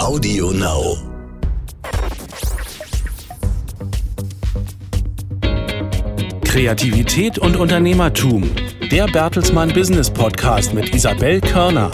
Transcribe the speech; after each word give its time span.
Audio 0.00 0.50
Now. 0.50 0.96
Kreativität 6.42 7.38
und 7.38 7.56
Unternehmertum. 7.56 8.50
Der 8.90 9.06
Bertelsmann 9.08 9.74
Business 9.74 10.10
Podcast 10.10 10.72
mit 10.72 10.94
Isabel 10.94 11.42
Körner. 11.42 11.90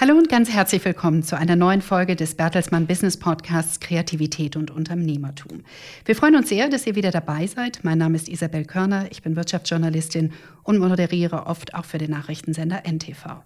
Hallo 0.00 0.16
und 0.16 0.30
ganz 0.30 0.48
herzlich 0.48 0.82
willkommen 0.86 1.22
zu 1.22 1.36
einer 1.36 1.56
neuen 1.56 1.82
Folge 1.82 2.16
des 2.16 2.34
Bertelsmann 2.34 2.86
Business 2.86 3.18
Podcasts 3.18 3.80
Kreativität 3.80 4.56
und 4.56 4.70
Unternehmertum. 4.70 5.60
Wir 6.06 6.16
freuen 6.16 6.36
uns 6.36 6.48
sehr, 6.48 6.70
dass 6.70 6.86
ihr 6.86 6.94
wieder 6.94 7.10
dabei 7.10 7.46
seid. 7.46 7.80
Mein 7.82 7.98
Name 7.98 8.16
ist 8.16 8.26
Isabel 8.26 8.64
Körner, 8.64 9.08
ich 9.10 9.20
bin 9.20 9.36
Wirtschaftsjournalistin 9.36 10.32
und 10.62 10.78
moderiere 10.78 11.44
oft 11.44 11.74
auch 11.74 11.84
für 11.84 11.98
den 11.98 12.12
Nachrichtensender 12.12 12.84
NTV. 12.90 13.42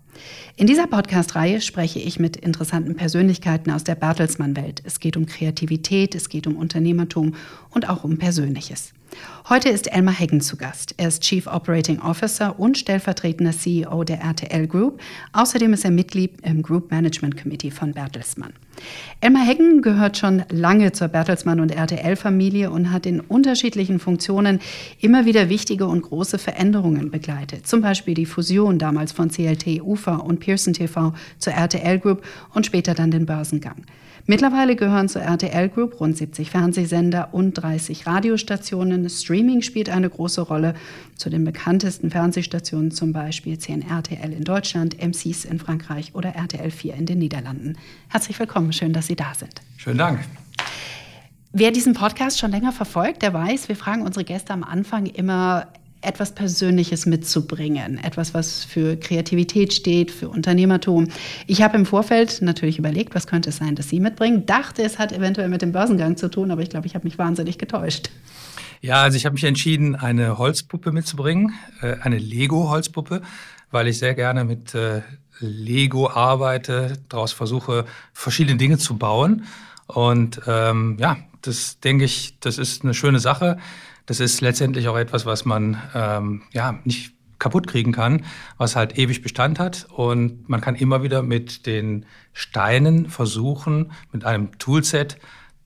In 0.55 0.69
dieser 0.69 0.87
Podcast-Reihe 0.87 1.61
spreche 1.61 1.99
ich 1.99 2.21
mit 2.21 2.37
interessanten 2.37 2.95
Persönlichkeiten 2.95 3.73
aus 3.73 3.83
der 3.83 3.97
Bertelsmann-Welt. 3.97 4.81
Es 4.85 5.01
geht 5.01 5.17
um 5.17 5.27
Kreativität, 5.27 6.15
es 6.15 6.29
geht 6.29 6.47
um 6.47 6.55
Unternehmertum 6.55 7.35
und 7.71 7.89
auch 7.89 8.05
um 8.05 8.17
Persönliches. 8.17 8.93
Heute 9.49 9.69
ist 9.69 9.93
Elmar 9.93 10.15
Heggen 10.15 10.41
zu 10.41 10.57
Gast. 10.57 10.95
Er 10.97 11.09
ist 11.09 11.23
Chief 11.23 11.47
Operating 11.47 12.01
Officer 12.01 12.59
und 12.59 12.79
stellvertretender 12.79 13.53
CEO 13.53 14.05
der 14.05 14.21
RTL 14.21 14.67
Group. 14.67 15.01
Außerdem 15.33 15.73
ist 15.75 15.85
er 15.85 15.91
Mitglied 15.91 16.41
im 16.43 16.63
Group 16.63 16.91
Management 16.91 17.37
Committee 17.41 17.71
von 17.71 17.93
Bertelsmann. 17.93 18.55
Elmar 19.21 19.47
Heggen 19.47 19.83
gehört 19.83 20.17
schon 20.17 20.45
lange 20.51 20.93
zur 20.93 21.09
Bertelsmann 21.09 21.61
und 21.61 21.71
RTL-Familie 21.71 22.71
und 22.71 22.91
hat 22.91 23.07
in 23.07 23.21
unterschiedlichen 23.21 23.99
Funktionen 23.99 24.61
immer 25.01 25.27
wieder 25.27 25.49
wichtige 25.49 25.87
und 25.87 26.03
große 26.03 26.39
Veränderungen 26.39 27.11
begleitet. 27.11 27.67
Zum 27.67 27.83
Beispiel 27.83 28.15
die 28.15 28.27
Fusion 28.27 28.79
damals 28.79 29.13
von 29.13 29.31
CLT, 29.31 29.83
UFA 29.83 30.17
und 30.17 30.41
Pearson 30.41 30.73
TV 30.73 31.15
zur 31.39 31.53
RTL 31.53 31.99
Group 31.99 32.25
und 32.55 32.67
später 32.67 32.95
dann 32.95 33.11
den 33.11 33.27
Börsengang. 33.27 33.85
Mittlerweile 34.27 34.75
gehören 34.75 35.11
zur 35.11 35.21
RTL 35.21 35.69
Group 35.69 36.01
rund 36.01 36.17
70 36.17 36.51
Fernsehsender 36.51 37.29
und 37.33 37.53
30 37.53 38.07
Radiostationen. 38.07 39.11
Streaming 39.11 39.61
spielt 39.61 39.91
eine 39.91 40.09
große 40.09 40.41
Rolle. 40.41 40.73
Zu 41.15 41.29
den 41.29 41.45
bekanntesten 41.45 42.11
Fernsehstationen 42.11 42.91
zum 42.91 43.13
Beispiel 43.13 43.59
zählen 43.59 43.83
RTL 43.83 44.33
in 44.33 44.45
Deutschland, 44.45 44.97
M6 44.97 45.47
in 45.47 45.59
Frankreich 45.59 46.15
oder 46.15 46.31
RTL 46.31 46.71
4 46.71 46.95
in 46.95 47.05
den 47.05 47.19
Niederlanden. 47.19 47.77
Herzlich 48.09 48.39
willkommen, 48.39 48.73
schön, 48.73 48.95
dass 48.95 49.09
Sie 49.09 49.17
da 49.17 49.35
sind. 49.35 49.61
Schönen 49.77 49.99
Dank. 49.99 50.21
Wer 51.53 51.71
diesen 51.71 51.93
Podcast 51.93 52.39
schon 52.39 52.51
länger 52.51 52.73
verfolgt, 52.73 53.21
der 53.21 53.35
weiß, 53.35 53.69
wir 53.69 53.77
fragen 53.77 54.03
unsere 54.03 54.25
Gäste 54.25 54.55
am 54.55 54.65
Anfang 54.65 55.05
immer, 55.05 55.69
etwas 56.05 56.35
Persönliches 56.35 57.07
mitzubringen, 57.07 57.99
etwas, 58.03 58.35
was 58.35 58.65
für 58.65 58.97
Kreativität 58.97 59.73
steht, 59.73 60.11
für 60.11 60.29
Unternehmertum. 60.29 61.09
Ich 61.47 61.63
habe 61.63 61.77
im 61.77 61.87
Vorfeld 61.87 62.43
natürlich 62.43 62.79
überlegt, 62.79 63.15
was 63.15 63.27
könnte 63.27 63.51
es 63.51 63.57
sein, 63.57 63.75
dass 63.75 63.89
Sie 63.89 64.01
mitbringen, 64.01 64.47
dachte, 64.47 64.83
es 64.83 64.99
hat 64.99 65.13
eventuell 65.13 65.49
mit 65.49 65.63
dem 65.63 65.73
Börsengang 65.73 66.17
zu 66.17 66.29
tun, 66.29 66.51
aber 66.51 66.63
ich 66.63 66.71
glaube, 66.71 66.87
ich 66.87 66.95
habe 66.95 67.05
mich 67.05 67.19
wahnsinnig 67.19 67.59
getäuscht. 67.59 68.11
Ja, 68.81 69.03
also 69.03 69.17
ich 69.17 69.25
habe 69.25 69.35
mich 69.35 69.45
entschieden, 69.45 69.97
eine 69.97 70.37
Holzpuppe 70.37 70.93
mitzubringen, 70.93 71.55
äh, 71.81 71.97
eine 72.03 72.19
Lego-Holzpuppe, 72.19 73.23
weil 73.71 73.89
ich 73.89 73.99
sehr 73.99 74.15
gerne 74.15 74.45
mit 74.45 74.75
äh, 74.75 75.01
Lego 75.41 76.11
arbeite, 76.11 76.99
daraus 77.09 77.33
versuche, 77.33 77.87
verschiedene 78.13 78.57
Dinge 78.57 78.79
zu 78.79 78.97
bauen. 78.97 79.47
Und 79.87 80.41
ähm, 80.47 80.97
ja, 80.99 81.17
das 81.43 81.81
denke 81.81 82.05
ich, 82.05 82.37
das 82.41 82.59
ist 82.59 82.85
eine 82.85 82.95
schöne 82.95 83.21
Sache. 83.21 83.59
Das 84.07 84.21
ist 84.21 84.41
letztendlich 84.41 84.89
auch 84.89 84.97
etwas, 84.97 85.27
was 85.27 85.45
man 85.45 85.81
ähm, 85.95 86.43
ja 86.53 86.79
nicht 86.85 87.15
kaputt 87.39 87.67
kriegen 87.67 87.93
kann, 87.93 88.25
was 88.59 88.77
halt 88.77 88.99
ewig 88.99 89.23
Bestand 89.23 89.59
hat. 89.59 89.87
Und 89.91 90.49
man 90.49 90.61
kann 90.61 90.75
immer 90.77 91.03
wieder 91.03 91.23
mit 91.23 91.67
den 91.67 92.07
Steinen 92.33 93.09
versuchen, 93.09 93.93
mit 94.13 94.25
einem 94.25 94.59
Toolset 94.59 95.19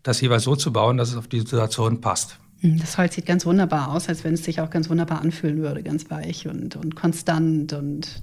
das 0.02 0.20
jeweils 0.20 0.44
so 0.44 0.56
zu 0.56 0.72
bauen, 0.72 0.96
dass 0.96 1.10
es 1.10 1.16
auf 1.16 1.28
die 1.28 1.40
Situation 1.40 2.00
passt. 2.00 2.38
Hm, 2.60 2.78
das 2.78 2.98
Holz 2.98 3.14
sieht 3.14 3.26
ganz 3.26 3.46
wunderbar 3.46 3.92
aus, 3.92 4.08
als 4.08 4.24
wenn 4.24 4.34
es 4.34 4.44
sich 4.44 4.60
auch 4.60 4.70
ganz 4.70 4.88
wunderbar 4.90 5.20
anfühlen 5.20 5.58
würde, 5.58 5.82
ganz 5.82 6.10
weich 6.10 6.48
und, 6.48 6.76
und 6.76 6.96
konstant 6.96 7.72
und 7.72 8.20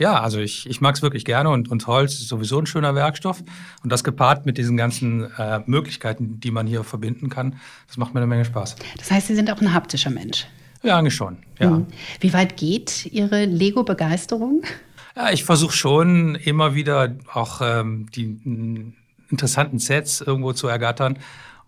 ja, 0.00 0.18
also 0.18 0.40
ich, 0.40 0.68
ich 0.68 0.80
mag 0.80 0.94
es 0.94 1.02
wirklich 1.02 1.26
gerne 1.26 1.50
und, 1.50 1.70
und 1.70 1.86
Holz 1.86 2.14
ist 2.14 2.28
sowieso 2.28 2.58
ein 2.58 2.64
schöner 2.64 2.94
Werkstoff. 2.94 3.44
Und 3.84 3.92
das 3.92 4.02
gepaart 4.02 4.46
mit 4.46 4.56
diesen 4.56 4.78
ganzen 4.78 5.30
äh, 5.36 5.60
Möglichkeiten, 5.66 6.40
die 6.40 6.50
man 6.50 6.66
hier 6.66 6.84
verbinden 6.84 7.28
kann, 7.28 7.56
das 7.86 7.98
macht 7.98 8.14
mir 8.14 8.20
eine 8.20 8.26
Menge 8.26 8.46
Spaß. 8.46 8.76
Das 8.96 9.10
heißt, 9.10 9.26
Sie 9.26 9.34
sind 9.34 9.50
auch 9.50 9.60
ein 9.60 9.74
haptischer 9.74 10.10
Mensch? 10.10 10.46
Ja, 10.82 10.98
eigentlich 10.98 11.14
schon. 11.14 11.36
Ja. 11.58 11.70
Mhm. 11.70 11.86
Wie 12.18 12.32
weit 12.32 12.56
geht 12.56 13.06
Ihre 13.12 13.44
Lego-Begeisterung? 13.44 14.62
Ja, 15.14 15.30
ich 15.32 15.44
versuche 15.44 15.76
schon 15.76 16.34
immer 16.34 16.74
wieder 16.74 17.14
auch 17.32 17.60
ähm, 17.62 18.06
die 18.14 18.94
interessanten 19.28 19.78
Sets 19.78 20.22
irgendwo 20.22 20.54
zu 20.54 20.66
ergattern 20.66 21.18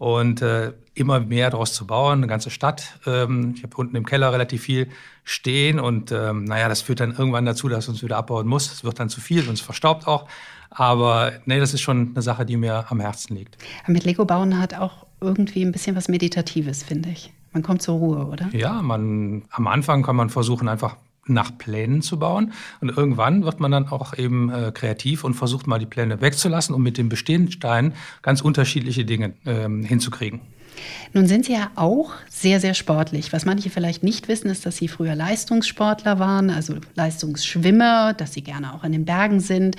und 0.02 0.42
äh, 0.42 0.72
immer 0.94 1.20
mehr 1.20 1.48
daraus 1.50 1.74
zu 1.74 1.86
bauen, 1.86 2.18
eine 2.18 2.26
ganze 2.26 2.50
Stadt. 2.50 2.98
Ähm, 3.06 3.54
ich 3.56 3.62
habe 3.62 3.76
unten 3.76 3.94
im 3.94 4.04
Keller 4.04 4.32
relativ 4.32 4.62
viel 4.62 4.88
stehen 5.22 5.78
und 5.78 6.10
ähm, 6.10 6.42
naja, 6.42 6.68
das 6.68 6.82
führt 6.82 6.98
dann 6.98 7.12
irgendwann 7.12 7.44
dazu, 7.44 7.68
dass 7.68 7.88
uns 7.88 8.02
wieder 8.02 8.16
abbauen 8.16 8.48
muss. 8.48 8.72
Es 8.72 8.82
wird 8.82 8.98
dann 8.98 9.08
zu 9.08 9.20
viel 9.20 9.46
und 9.46 9.54
es 9.54 9.60
verstaubt 9.60 10.08
auch. 10.08 10.26
Aber 10.70 11.30
nee, 11.44 11.60
das 11.60 11.72
ist 11.72 11.82
schon 11.82 12.10
eine 12.14 12.22
Sache, 12.22 12.44
die 12.44 12.56
mir 12.56 12.90
am 12.90 12.98
Herzen 12.98 13.36
liegt. 13.36 13.58
Mit 13.86 14.02
Lego 14.02 14.24
bauen 14.24 14.58
hat 14.58 14.74
auch 14.74 15.06
irgendwie 15.20 15.64
ein 15.64 15.70
bisschen 15.70 15.94
was 15.94 16.08
Meditatives, 16.08 16.82
finde 16.82 17.10
ich. 17.10 17.32
Man 17.52 17.62
kommt 17.62 17.82
zur 17.82 17.98
Ruhe, 17.98 18.26
oder? 18.26 18.48
Ja, 18.50 18.82
man, 18.82 19.44
am 19.50 19.68
Anfang 19.68 20.02
kann 20.02 20.16
man 20.16 20.30
versuchen, 20.30 20.66
einfach 20.66 20.96
nach 21.26 21.56
Plänen 21.56 22.02
zu 22.02 22.18
bauen. 22.18 22.52
Und 22.80 22.90
irgendwann 22.96 23.44
wird 23.44 23.60
man 23.60 23.70
dann 23.70 23.88
auch 23.88 24.16
eben 24.16 24.50
äh, 24.50 24.72
kreativ 24.74 25.24
und 25.24 25.34
versucht 25.34 25.66
mal 25.66 25.78
die 25.78 25.86
Pläne 25.86 26.20
wegzulassen, 26.20 26.74
um 26.74 26.82
mit 26.82 26.98
den 26.98 27.08
bestehenden 27.08 27.52
Steinen 27.52 27.94
ganz 28.22 28.40
unterschiedliche 28.40 29.04
Dinge 29.04 29.34
ähm, 29.46 29.84
hinzukriegen. 29.84 30.40
Nun 31.12 31.26
sind 31.26 31.44
Sie 31.44 31.52
ja 31.52 31.70
auch 31.74 32.12
sehr, 32.28 32.60
sehr 32.60 32.74
sportlich. 32.74 33.32
Was 33.32 33.44
manche 33.44 33.70
vielleicht 33.70 34.02
nicht 34.02 34.28
wissen, 34.28 34.48
ist, 34.48 34.64
dass 34.64 34.78
Sie 34.78 34.88
früher 34.88 35.14
Leistungssportler 35.14 36.18
waren, 36.18 36.50
also 36.50 36.76
Leistungsschwimmer, 36.94 38.14
dass 38.14 38.32
Sie 38.32 38.42
gerne 38.42 38.74
auch 38.74 38.84
in 38.84 38.92
den 38.92 39.04
Bergen 39.04 39.40
sind. 39.40 39.76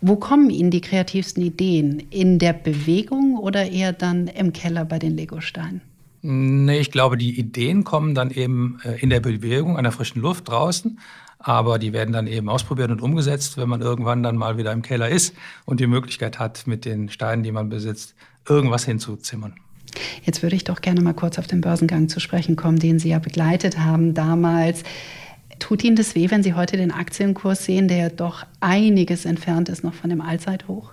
Wo 0.00 0.16
kommen 0.16 0.50
Ihnen 0.50 0.70
die 0.70 0.80
kreativsten 0.82 1.42
Ideen? 1.42 2.00
In 2.10 2.38
der 2.38 2.52
Bewegung 2.52 3.38
oder 3.38 3.70
eher 3.70 3.92
dann 3.92 4.28
im 4.28 4.52
Keller 4.52 4.84
bei 4.84 4.98
den 4.98 5.16
Legosteinen? 5.16 5.80
Nee, 6.26 6.78
ich 6.78 6.90
glaube, 6.90 7.18
die 7.18 7.38
Ideen 7.38 7.84
kommen 7.84 8.14
dann 8.14 8.30
eben 8.30 8.80
äh, 8.82 8.98
in 8.98 9.10
der 9.10 9.20
Bewegung, 9.20 9.76
an 9.76 9.84
der 9.84 9.92
frischen 9.92 10.22
Luft 10.22 10.48
draußen. 10.48 10.98
Aber 11.38 11.78
die 11.78 11.92
werden 11.92 12.12
dann 12.12 12.26
eben 12.26 12.48
ausprobiert 12.48 12.90
und 12.90 13.02
umgesetzt, 13.02 13.58
wenn 13.58 13.68
man 13.68 13.82
irgendwann 13.82 14.22
dann 14.22 14.38
mal 14.38 14.56
wieder 14.56 14.72
im 14.72 14.80
Keller 14.80 15.10
ist 15.10 15.34
und 15.66 15.80
die 15.80 15.86
Möglichkeit 15.86 16.38
hat, 16.38 16.66
mit 16.66 16.86
den 16.86 17.10
Steinen, 17.10 17.42
die 17.42 17.52
man 17.52 17.68
besitzt, 17.68 18.14
irgendwas 18.48 18.86
hinzuzimmern. 18.86 19.52
Jetzt 20.22 20.42
würde 20.42 20.56
ich 20.56 20.64
doch 20.64 20.80
gerne 20.80 21.02
mal 21.02 21.12
kurz 21.12 21.38
auf 21.38 21.46
den 21.46 21.60
Börsengang 21.60 22.08
zu 22.08 22.20
sprechen 22.20 22.56
kommen, 22.56 22.78
den 22.78 22.98
Sie 22.98 23.10
ja 23.10 23.18
begleitet 23.18 23.78
haben 23.78 24.14
damals. 24.14 24.82
Tut 25.58 25.84
Ihnen 25.84 25.94
das 25.94 26.14
weh, 26.14 26.30
wenn 26.30 26.42
Sie 26.42 26.54
heute 26.54 26.78
den 26.78 26.90
Aktienkurs 26.90 27.66
sehen, 27.66 27.86
der 27.86 28.08
doch 28.08 28.46
einiges 28.60 29.26
entfernt 29.26 29.68
ist 29.68 29.84
noch 29.84 29.92
von 29.92 30.08
dem 30.08 30.22
Allzeithoch? 30.22 30.90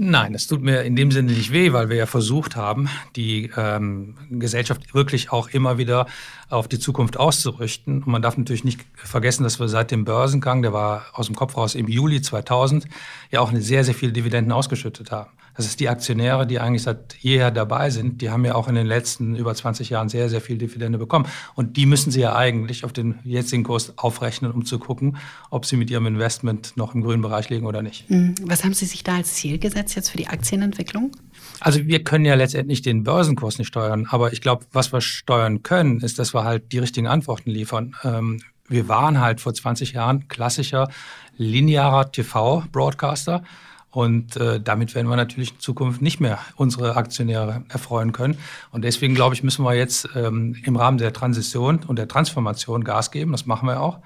Nein, 0.00 0.32
das 0.32 0.46
tut 0.46 0.62
mir 0.62 0.82
in 0.82 0.94
dem 0.94 1.10
Sinne 1.10 1.32
nicht 1.32 1.52
weh, 1.52 1.72
weil 1.72 1.88
wir 1.88 1.96
ja 1.96 2.06
versucht 2.06 2.54
haben, 2.54 2.88
die 3.16 3.50
ähm, 3.56 4.14
Gesellschaft 4.30 4.94
wirklich 4.94 5.32
auch 5.32 5.48
immer 5.48 5.76
wieder 5.76 6.06
auf 6.48 6.68
die 6.68 6.78
Zukunft 6.78 7.18
auszurichten. 7.18 8.02
Und 8.02 8.08
man 8.08 8.22
darf 8.22 8.36
natürlich 8.36 8.64
nicht 8.64 8.80
vergessen, 8.94 9.42
dass 9.42 9.60
wir 9.60 9.68
seit 9.68 9.90
dem 9.90 10.04
Börsengang, 10.04 10.62
der 10.62 10.72
war 10.72 11.06
aus 11.12 11.26
dem 11.26 11.36
Kopf 11.36 11.56
raus 11.56 11.74
im 11.74 11.88
Juli 11.88 12.22
2000, 12.22 12.86
ja 13.30 13.40
auch 13.40 13.50
eine 13.50 13.60
sehr, 13.60 13.84
sehr 13.84 13.94
viele 13.94 14.12
Dividenden 14.12 14.52
ausgeschüttet 14.52 15.10
haben. 15.10 15.30
Das 15.58 15.66
ist 15.66 15.80
die 15.80 15.88
Aktionäre, 15.88 16.46
die 16.46 16.60
eigentlich 16.60 16.84
seit 16.84 17.16
jeher 17.18 17.50
dabei 17.50 17.90
sind, 17.90 18.22
die 18.22 18.30
haben 18.30 18.44
ja 18.44 18.54
auch 18.54 18.68
in 18.68 18.76
den 18.76 18.86
letzten 18.86 19.34
über 19.34 19.52
20 19.52 19.90
Jahren 19.90 20.08
sehr, 20.08 20.28
sehr 20.28 20.40
viel 20.40 20.56
Dividende 20.56 20.98
bekommen. 20.98 21.26
Und 21.56 21.76
die 21.76 21.84
müssen 21.84 22.12
sie 22.12 22.20
ja 22.20 22.36
eigentlich 22.36 22.84
auf 22.84 22.92
den 22.92 23.18
jetzigen 23.24 23.64
Kurs 23.64 23.98
aufrechnen, 23.98 24.52
um 24.52 24.64
zu 24.64 24.78
gucken, 24.78 25.16
ob 25.50 25.66
sie 25.66 25.76
mit 25.76 25.90
ihrem 25.90 26.06
Investment 26.06 26.76
noch 26.76 26.94
im 26.94 27.02
grünen 27.02 27.22
Bereich 27.22 27.50
liegen 27.50 27.66
oder 27.66 27.82
nicht. 27.82 28.08
Mhm. 28.08 28.36
Was 28.44 28.62
haben 28.62 28.72
Sie 28.72 28.86
sich 28.86 29.02
da 29.02 29.16
als 29.16 29.34
Ziel 29.34 29.58
gesetzt 29.58 29.96
jetzt 29.96 30.10
für 30.10 30.16
die 30.16 30.28
Aktienentwicklung? 30.28 31.10
Also 31.60 31.86
wir 31.86 32.04
können 32.04 32.24
ja 32.24 32.34
letztendlich 32.34 32.82
den 32.82 33.04
Börsenkurs 33.04 33.58
nicht 33.58 33.68
steuern, 33.68 34.06
aber 34.10 34.32
ich 34.32 34.40
glaube, 34.40 34.66
was 34.72 34.92
wir 34.92 35.00
steuern 35.00 35.62
können, 35.62 36.00
ist, 36.00 36.18
dass 36.18 36.34
wir 36.34 36.44
halt 36.44 36.72
die 36.72 36.78
richtigen 36.78 37.06
Antworten 37.06 37.50
liefern. 37.50 37.94
Ähm, 38.04 38.40
wir 38.68 38.88
waren 38.88 39.20
halt 39.20 39.40
vor 39.40 39.54
20 39.54 39.92
Jahren 39.92 40.28
klassischer 40.28 40.88
linearer 41.36 42.12
TV-Broadcaster. 42.12 43.42
Und 43.90 44.36
äh, 44.36 44.60
damit 44.60 44.94
werden 44.94 45.08
wir 45.08 45.16
natürlich 45.16 45.52
in 45.52 45.60
Zukunft 45.60 46.02
nicht 46.02 46.20
mehr 46.20 46.38
unsere 46.56 46.96
Aktionäre 46.96 47.64
erfreuen 47.70 48.12
können. 48.12 48.36
Und 48.70 48.82
deswegen, 48.82 49.14
glaube 49.14 49.34
ich, 49.34 49.42
müssen 49.42 49.64
wir 49.64 49.74
jetzt 49.74 50.10
ähm, 50.14 50.56
im 50.62 50.76
Rahmen 50.76 50.98
der 50.98 51.14
Transition 51.14 51.80
und 51.86 51.98
der 51.98 52.06
Transformation 52.06 52.84
Gas 52.84 53.10
geben. 53.10 53.32
Das 53.32 53.46
machen 53.46 53.66
wir 53.66 53.80
auch. 53.80 54.00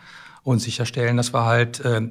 Und 0.44 0.60
sicherstellen, 0.60 1.16
dass 1.16 1.34
wir 1.34 1.44
halt 1.44 1.80
äh, 1.80 2.08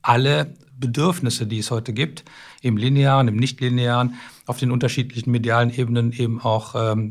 alle 0.00 0.54
Bedürfnisse, 0.78 1.46
die 1.46 1.58
es 1.58 1.72
heute 1.72 1.92
gibt, 1.92 2.24
im 2.62 2.76
linearen, 2.76 3.26
im 3.26 3.36
nicht 3.36 3.60
linearen, 3.60 4.14
auf 4.48 4.58
den 4.58 4.70
unterschiedlichen 4.70 5.30
medialen 5.30 5.70
Ebenen 5.70 6.12
eben 6.12 6.40
auch 6.40 6.74
ähm, 6.74 7.10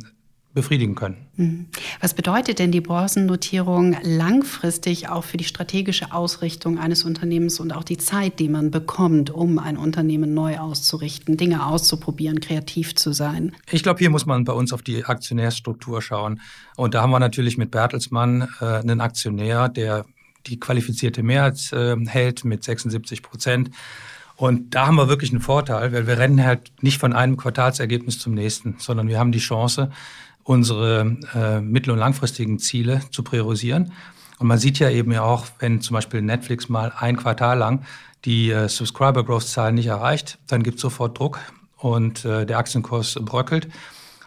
befriedigen 0.58 0.96
können. 0.96 1.28
Mhm. 1.36 1.68
Was 2.02 2.16
bedeutet 2.16 2.58
denn 2.58 2.72
die 2.72 2.82
Börsennotierung 2.82 3.96
langfristig 4.02 5.08
auch 5.08 5.24
für 5.24 5.38
die 5.38 5.44
strategische 5.44 6.12
Ausrichtung 6.12 6.80
eines 6.80 7.04
Unternehmens 7.04 7.60
und 7.60 7.72
auch 7.74 7.84
die 7.84 7.98
Zeit, 7.98 8.40
die 8.40 8.50
man 8.50 8.72
bekommt, 8.72 9.30
um 9.30 9.60
ein 9.60 9.78
Unternehmen 9.78 10.34
neu 10.34 10.58
auszurichten, 10.58 11.38
Dinge 11.38 11.68
auszuprobieren, 11.68 12.40
kreativ 12.40 12.96
zu 12.96 13.14
sein? 13.14 13.56
Ich 13.70 13.84
glaube, 13.84 14.00
hier 14.00 14.10
muss 14.10 14.26
man 14.26 14.46
bei 14.46 14.54
uns 14.54 14.74
auf 14.74 14.82
die 14.82 15.06
Aktionärsstruktur 15.06 16.02
schauen. 16.02 16.42
Und 16.76 16.96
da 16.96 17.04
haben 17.04 17.12
wir 17.12 17.20
natürlich 17.20 17.60
mit 17.60 17.70
Bertelsmann 17.70 18.48
äh, 18.60 18.66
einen 18.66 19.00
Aktionär, 19.00 19.70
der 19.70 20.06
die 20.48 20.60
qualifizierte 20.60 21.22
Mehrheit 21.22 21.72
äh, 21.72 21.96
hält 22.08 22.46
mit 22.46 22.64
76 22.64 23.22
Prozent. 23.22 23.70
Und 24.38 24.76
da 24.76 24.86
haben 24.86 24.96
wir 24.96 25.10
wirklich 25.10 25.32
einen 25.32 25.42
Vorteil, 25.42 25.92
weil 25.92 26.06
wir 26.06 26.20
rennen 26.20 26.46
halt 26.46 26.72
nicht 26.82 27.00
von 27.00 27.12
einem 27.12 27.38
Quartalsergebnis 27.38 28.20
zum 28.20 28.36
nächsten, 28.36 28.76
sondern 28.78 29.08
wir 29.08 29.20
haben 29.20 29.32
die 29.32 29.40
Chance, 29.40 29.90
unsere 30.44 31.18
äh, 31.34 31.60
mittel- 31.60 31.92
und 31.92 32.00
langfristigen 32.00 32.60
Ziele 32.60 33.02
zu 33.12 33.24
priorisieren. 33.24 33.92
Und 34.40 34.48
man 34.48 34.60
sieht 34.60 34.78
ja 34.78 34.90
eben 34.92 35.12
ja 35.12 35.24
auch, 35.24 35.48
wenn 35.60 35.82
zum 35.82 35.96
Beispiel 35.96 36.22
Netflix 36.22 36.70
mal 36.70 36.94
ein 36.98 37.18
Quartal 37.18 37.58
lang 37.58 37.82
die 38.26 38.52
äh, 38.52 38.70
Subscriber 38.70 39.26
Growth 39.26 39.48
Zahlen 39.48 39.76
nicht 39.76 39.88
erreicht, 39.88 40.38
dann 40.48 40.62
gibt 40.62 40.76
es 40.76 40.82
sofort 40.82 41.18
Druck 41.18 41.40
und 41.78 42.24
äh, 42.24 42.46
der 42.46 42.60
Aktienkurs 42.60 43.18
bröckelt. 43.22 43.68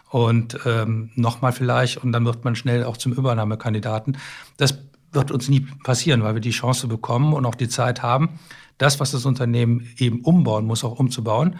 Und 0.09 0.59
ähm, 0.65 1.09
nochmal 1.15 1.53
vielleicht, 1.53 2.03
und 2.03 2.11
dann 2.11 2.25
wird 2.25 2.43
man 2.43 2.55
schnell 2.55 2.83
auch 2.83 2.97
zum 2.97 3.13
Übernahmekandidaten. 3.13 4.17
Das 4.57 4.77
wird 5.13 5.31
uns 5.31 5.47
nie 5.47 5.61
passieren, 5.83 6.21
weil 6.21 6.33
wir 6.33 6.41
die 6.41 6.51
Chance 6.51 6.87
bekommen 6.87 7.33
und 7.33 7.45
auch 7.45 7.55
die 7.55 7.69
Zeit 7.69 8.03
haben, 8.03 8.39
das, 8.81 8.99
was 8.99 9.11
das 9.11 9.25
Unternehmen 9.25 9.87
eben 9.97 10.21
umbauen 10.21 10.65
muss, 10.65 10.83
auch 10.83 10.99
umzubauen. 10.99 11.57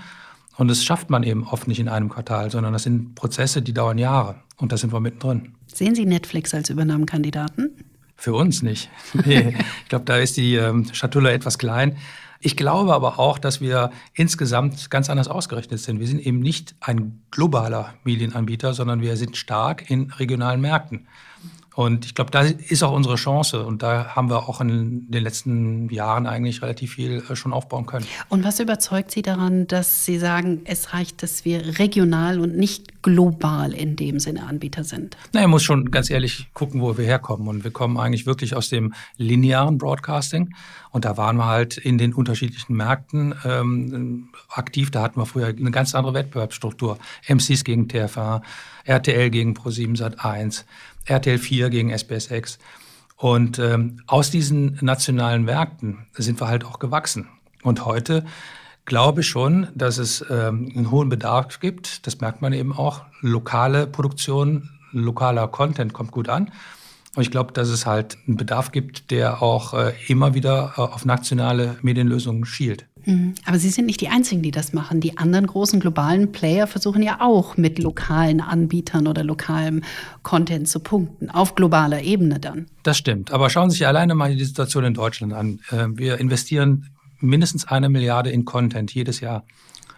Und 0.58 0.68
das 0.68 0.84
schafft 0.84 1.10
man 1.10 1.24
eben 1.24 1.48
oft 1.48 1.68
nicht 1.68 1.80
in 1.80 1.88
einem 1.88 2.10
Quartal, 2.10 2.52
sondern 2.52 2.74
das 2.74 2.84
sind 2.84 3.16
Prozesse, 3.16 3.62
die 3.62 3.74
dauern 3.74 3.98
Jahre. 3.98 4.36
Und 4.58 4.72
da 4.72 4.78
sind 4.78 4.92
wir 4.92 5.00
mittendrin. 5.00 5.56
Sehen 5.68 5.96
Sie 5.96 6.06
Netflix 6.06 6.54
als 6.54 6.70
Übernahmekandidaten? 6.70 7.72
Für 8.16 8.34
uns 8.34 8.62
nicht. 8.62 8.90
Nee, 9.26 9.56
ich 9.84 9.90
glaube, 9.90 10.06
da 10.06 10.18
ist 10.18 10.38
die 10.38 10.56
ähm, 10.56 10.88
Schatulle 10.94 11.32
etwas 11.32 11.58
klein. 11.58 11.98
Ich 12.40 12.58
glaube 12.58 12.94
aber 12.94 13.20
auch, 13.20 13.38
dass 13.38 13.62
wir 13.62 13.92
insgesamt 14.14 14.90
ganz 14.90 15.10
anders 15.10 15.28
ausgerichtet 15.28 15.80
sind. 15.80 16.00
Wir 16.00 16.08
sind 16.08 16.26
eben 16.26 16.40
nicht 16.40 16.76
ein 16.80 17.22
globaler 17.30 17.94
Medienanbieter, 18.04 18.74
sondern 18.74 19.02
wir 19.02 19.16
sind 19.16 19.38
stark 19.38 19.90
in 19.90 20.12
regionalen 20.12 20.60
Märkten. 20.60 21.08
Und 21.74 22.06
ich 22.06 22.16
glaube, 22.16 22.32
da 22.32 22.42
ist 22.42 22.84
auch 22.84 22.92
unsere 22.92 23.16
Chance. 23.16 23.66
Und 23.66 23.82
da 23.82 24.16
haben 24.16 24.30
wir 24.30 24.50
auch 24.50 24.60
in 24.60 25.10
den 25.10 25.24
letzten 25.24 25.90
Jahren 25.90 26.28
eigentlich 26.28 26.62
relativ 26.62 26.94
viel 26.96 27.24
äh, 27.30 27.36
schon 27.36 27.54
aufbauen 27.54 27.86
können. 27.86 28.06
Und 28.28 28.44
was 28.44 28.60
überzeugt 28.60 29.12
Sie 29.12 29.22
daran, 29.22 29.68
dass 29.68 30.04
Sie 30.04 30.20
sagen, 30.20 30.62
es 30.66 30.94
reicht, 30.94 31.24
dass 31.24 31.46
wir 31.46 31.80
regional 31.80 32.40
und 32.40 32.58
nicht 32.58 33.02
global 33.02 33.74
in 33.74 33.96
dem 33.96 34.20
Sinne 34.20 34.48
Anbieter 34.48 34.84
sind? 34.84 35.16
Na, 35.32 35.42
ich 35.42 35.48
muss 35.48 35.64
schon 35.64 35.92
ganz 35.92 36.10
ehrlich 36.10 36.50
gucken, 36.54 36.82
wo 36.82 36.98
wir 36.98 37.06
herkommen. 37.06 37.48
Und 37.48 37.64
wir 37.64 37.72
kommen 37.72 37.98
eigentlich 37.98 38.26
wirklich 38.26 38.54
aus 38.54 38.68
dem 38.68 38.94
linearen 39.16 39.78
Broadcasting. 39.78 40.54
Und 40.90 41.06
da 41.06 41.16
waren 41.16 41.38
wir 41.38 41.46
halt 41.46 41.78
in 41.78 41.98
den 41.98 42.14
unterschiedlichen 42.14 42.76
Märkten 42.76 43.34
ähm, 43.46 44.28
aktiv. 44.50 44.92
Da 44.92 45.02
hatten 45.02 45.22
wir 45.22 45.26
früher 45.26 45.48
eine 45.48 45.72
ganz 45.72 45.96
andere 45.96 46.14
Wettbewerbsstruktur. 46.14 46.98
MCs 47.30 47.64
gegen 47.64 47.88
TFA, 47.88 48.42
RTL 48.84 49.30
gegen 49.30 49.54
Pro7 49.54 49.96
Sat 49.96 50.24
1. 50.24 50.66
RTL 51.06 51.38
4 51.38 51.70
gegen 51.70 51.94
SBS6. 51.94 52.58
Und 53.18 53.60
ähm, 53.60 54.02
aus 54.08 54.32
diesen 54.32 54.80
nationalen 54.82 55.44
Märkten 55.44 56.08
sind 56.14 56.42
wir 56.42 56.48
halt 56.48 56.66
auch 56.66 56.80
gewachsen. 56.80 57.28
Und 57.64 57.86
heute 57.86 58.26
glaube 58.86 59.22
ich 59.22 59.28
schon, 59.28 59.68
dass 59.76 60.00
es 60.00 60.26
ähm, 60.30 60.72
einen 60.76 60.92
hohen 60.92 61.10
Bedarf 61.10 61.60
gibt. 61.60 62.08
Das 62.08 62.20
merkt 62.20 62.42
man 62.42 62.54
eben 62.54 62.74
auch. 62.74 63.04
Lokale 63.22 63.86
Produktion, 63.86 64.70
lokaler 64.92 65.48
Content 65.48 65.94
kommt 65.94 66.12
gut 66.12 66.30
an. 66.30 66.52
Und 67.16 67.24
ich 67.24 67.32
glaube, 67.32 67.52
dass 67.52 67.68
es 67.68 67.86
halt 67.86 68.18
einen 68.26 68.38
Bedarf 68.38 68.72
gibt, 68.72 69.12
der 69.12 69.42
auch 69.42 69.74
äh, 69.74 69.94
immer 70.08 70.34
wieder 70.34 70.74
äh, 70.78 70.82
auf 70.82 71.06
nationale 71.06 71.78
Medienlösungen 71.82 72.46
schielt. 72.46 72.88
Mhm. 73.06 73.36
Aber 73.46 73.60
Sie 73.60 73.70
sind 73.70 73.86
nicht 73.86 74.02
die 74.02 74.10
Einzigen, 74.10 74.42
die 74.42 74.52
das 74.52 74.74
machen. 74.74 75.00
Die 75.00 75.18
anderen 75.18 75.48
großen 75.48 75.80
globalen 75.80 76.32
Player 76.32 76.68
versuchen 76.68 77.02
ja 77.02 77.22
auch 77.22 77.58
mit 77.58 77.80
lokalen 77.80 78.42
Anbietern 78.42 79.08
oder 79.08 79.24
lokalem 79.24 79.84
Content 80.24 80.68
zu 80.68 80.80
punkten, 80.80 81.30
auf 81.30 81.56
globaler 81.56 82.02
Ebene 82.02 82.40
dann. 82.40 82.68
Das 82.84 82.98
stimmt. 82.98 83.32
Aber 83.32 83.50
schauen 83.50 83.70
Sie 83.70 83.78
sich 83.78 83.88
alleine 83.88 84.16
mal 84.16 84.36
die 84.36 84.44
Situation 84.44 84.84
in 84.84 84.94
Deutschland 84.94 85.34
an. 85.34 85.60
Äh, 85.70 85.88
wir 85.94 86.18
investieren 86.18 86.90
mindestens 87.20 87.68
eine 87.68 87.90
Milliarde 87.90 88.32
in 88.32 88.46
Content 88.46 88.94
jedes 88.94 89.20
Jahr. 89.20 89.44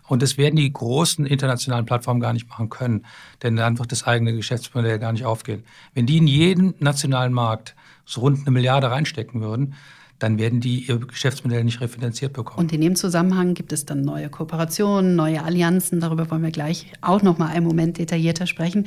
Und 0.08 0.22
das 0.22 0.38
werden 0.38 0.58
die 0.58 0.72
großen 0.72 1.26
internationalen 1.26 1.86
Plattformen 1.86 2.20
gar 2.20 2.34
nicht 2.34 2.50
machen 2.50 2.70
können, 2.70 3.06
denn 3.42 3.56
dann 3.56 3.80
wird 3.80 3.92
das 3.92 4.06
eigene 4.06 4.36
Geschäftsmodell 4.36 5.00
gar 5.00 5.14
nicht 5.14 5.26
aufgehen. 5.26 5.64
Wenn 5.94 6.06
die 6.06 6.18
in 6.18 6.28
jeden 6.28 6.76
nationalen 6.80 7.34
Markt 7.34 7.76
so 8.06 8.22
rund 8.22 8.40
eine 8.40 8.52
Milliarde 8.52 8.92
reinstecken 8.92 9.42
würden, 9.42 9.76
dann 10.20 10.38
werden 10.38 10.62
die 10.62 10.86
ihr 10.86 11.00
Geschäftsmodell 11.00 11.64
nicht 11.64 11.82
refinanziert 11.82 12.34
bekommen. 12.34 12.60
Und 12.60 12.72
in 12.72 12.82
dem 12.82 12.96
Zusammenhang 12.96 13.56
gibt 13.56 13.74
es 13.74 13.86
dann 13.86 14.02
neue 14.02 14.30
Kooperationen, 14.30 15.16
neue 15.16 15.44
Allianzen. 15.44 16.00
Darüber 16.00 16.32
wollen 16.32 16.44
wir 16.44 16.52
gleich 16.52 16.88
auch 17.02 17.22
noch 17.22 17.38
mal 17.38 17.48
einen 17.48 17.66
Moment 17.66 17.98
detaillierter 17.98 18.48
sprechen. 18.48 18.86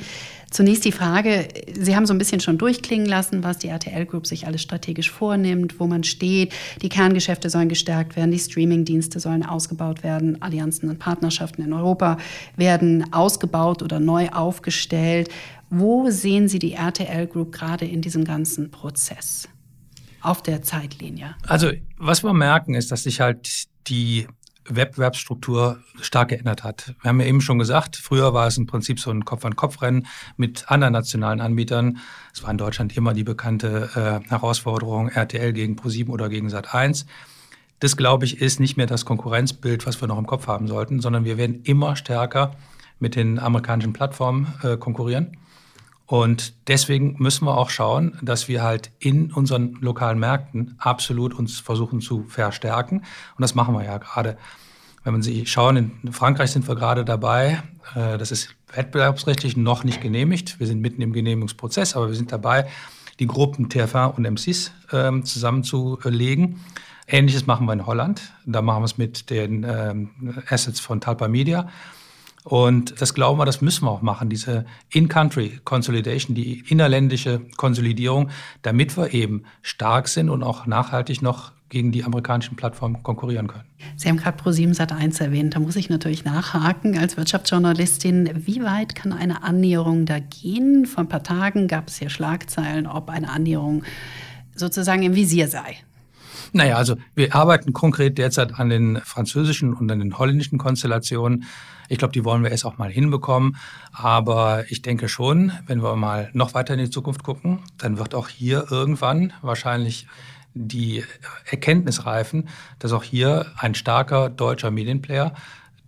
Zunächst 0.49 0.83
die 0.85 0.91
Frage: 0.91 1.47
Sie 1.79 1.95
haben 1.95 2.05
so 2.05 2.13
ein 2.13 2.17
bisschen 2.17 2.39
schon 2.39 2.57
durchklingen 2.57 3.05
lassen, 3.05 3.43
was 3.43 3.59
die 3.59 3.67
RTL 3.67 4.05
Group 4.05 4.25
sich 4.25 4.47
alles 4.47 4.61
strategisch 4.61 5.11
vornimmt, 5.11 5.79
wo 5.79 5.85
man 5.85 6.03
steht. 6.03 6.53
Die 6.81 6.89
Kerngeschäfte 6.89 7.49
sollen 7.49 7.69
gestärkt 7.69 8.15
werden, 8.15 8.31
die 8.31 8.39
Streamingdienste 8.39 9.19
sollen 9.19 9.45
ausgebaut 9.45 10.03
werden, 10.03 10.41
Allianzen 10.41 10.89
und 10.89 10.97
Partnerschaften 10.97 11.61
in 11.61 11.73
Europa 11.73 12.17
werden 12.55 13.13
ausgebaut 13.13 13.83
oder 13.83 13.99
neu 13.99 14.29
aufgestellt. 14.29 15.29
Wo 15.69 16.09
sehen 16.09 16.47
Sie 16.47 16.59
die 16.59 16.73
RTL 16.73 17.27
Group 17.27 17.51
gerade 17.51 17.85
in 17.85 18.01
diesem 18.01 18.23
ganzen 18.23 18.71
Prozess? 18.71 19.49
Auf 20.21 20.41
der 20.41 20.61
Zeitlinie? 20.61 21.35
Also 21.47 21.71
was 21.97 22.23
wir 22.23 22.33
merken, 22.33 22.73
ist, 22.73 22.91
dass 22.91 23.03
sich 23.03 23.19
halt 23.19 23.65
die 23.87 24.27
Wettbewerbsstruktur 24.69 25.79
stark 26.01 26.29
geändert 26.29 26.63
hat. 26.63 26.93
Wir 27.01 27.09
haben 27.09 27.19
ja 27.19 27.27
eben 27.27 27.41
schon 27.41 27.59
gesagt, 27.59 27.95
früher 27.95 28.33
war 28.33 28.47
es 28.47 28.57
im 28.57 28.67
Prinzip 28.67 28.99
so 28.99 29.11
ein 29.11 29.25
Kopf-an-Kopf-Rennen 29.25 30.07
mit 30.35 30.69
anderen 30.69 30.93
nationalen 30.93 31.41
Anbietern. 31.41 31.99
Es 32.33 32.43
war 32.43 32.51
in 32.51 32.57
Deutschland 32.57 32.95
immer 32.97 33.13
die 33.13 33.23
bekannte 33.23 33.89
äh, 34.25 34.29
Herausforderung 34.29 35.09
RTL 35.09 35.53
gegen 35.53 35.75
ProSieben 35.75 36.13
oder 36.13 36.29
gegen 36.29 36.49
Sat1. 36.49 37.05
Das, 37.79 37.95
glaube 37.95 38.25
ich, 38.25 38.41
ist 38.41 38.59
nicht 38.59 38.75
mehr 38.77 38.87
das 38.87 39.05
Konkurrenzbild, 39.05 39.85
was 39.85 40.01
wir 40.01 40.07
noch 40.07 40.17
im 40.17 40.25
Kopf 40.25 40.47
haben 40.47 40.67
sollten, 40.67 40.99
sondern 40.99 41.25
wir 41.25 41.37
werden 41.37 41.61
immer 41.63 41.95
stärker 41.95 42.55
mit 42.99 43.15
den 43.15 43.37
amerikanischen 43.37 43.93
Plattformen 43.93 44.53
äh, 44.63 44.77
konkurrieren. 44.77 45.37
Und 46.07 46.53
deswegen 46.69 47.17
müssen 47.19 47.45
wir 47.45 47.57
auch 47.57 47.69
schauen, 47.69 48.17
dass 48.21 48.47
wir 48.47 48.63
halt 48.63 48.91
in 48.97 49.31
unseren 49.31 49.73
lokalen 49.81 50.17
Märkten 50.19 50.75
absolut 50.77 51.33
uns 51.33 51.59
versuchen 51.59 51.99
zu 51.99 52.23
verstärken. 52.23 52.99
Und 52.99 53.41
das 53.41 53.55
machen 53.55 53.75
wir 53.75 53.83
ja 53.83 53.97
gerade. 53.97 54.37
Wenn 55.03 55.13
man 55.13 55.21
sich 55.21 55.49
schauen, 55.49 55.77
in 56.03 56.11
Frankreich 56.11 56.51
sind 56.51 56.67
wir 56.67 56.75
gerade 56.75 57.05
dabei. 57.05 57.61
Äh, 57.95 58.17
das 58.17 58.31
ist 58.31 58.55
wettbewerbsrechtlich 58.73 59.55
noch 59.55 59.83
nicht 59.83 60.01
genehmigt. 60.01 60.59
Wir 60.59 60.67
sind 60.67 60.81
mitten 60.81 61.01
im 61.01 61.13
Genehmigungsprozess, 61.13 61.95
aber 61.95 62.07
wir 62.07 62.15
sind 62.15 62.31
dabei, 62.31 62.67
die 63.19 63.27
Gruppen 63.27 63.69
TF1 63.69 64.15
und 64.15 64.25
MCs 64.25 64.71
ähm, 64.91 65.23
zusammenzulegen. 65.23 66.59
Ähnliches 67.07 67.47
machen 67.47 67.65
wir 67.67 67.73
in 67.73 67.85
Holland. 67.85 68.33
Da 68.45 68.61
machen 68.61 68.81
wir 68.81 68.85
es 68.85 68.97
mit 68.97 69.29
den 69.29 69.65
ähm, 69.67 70.09
Assets 70.49 70.79
von 70.79 70.99
Talpa 70.99 71.27
Media. 71.27 71.69
Und 72.47 73.01
das 73.01 73.13
glauben 73.13 73.41
wir, 73.41 73.45
das 73.45 73.59
müssen 73.59 73.83
wir 73.83 73.91
auch 73.91 74.01
machen, 74.01 74.29
diese 74.29 74.65
In-Country 74.93 75.59
Consolidation, 75.65 76.33
die 76.33 76.63
innerländische 76.69 77.41
Konsolidierung, 77.57 78.29
damit 78.61 78.95
wir 78.95 79.13
eben 79.13 79.43
stark 79.61 80.07
sind 80.07 80.29
und 80.29 80.43
auch 80.43 80.65
nachhaltig 80.65 81.21
noch 81.21 81.51
gegen 81.67 81.91
die 81.91 82.05
amerikanischen 82.05 82.55
Plattformen 82.55 83.03
konkurrieren 83.03 83.47
können. 83.47 83.65
Sie 83.97 84.07
haben 84.07 84.15
gerade 84.15 84.41
Pro7 84.41 84.73
Sat1 84.77 85.21
erwähnt. 85.21 85.57
Da 85.57 85.59
muss 85.59 85.75
ich 85.75 85.89
natürlich 85.89 86.23
nachhaken 86.23 86.97
als 86.97 87.17
Wirtschaftsjournalistin. 87.17 88.29
Wie 88.45 88.63
weit 88.63 88.95
kann 88.95 89.11
eine 89.11 89.43
Annäherung 89.43 90.05
da 90.05 90.19
gehen? 90.19 90.85
Vor 90.85 91.03
ein 91.03 91.09
paar 91.09 91.23
Tagen 91.23 91.67
gab 91.67 91.89
es 91.89 91.97
hier 91.97 92.09
Schlagzeilen, 92.09 92.87
ob 92.87 93.09
eine 93.09 93.29
Annäherung 93.29 93.83
sozusagen 94.55 95.03
im 95.03 95.15
Visier 95.15 95.49
sei. 95.49 95.75
Naja, 96.53 96.77
also 96.77 96.95
wir 97.13 97.35
arbeiten 97.35 97.73
konkret 97.73 98.17
derzeit 98.17 98.57
an 98.57 98.69
den 98.69 99.01
französischen 99.03 99.73
und 99.73 99.91
an 99.91 99.99
den 99.99 100.17
holländischen 100.17 100.57
Konstellationen. 100.57 101.43
Ich 101.87 101.97
glaube, 101.97 102.13
die 102.13 102.25
wollen 102.25 102.43
wir 102.43 102.51
erst 102.51 102.65
auch 102.65 102.77
mal 102.77 102.91
hinbekommen. 102.91 103.57
Aber 103.91 104.65
ich 104.69 104.81
denke 104.81 105.09
schon, 105.09 105.51
wenn 105.65 105.81
wir 105.81 105.95
mal 105.95 106.29
noch 106.33 106.53
weiter 106.53 106.73
in 106.73 106.79
die 106.79 106.89
Zukunft 106.89 107.23
gucken, 107.23 107.59
dann 107.77 107.97
wird 107.97 108.15
auch 108.15 108.27
hier 108.27 108.67
irgendwann 108.69 109.33
wahrscheinlich 109.41 110.07
die 110.53 111.03
Erkenntnis 111.45 112.05
reifen, 112.05 112.49
dass 112.79 112.91
auch 112.91 113.03
hier 113.03 113.45
ein 113.57 113.75
starker 113.75 114.29
deutscher 114.29 114.71
Medienplayer 114.71 115.33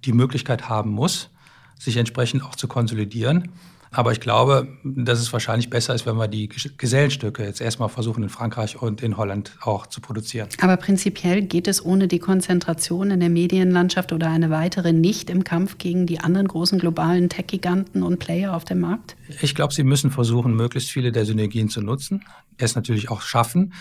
die 0.06 0.14
Möglichkeit 0.14 0.70
haben 0.70 0.92
muss, 0.92 1.30
sich 1.78 1.98
entsprechend 1.98 2.44
auch 2.44 2.56
zu 2.56 2.68
konsolidieren. 2.68 3.52
Aber 3.92 4.12
ich 4.12 4.20
glaube, 4.20 4.68
dass 4.84 5.20
es 5.20 5.34
wahrscheinlich 5.34 5.70
besser 5.70 5.96
ist, 5.96 6.06
wenn 6.06 6.16
wir 6.16 6.28
die 6.28 6.48
Gesellenstücke 6.48 7.44
jetzt 7.44 7.60
erstmal 7.60 7.90
versuchen, 7.90 8.22
in 8.22 8.30
Frankreich 8.30 8.80
und 8.80 9.02
in 9.02 9.18
Holland 9.18 9.58
auch 9.62 9.88
zu 9.88 10.00
produzieren. 10.00 10.48
Aber 10.62 10.78
prinzipiell 10.78 11.42
geht 11.42 11.68
es 11.68 11.84
ohne 11.84 12.08
die 12.08 12.20
Konzentration 12.20 13.10
in 13.10 13.20
der 13.20 13.30
Medienlandschaft 13.30 14.14
oder 14.14 14.30
eine 14.30 14.52
weitere 14.52 14.94
nicht 14.94 15.30
im 15.30 15.44
Kampf 15.44 15.80
gegen 15.80 16.06
die 16.06 16.20
anderen 16.20 16.48
großen 16.48 16.78
globalen 16.78 17.30
Tech-Giganten 17.30 18.04
und 18.04 18.20
Player 18.20 18.56
auf 18.56 18.64
dem 18.64 18.80
Markt? 18.80 19.16
Ich 19.42 19.56
glaube, 19.56 19.74
sie 19.74 19.84
müssen 19.84 20.12
versuchen, 20.12 20.56
möglichst 20.56 20.92
viele 20.92 21.12
der 21.12 21.26
Synergien 21.26 21.70
zu 21.70 21.82
nutzen, 21.82 22.24
es 22.58 22.76
natürlich 22.76 23.10
auch 23.10 23.22
schaffen. 23.22 23.74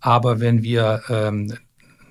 Aber 0.00 0.40
wenn 0.40 0.62
wir 0.62 1.02
ähm, 1.08 1.54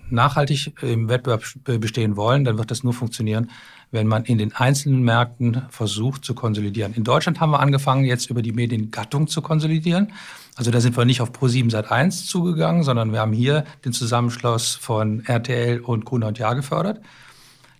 nachhaltig 0.10 0.74
im 0.82 1.10
Wettbewerb 1.10 1.44
bestehen 1.64 2.16
wollen, 2.16 2.46
dann 2.46 2.58
wird 2.58 2.72
das 2.72 2.84
nur 2.84 2.94
funktionieren, 2.94 3.50
wenn 3.92 4.08
man 4.08 4.26
in 4.26 4.38
den 4.38 4.54
einzelnen 4.54 5.04
Märkten 5.04 5.64
versucht 5.70 6.26
zu 6.26 6.36
konsolidieren. 6.36 6.94
In 6.94 7.04
Deutschland 7.04 7.40
haben 7.40 7.52
wir 7.52 7.60
angefangen, 7.60 8.06
jetzt 8.06 8.30
über 8.30 8.42
die 8.42 8.52
Mediengattung 8.52 9.28
zu 9.28 9.42
konsolidieren. 9.42 10.12
Also 10.56 10.72
da 10.72 10.80
sind 10.80 10.98
wir 10.98 11.06
nicht 11.06 11.22
auf 11.22 11.32
Pro7 11.32 11.70
Sat 11.70 11.92
1 11.92 12.28
zugegangen, 12.28 12.84
sondern 12.84 13.12
wir 13.12 13.20
haben 13.20 13.34
hier 13.34 13.66
den 13.84 13.94
Zusammenschluss 13.94 14.76
von 14.76 15.26
RTL 15.26 15.80
und 15.80 16.06
Gruner 16.06 16.28
und 16.28 16.40
Jahr 16.40 16.56
gefördert. 16.56 17.02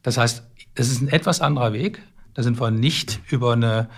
Das 0.04 0.18
heißt, 0.18 0.44
es 0.76 0.92
ist 0.92 1.02
ein 1.02 1.08
etwas 1.08 1.42
anderer 1.42 1.74
Weg. 1.74 2.02
Da 2.34 2.44
sind 2.44 2.60
wir 2.60 2.70
nicht 2.70 3.22
über 3.30 3.54
eine, 3.54 3.90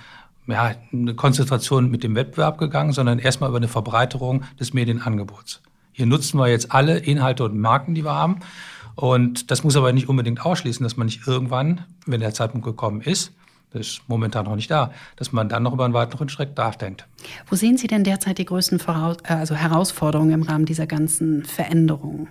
ja, 0.46 0.76
eine 0.94 1.16
Konzentration 1.16 1.90
mit 1.90 2.04
dem 2.04 2.16
Wettbewerb 2.16 2.60
gegangen, 2.60 2.94
sondern 2.94 3.20
erstmal 3.20 3.50
über 3.50 3.58
eine 3.58 3.68
Verbreiterung 3.68 4.44
des 4.60 4.74
Medienangebots. 4.74 5.62
Hier 5.98 6.06
nutzen 6.06 6.38
wir 6.38 6.48
jetzt 6.48 6.72
alle 6.72 7.00
Inhalte 7.00 7.44
und 7.44 7.58
Marken, 7.58 7.96
die 7.96 8.06
wir 8.06 8.14
haben. 8.14 8.42
Und 8.94 9.50
das 9.50 9.64
muss 9.64 9.76
aber 9.76 9.92
nicht 9.94 10.08
unbedingt 10.08 10.46
ausschließen, 10.46 10.84
dass 10.84 10.96
man 10.96 11.08
nicht 11.08 11.26
irgendwann, 11.26 11.86
wenn 12.06 12.20
der 12.20 12.36
Zeitpunkt 12.36 12.68
gekommen 12.68 13.02
ist, 13.02 13.34
das 13.72 13.88
ist 13.88 14.02
momentan 14.08 14.46
noch 14.46 14.56
nicht 14.56 14.70
da, 14.70 14.92
dass 15.16 15.32
man 15.32 15.50
dann 15.50 15.64
noch 15.64 15.74
über 15.74 15.86
einen 15.86 15.96
weiteren 15.96 16.30
Schritt 16.30 16.56
nachdenkt. 16.56 17.08
Wo 17.48 17.56
sehen 17.56 17.80
Sie 17.80 17.88
denn 17.88 18.04
derzeit 18.04 18.38
die 18.38 18.46
größten 18.46 18.78
Voraus 18.78 19.18
also 19.24 19.56
Herausforderungen 19.56 20.34
im 20.34 20.44
Rahmen 20.44 20.66
dieser 20.66 20.86
ganzen 20.86 21.44
Veränderungen? 21.46 22.28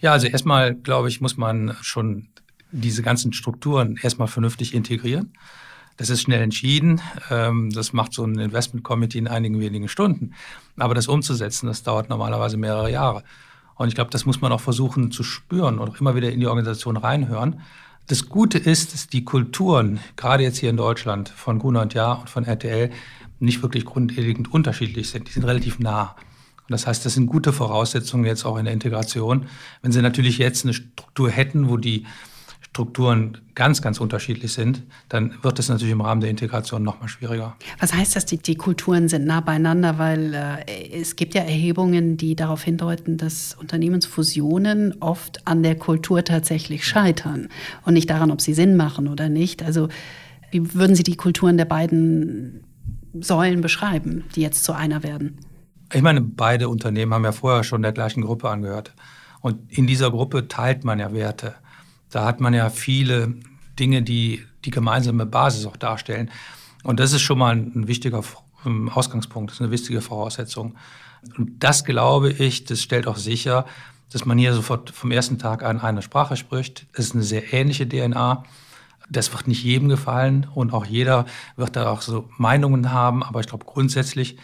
Ja, 0.00 0.12
also 0.12 0.26
erstmal, 0.26 0.74
glaube 0.74 1.08
ich, 1.08 1.22
muss 1.22 1.38
man 1.38 1.74
schon 1.80 2.28
diese 2.70 3.02
ganzen 3.02 3.32
Strukturen 3.32 3.98
erstmal 4.02 4.28
vernünftig 4.28 4.74
integrieren. 4.74 5.32
Das 6.02 6.10
ist 6.10 6.22
schnell 6.22 6.42
entschieden. 6.42 7.00
Ähm, 7.30 7.70
das 7.70 7.92
macht 7.92 8.12
so 8.12 8.24
ein 8.24 8.36
Investment 8.36 8.82
Committee 8.82 9.18
in 9.18 9.28
einigen 9.28 9.60
wenigen 9.60 9.86
Stunden. 9.86 10.34
Aber 10.76 10.96
das 10.96 11.06
umzusetzen, 11.06 11.68
das 11.68 11.84
dauert 11.84 12.08
normalerweise 12.08 12.56
mehrere 12.56 12.90
Jahre. 12.90 13.22
Und 13.76 13.86
ich 13.86 13.94
glaube, 13.94 14.10
das 14.10 14.26
muss 14.26 14.40
man 14.40 14.50
auch 14.50 14.60
versuchen 14.60 15.12
zu 15.12 15.22
spüren 15.22 15.78
und 15.78 16.00
immer 16.00 16.16
wieder 16.16 16.32
in 16.32 16.40
die 16.40 16.48
Organisation 16.48 16.96
reinhören. 16.96 17.60
Das 18.08 18.28
Gute 18.28 18.58
ist, 18.58 18.92
dass 18.92 19.06
die 19.06 19.22
Kulturen, 19.24 20.00
gerade 20.16 20.42
jetzt 20.42 20.58
hier 20.58 20.70
in 20.70 20.76
Deutschland, 20.76 21.28
von 21.28 21.60
Gruner 21.60 21.82
und 21.82 21.94
Jahr 21.94 22.18
und 22.18 22.28
von 22.28 22.46
RTL, 22.46 22.90
nicht 23.38 23.62
wirklich 23.62 23.84
grundlegend 23.84 24.52
unterschiedlich 24.52 25.08
sind. 25.08 25.28
Die 25.28 25.32
sind 25.32 25.44
relativ 25.44 25.78
nah. 25.78 26.16
Und 26.62 26.70
das 26.70 26.88
heißt, 26.88 27.06
das 27.06 27.14
sind 27.14 27.28
gute 27.28 27.52
Voraussetzungen 27.52 28.24
jetzt 28.24 28.44
auch 28.44 28.56
in 28.56 28.64
der 28.64 28.74
Integration. 28.74 29.46
Wenn 29.82 29.92
Sie 29.92 30.02
natürlich 30.02 30.38
jetzt 30.38 30.64
eine 30.64 30.74
Struktur 30.74 31.30
hätten, 31.30 31.68
wo 31.68 31.76
die 31.76 32.06
Strukturen 32.72 33.36
ganz, 33.54 33.82
ganz 33.82 34.00
unterschiedlich 34.00 34.50
sind, 34.54 34.82
dann 35.10 35.34
wird 35.42 35.58
es 35.58 35.68
natürlich 35.68 35.92
im 35.92 36.00
Rahmen 36.00 36.22
der 36.22 36.30
Integration 36.30 36.82
noch 36.82 37.02
mal 37.02 37.08
schwieriger. 37.08 37.54
Was 37.78 37.92
heißt 37.92 38.16
das, 38.16 38.24
die, 38.24 38.38
die 38.38 38.54
Kulturen 38.54 39.10
sind 39.10 39.26
nah 39.26 39.42
beieinander? 39.42 39.98
Weil 39.98 40.32
äh, 40.32 40.98
es 40.98 41.16
gibt 41.16 41.34
ja 41.34 41.42
Erhebungen, 41.42 42.16
die 42.16 42.34
darauf 42.34 42.62
hindeuten, 42.62 43.18
dass 43.18 43.54
Unternehmensfusionen 43.60 45.02
oft 45.02 45.46
an 45.46 45.62
der 45.62 45.74
Kultur 45.74 46.24
tatsächlich 46.24 46.86
scheitern 46.86 47.48
und 47.84 47.92
nicht 47.92 48.08
daran, 48.08 48.30
ob 48.30 48.40
sie 48.40 48.54
Sinn 48.54 48.74
machen 48.74 49.06
oder 49.06 49.28
nicht. 49.28 49.62
Also 49.62 49.88
wie 50.50 50.72
würden 50.72 50.96
Sie 50.96 51.02
die 51.02 51.16
Kulturen 51.16 51.58
der 51.58 51.66
beiden 51.66 52.64
Säulen 53.20 53.60
beschreiben, 53.60 54.24
die 54.34 54.40
jetzt 54.40 54.64
zu 54.64 54.72
einer 54.72 55.02
werden? 55.02 55.36
Ich 55.92 56.00
meine, 56.00 56.22
beide 56.22 56.70
Unternehmen 56.70 57.12
haben 57.12 57.24
ja 57.24 57.32
vorher 57.32 57.64
schon 57.64 57.82
der 57.82 57.92
gleichen 57.92 58.22
Gruppe 58.22 58.48
angehört. 58.48 58.94
Und 59.42 59.76
in 59.76 59.86
dieser 59.86 60.10
Gruppe 60.10 60.48
teilt 60.48 60.84
man 60.84 60.98
ja 60.98 61.12
Werte. 61.12 61.54
Da 62.12 62.26
hat 62.26 62.40
man 62.40 62.54
ja 62.54 62.70
viele 62.70 63.34
Dinge, 63.78 64.02
die 64.02 64.44
die 64.64 64.70
gemeinsame 64.70 65.26
Basis 65.26 65.66
auch 65.66 65.76
darstellen. 65.76 66.30
Und 66.84 67.00
das 67.00 67.12
ist 67.12 67.22
schon 67.22 67.38
mal 67.38 67.56
ein 67.56 67.88
wichtiger 67.88 68.22
ähm, 68.64 68.88
Ausgangspunkt, 68.90 69.50
das 69.50 69.56
ist 69.56 69.62
eine 69.62 69.70
wichtige 69.70 70.00
Voraussetzung. 70.00 70.76
Und 71.36 71.64
das 71.64 71.84
glaube 71.84 72.30
ich, 72.30 72.64
das 72.64 72.82
stellt 72.82 73.06
auch 73.06 73.16
sicher, 73.16 73.66
dass 74.12 74.26
man 74.26 74.38
hier 74.38 74.52
sofort 74.52 74.90
vom 74.90 75.10
ersten 75.10 75.38
Tag 75.38 75.62
an 75.62 75.80
eine 75.80 76.02
Sprache 76.02 76.36
spricht. 76.36 76.86
Es 76.92 77.06
ist 77.06 77.14
eine 77.14 77.22
sehr 77.22 77.52
ähnliche 77.52 77.88
DNA. 77.88 78.44
Das 79.08 79.32
wird 79.32 79.48
nicht 79.48 79.64
jedem 79.64 79.88
gefallen 79.88 80.46
und 80.54 80.72
auch 80.72 80.84
jeder 80.84 81.26
wird 81.56 81.76
da 81.76 81.90
auch 81.90 82.02
so 82.02 82.28
Meinungen 82.36 82.92
haben. 82.92 83.22
Aber 83.22 83.40
ich 83.40 83.46
glaube, 83.46 83.64
grundsätzlich 83.64 84.36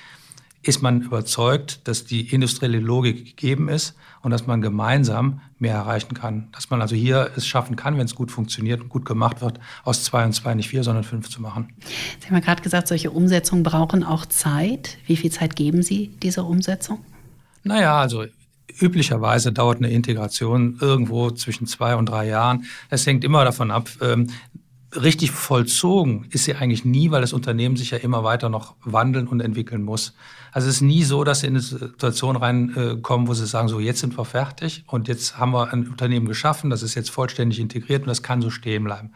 ist 0.63 0.83
man 0.83 1.03
überzeugt, 1.03 1.87
dass 1.87 2.05
die 2.05 2.33
industrielle 2.33 2.81
Logik 2.81 3.25
gegeben 3.25 3.69
ist 3.69 3.95
und 4.23 4.31
dass 4.31 4.47
man 4.47 4.61
gemeinsam 4.61 5.41
mehr 5.59 5.75
erreichen 5.75 6.15
kann. 6.15 6.49
Dass 6.53 6.71
man 6.71 6.81
also 6.81 6.95
hier 6.95 7.31
es 7.37 7.47
schaffen 7.47 7.77
kann, 7.77 7.99
wenn 7.99 8.05
es 8.07 8.15
gut 8.15 8.31
funktioniert 8.31 8.81
und 8.81 8.89
gut 8.89 9.05
gemacht 9.05 9.41
wird, 9.41 9.61
aus 9.85 10.05
zwei 10.05 10.25
und 10.25 10.33
zwei 10.33 10.55
nicht 10.55 10.69
vier, 10.69 10.85
sondern 10.85 11.05
fünf 11.05 11.29
zu 11.29 11.43
machen. 11.43 11.73
Sie 12.21 12.27
haben 12.27 12.35
ja 12.35 12.41
gerade 12.41 12.63
gesagt, 12.63 12.89
solche 12.89 13.11
Umsetzungen 13.11 13.63
brauchen 13.63 14.05
auch 14.05 14.27
Zeit. 14.27 14.99
Wie 15.07 15.17
viel 15.17 15.31
Zeit 15.31 15.57
geben 15.57 15.83
Sie 15.83 16.09
dieser 16.23 16.47
Umsetzung? 16.47 17.05
Naja, 17.65 18.01
also 18.01 18.25
üblicherweise 18.81 19.53
dauert 19.53 19.79
eine 19.79 19.91
Integration 19.91 20.79
irgendwo 20.81 21.31
zwischen 21.31 21.67
zwei 21.67 21.97
und 21.97 22.07
drei 22.07 22.27
Jahren. 22.29 22.65
Es 22.91 23.07
hängt 23.07 23.25
immer 23.25 23.45
davon 23.45 23.71
ab, 23.71 23.89
ähm, 24.01 24.29
richtig 24.95 25.33
vollzogen 25.33 26.27
ist 26.31 26.45
sie 26.45 26.55
eigentlich 26.55 26.85
nie, 26.85 27.11
weil 27.11 27.21
das 27.21 27.33
Unternehmen 27.33 27.77
sich 27.77 27.91
ja 27.91 27.99
immer 27.99 28.25
weiter 28.25 28.49
noch 28.49 28.75
wandeln 28.85 29.29
und 29.29 29.41
entwickeln 29.41 29.83
muss. 29.83 30.15
Also 30.53 30.69
es 30.69 30.77
ist 30.77 30.81
nie 30.81 31.05
so, 31.05 31.25
dass 31.25 31.41
sie 31.41 31.47
in 31.47 31.55
eine 31.55 31.61
Situation 31.61 32.37
reinkommen, 32.37 33.29
wo 33.29 33.35
sie 33.35 33.47
sagen, 33.47 33.69
so 33.69 33.81
jetzt 33.81 34.01
sind 34.01 34.17
wir 34.17 34.25
fertig 34.25 34.85
und 34.87 35.09
jetzt 35.09 35.39
haben 35.39 35.53
wir 35.53 35.73
ein 35.73 35.89
Unternehmen 35.89 36.27
geschaffen, 36.27 36.71
das 36.71 36.83
ist 36.83 36.95
jetzt 36.95 37.11
vollständig 37.11 37.61
integriert 37.61 38.03
und 38.03 38.09
das 38.09 38.23
kann 38.23 38.41
so 38.41 38.51
stehen 38.51 38.85
bleiben. 38.85 39.13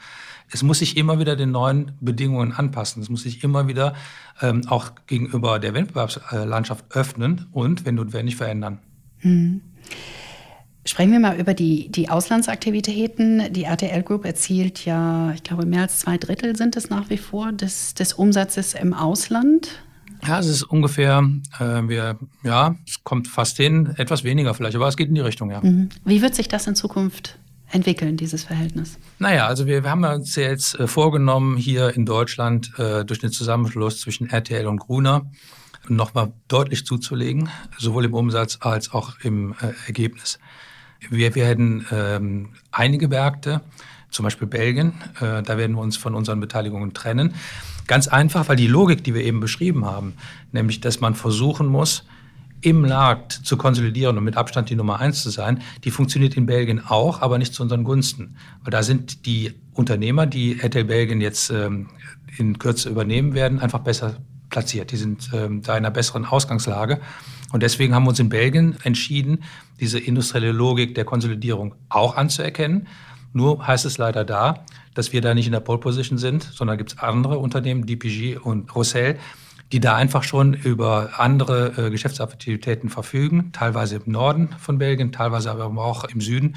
Es 0.50 0.62
muss 0.62 0.80
sich 0.80 0.98
immer 0.98 1.18
wieder 1.18 1.34
den 1.34 1.50
neuen 1.50 1.92
Bedingungen 2.00 2.52
anpassen. 2.52 3.00
Es 3.02 3.08
muss 3.08 3.22
sich 3.22 3.42
immer 3.42 3.68
wieder 3.68 3.94
ähm, 4.42 4.68
auch 4.68 4.90
gegenüber 5.06 5.58
der 5.58 5.72
Wettbewerbslandschaft 5.72 6.84
öffnen 6.90 7.46
und, 7.52 7.86
wenn 7.86 7.94
notwendig, 7.94 8.36
verändern. 8.36 8.78
Hm. 9.20 9.62
Sprechen 10.84 11.12
wir 11.12 11.20
mal 11.20 11.38
über 11.38 11.54
die, 11.54 11.90
die 11.90 12.08
Auslandsaktivitäten. 12.08 13.52
Die 13.52 13.64
RTL 13.64 14.02
Group 14.02 14.24
erzielt 14.24 14.84
ja, 14.84 15.32
ich 15.32 15.44
glaube, 15.44 15.64
mehr 15.64 15.82
als 15.82 16.00
zwei 16.00 16.18
Drittel 16.18 16.56
sind 16.56 16.76
es 16.76 16.90
nach 16.90 17.08
wie 17.08 17.18
vor 17.18 17.52
des, 17.52 17.94
des 17.94 18.14
Umsatzes 18.14 18.74
im 18.74 18.92
Ausland. 18.92 19.82
Ja, 20.26 20.38
es 20.38 20.46
ist 20.46 20.62
ungefähr, 20.64 21.28
äh, 21.58 21.88
wir, 21.88 22.18
ja, 22.42 22.76
es 22.86 23.02
kommt 23.04 23.28
fast 23.28 23.56
hin, 23.56 23.94
etwas 23.96 24.24
weniger 24.24 24.54
vielleicht, 24.54 24.76
aber 24.76 24.88
es 24.88 24.96
geht 24.96 25.08
in 25.08 25.14
die 25.14 25.20
Richtung, 25.20 25.50
ja. 25.50 25.60
Mhm. 25.60 25.88
Wie 26.04 26.22
wird 26.22 26.34
sich 26.34 26.48
das 26.48 26.66
in 26.66 26.74
Zukunft 26.74 27.38
entwickeln, 27.70 28.16
dieses 28.16 28.44
Verhältnis? 28.44 28.98
Naja, 29.18 29.46
also 29.46 29.66
wir, 29.66 29.82
wir 29.82 29.90
haben 29.90 30.04
uns 30.04 30.36
jetzt 30.36 30.78
äh, 30.78 30.86
vorgenommen, 30.86 31.56
hier 31.56 31.94
in 31.96 32.06
Deutschland 32.06 32.72
äh, 32.78 33.04
durch 33.04 33.20
den 33.20 33.30
Zusammenschluss 33.30 34.00
zwischen 34.00 34.30
RTL 34.30 34.66
und 34.66 34.78
Gruner 34.78 35.30
nochmal 35.88 36.32
deutlich 36.48 36.86
zuzulegen, 36.86 37.48
sowohl 37.78 38.04
im 38.04 38.14
Umsatz 38.14 38.58
als 38.60 38.92
auch 38.92 39.18
im 39.22 39.54
äh, 39.60 39.72
Ergebnis. 39.86 40.38
Wir 41.10 41.34
werden 41.34 41.86
ähm, 41.90 42.48
einige 42.70 43.08
Märkte, 43.08 43.60
zum 44.10 44.24
Beispiel 44.24 44.46
Belgien, 44.46 44.92
äh, 45.20 45.42
da 45.42 45.56
werden 45.56 45.74
wir 45.76 45.82
uns 45.82 45.96
von 45.96 46.14
unseren 46.14 46.40
Beteiligungen 46.40 46.92
trennen. 46.94 47.34
Ganz 47.86 48.08
einfach, 48.08 48.48
weil 48.48 48.56
die 48.56 48.68
Logik, 48.68 49.02
die 49.04 49.14
wir 49.14 49.24
eben 49.24 49.40
beschrieben 49.40 49.84
haben, 49.84 50.14
nämlich, 50.52 50.80
dass 50.80 51.00
man 51.00 51.14
versuchen 51.14 51.66
muss, 51.66 52.04
im 52.62 52.82
Markt 52.82 53.32
zu 53.32 53.56
konsolidieren 53.56 54.16
und 54.16 54.24
mit 54.24 54.36
Abstand 54.36 54.70
die 54.70 54.76
Nummer 54.76 55.00
eins 55.00 55.22
zu 55.22 55.30
sein, 55.30 55.62
die 55.82 55.90
funktioniert 55.90 56.36
in 56.36 56.46
Belgien 56.46 56.80
auch, 56.86 57.20
aber 57.20 57.38
nicht 57.38 57.52
zu 57.52 57.62
unseren 57.62 57.82
Gunsten. 57.82 58.36
Weil 58.62 58.70
da 58.70 58.84
sind 58.84 59.26
die 59.26 59.54
Unternehmer, 59.72 60.26
die 60.26 60.60
RTL 60.60 60.84
Belgien 60.84 61.20
jetzt 61.20 61.50
ähm, 61.50 61.88
in 62.38 62.58
Kürze 62.58 62.88
übernehmen 62.88 63.34
werden, 63.34 63.58
einfach 63.58 63.80
besser 63.80 64.16
platziert. 64.48 64.92
Die 64.92 64.96
sind 64.96 65.30
ähm, 65.34 65.62
da 65.62 65.72
in 65.72 65.78
einer 65.78 65.90
besseren 65.90 66.24
Ausgangslage. 66.24 67.00
Und 67.52 67.62
deswegen 67.62 67.94
haben 67.94 68.04
wir 68.04 68.10
uns 68.10 68.18
in 68.18 68.30
Belgien 68.30 68.76
entschieden, 68.82 69.44
diese 69.78 69.98
industrielle 69.98 70.52
Logik 70.52 70.94
der 70.94 71.04
Konsolidierung 71.04 71.74
auch 71.88 72.16
anzuerkennen. 72.16 72.88
Nur 73.34 73.66
heißt 73.66 73.84
es 73.84 73.98
leider 73.98 74.24
da, 74.24 74.64
dass 74.94 75.12
wir 75.12 75.20
da 75.20 75.34
nicht 75.34 75.46
in 75.46 75.52
der 75.52 75.60
Pole 75.60 75.78
Position 75.78 76.18
sind, 76.18 76.42
sondern 76.42 76.78
gibt 76.78 76.92
es 76.92 76.98
andere 76.98 77.38
Unternehmen, 77.38 77.86
DPG 77.86 78.38
und 78.38 78.74
Rossell, 78.74 79.18
die 79.70 79.80
da 79.80 79.94
einfach 79.96 80.22
schon 80.22 80.54
über 80.54 81.10
andere 81.18 81.86
äh, 81.86 81.90
Geschäftsaktivitäten 81.90 82.90
verfügen, 82.90 83.52
teilweise 83.52 83.96
im 83.96 84.12
Norden 84.12 84.50
von 84.58 84.78
Belgien, 84.78 85.12
teilweise 85.12 85.50
aber 85.50 85.64
auch 85.64 86.04
im 86.04 86.20
Süden. 86.20 86.56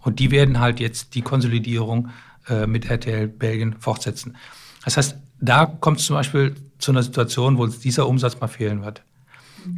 Und 0.00 0.18
die 0.18 0.30
werden 0.30 0.60
halt 0.60 0.80
jetzt 0.80 1.14
die 1.14 1.22
Konsolidierung 1.22 2.10
äh, 2.48 2.66
mit 2.66 2.90
RTL 2.90 3.28
Belgien 3.28 3.76
fortsetzen. 3.78 4.36
Das 4.84 4.96
heißt, 4.96 5.16
da 5.40 5.66
kommt 5.66 6.00
es 6.00 6.06
zum 6.06 6.16
Beispiel 6.16 6.54
zu 6.78 6.92
einer 6.92 7.02
Situation, 7.02 7.58
wo 7.58 7.66
dieser 7.66 8.06
Umsatz 8.06 8.40
mal 8.40 8.48
fehlen 8.48 8.82
wird. 8.82 9.02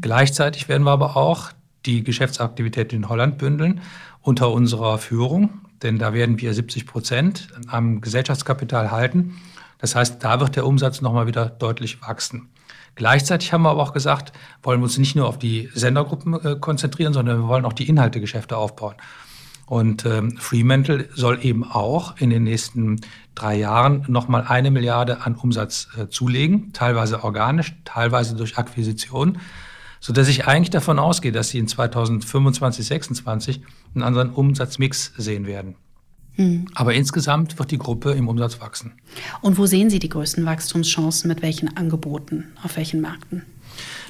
Gleichzeitig 0.01 0.69
werden 0.69 0.85
wir 0.85 0.93
aber 0.93 1.17
auch 1.17 1.53
die 1.87 2.03
Geschäftsaktivität 2.05 2.93
in 2.93 3.09
Holland 3.09 3.39
bündeln 3.39 3.81
unter 4.21 4.53
unserer 4.53 4.99
Führung, 4.99 5.51
denn 5.83 5.99
da 5.99 6.13
werden 6.13 6.41
wir 6.41 6.55
70 6.55 6.87
Prozent 6.87 7.49
am 7.67 8.01
Gesellschaftskapital 8.01 8.91
halten. 8.91 9.37
Das 9.79 9.97
heißt, 9.97 10.23
da 10.23 10.39
wird 10.39 10.55
der 10.55 10.67
Umsatz 10.67 11.01
nochmal 11.01 11.27
wieder 11.27 11.47
deutlich 11.47 12.01
wachsen. 12.03 12.49
Gleichzeitig 12.95 13.53
haben 13.53 13.63
wir 13.63 13.71
aber 13.71 13.83
auch 13.83 13.93
gesagt, 13.93 14.33
wollen 14.63 14.81
wir 14.81 14.85
uns 14.85 14.99
nicht 14.99 15.17
nur 15.17 15.27
auf 15.27 15.39
die 15.39 15.71
Sendergruppen 15.75 16.35
äh, 16.35 16.57
konzentrieren, 16.61 17.13
sondern 17.13 17.39
wir 17.39 17.49
wollen 17.49 17.65
auch 17.65 17.73
die 17.73 17.89
Inhaltegeschäfte 17.89 18.57
aufbauen. 18.57 18.95
Und 19.67 20.05
ähm, 20.05 20.37
Fremantle 20.37 21.09
soll 21.15 21.39
eben 21.43 21.65
auch 21.65 22.19
in 22.19 22.29
den 22.29 22.45
nächsten 22.45 23.01
drei 23.35 23.57
Jahren 23.57 24.05
nochmal 24.09 24.45
eine 24.47 24.71
Milliarde 24.71 25.23
an 25.23 25.35
Umsatz 25.35 25.89
äh, 25.97 26.09
zulegen, 26.09 26.73
teilweise 26.75 27.25
organisch, 27.25 27.75
teilweise 27.85 28.37
durch 28.37 28.59
Akquisition, 28.59 29.39
sodass 30.03 30.29
ich 30.29 30.47
eigentlich 30.47 30.71
davon 30.71 30.99
ausgehe, 30.99 31.33
dass 31.33 31.51
sie 31.51 31.59
in 31.59 31.69
2025, 31.69 32.59
2026 32.59 33.63
einen 33.95 34.03
anderen 34.03 34.31
Umsatzmix 34.31 35.13
sehen 35.17 35.47
werden. 35.47 35.77
Hm. 36.35 36.67
Aber 36.75 36.93
insgesamt 36.95 37.59
wird 37.59 37.71
die 37.71 37.79
Gruppe 37.79 38.11
im 38.13 38.29
Umsatz 38.29 38.61
wachsen. 38.61 38.95
Und 39.43 39.59
wo 39.59 39.67
sehen 39.67 39.91
Sie 39.91 39.99
die 39.99 40.09
größten 40.09 40.45
Wachstumschancen 40.45 41.29
mit 41.29 41.41
welchen 41.41 41.77
Angeboten, 41.77 42.53
auf 42.65 42.77
welchen 42.77 43.01
Märkten? 43.01 43.45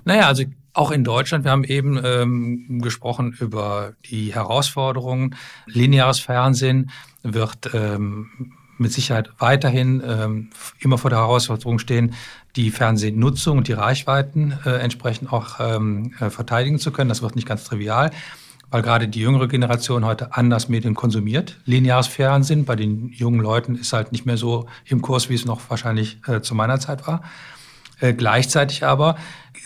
Naja, 0.05 0.29
also 0.29 0.45
auch 0.73 0.93
in 0.93 1.05
Deutschland, 1.05 1.45
wir 1.45 1.51
haben 1.51 1.65
eben 1.65 2.01
ähm, 2.03 2.81
gesprochen 2.81 3.37
über 3.39 3.93
die 4.09 4.35
Herausforderungen. 4.35 5.35
Lineares 5.67 6.21
Fernsehen 6.21 6.91
wird 7.23 7.71
ähm, 7.75 8.55
mit 8.79 8.93
Sicherheit 8.93 9.31
weiterhin 9.39 10.03
ähm, 10.07 10.51
immer 10.79 10.99
vor 10.99 11.11
der 11.11 11.21
Herausforderung 11.21 11.79
stehen, 11.79 12.15
die 12.57 12.71
Fernsehnutzung 12.71 13.59
und 13.59 13.69
die 13.69 13.73
Reichweiten 13.73 14.59
äh, 14.65 14.71
entsprechend 14.79 15.33
auch 15.33 15.61
ähm, 15.61 16.15
äh, 16.21 16.31
verteidigen 16.31 16.79
zu 16.79 16.93
können. 16.93 17.09
Das 17.09 17.23
wird 17.23 17.37
nicht 17.37 17.49
ganz 17.49 17.65
trivial 17.65 18.11
weil 18.73 18.81
gerade 18.81 19.07
die 19.07 19.21
jüngere 19.21 19.49
Generation 19.49 20.05
heute 20.05 20.35
anders 20.35 20.71
Medien 20.71 20.95
konsumiert. 20.95 21.59
Lineares 21.67 22.07
Fernsehen 22.07 22.65
bei 22.65 22.75
den 22.75 23.11
jungen 23.11 23.39
Leuten 23.39 23.77
ist 23.77 23.93
halt 23.93 24.13
nicht 24.13 24.25
mehr 24.25 24.39
so 24.39 24.67
im 24.87 25.03
Kurs, 25.03 25.29
wie 25.29 25.35
es 25.35 25.45
noch 25.45 25.61
wahrscheinlich 25.69 26.19
äh, 26.27 26.41
zu 26.41 26.55
meiner 26.55 26.81
Zeit 26.81 27.07
war. 27.07 27.23
Äh, 28.01 28.15
gleichzeitig 28.15 28.83
aber 28.83 29.17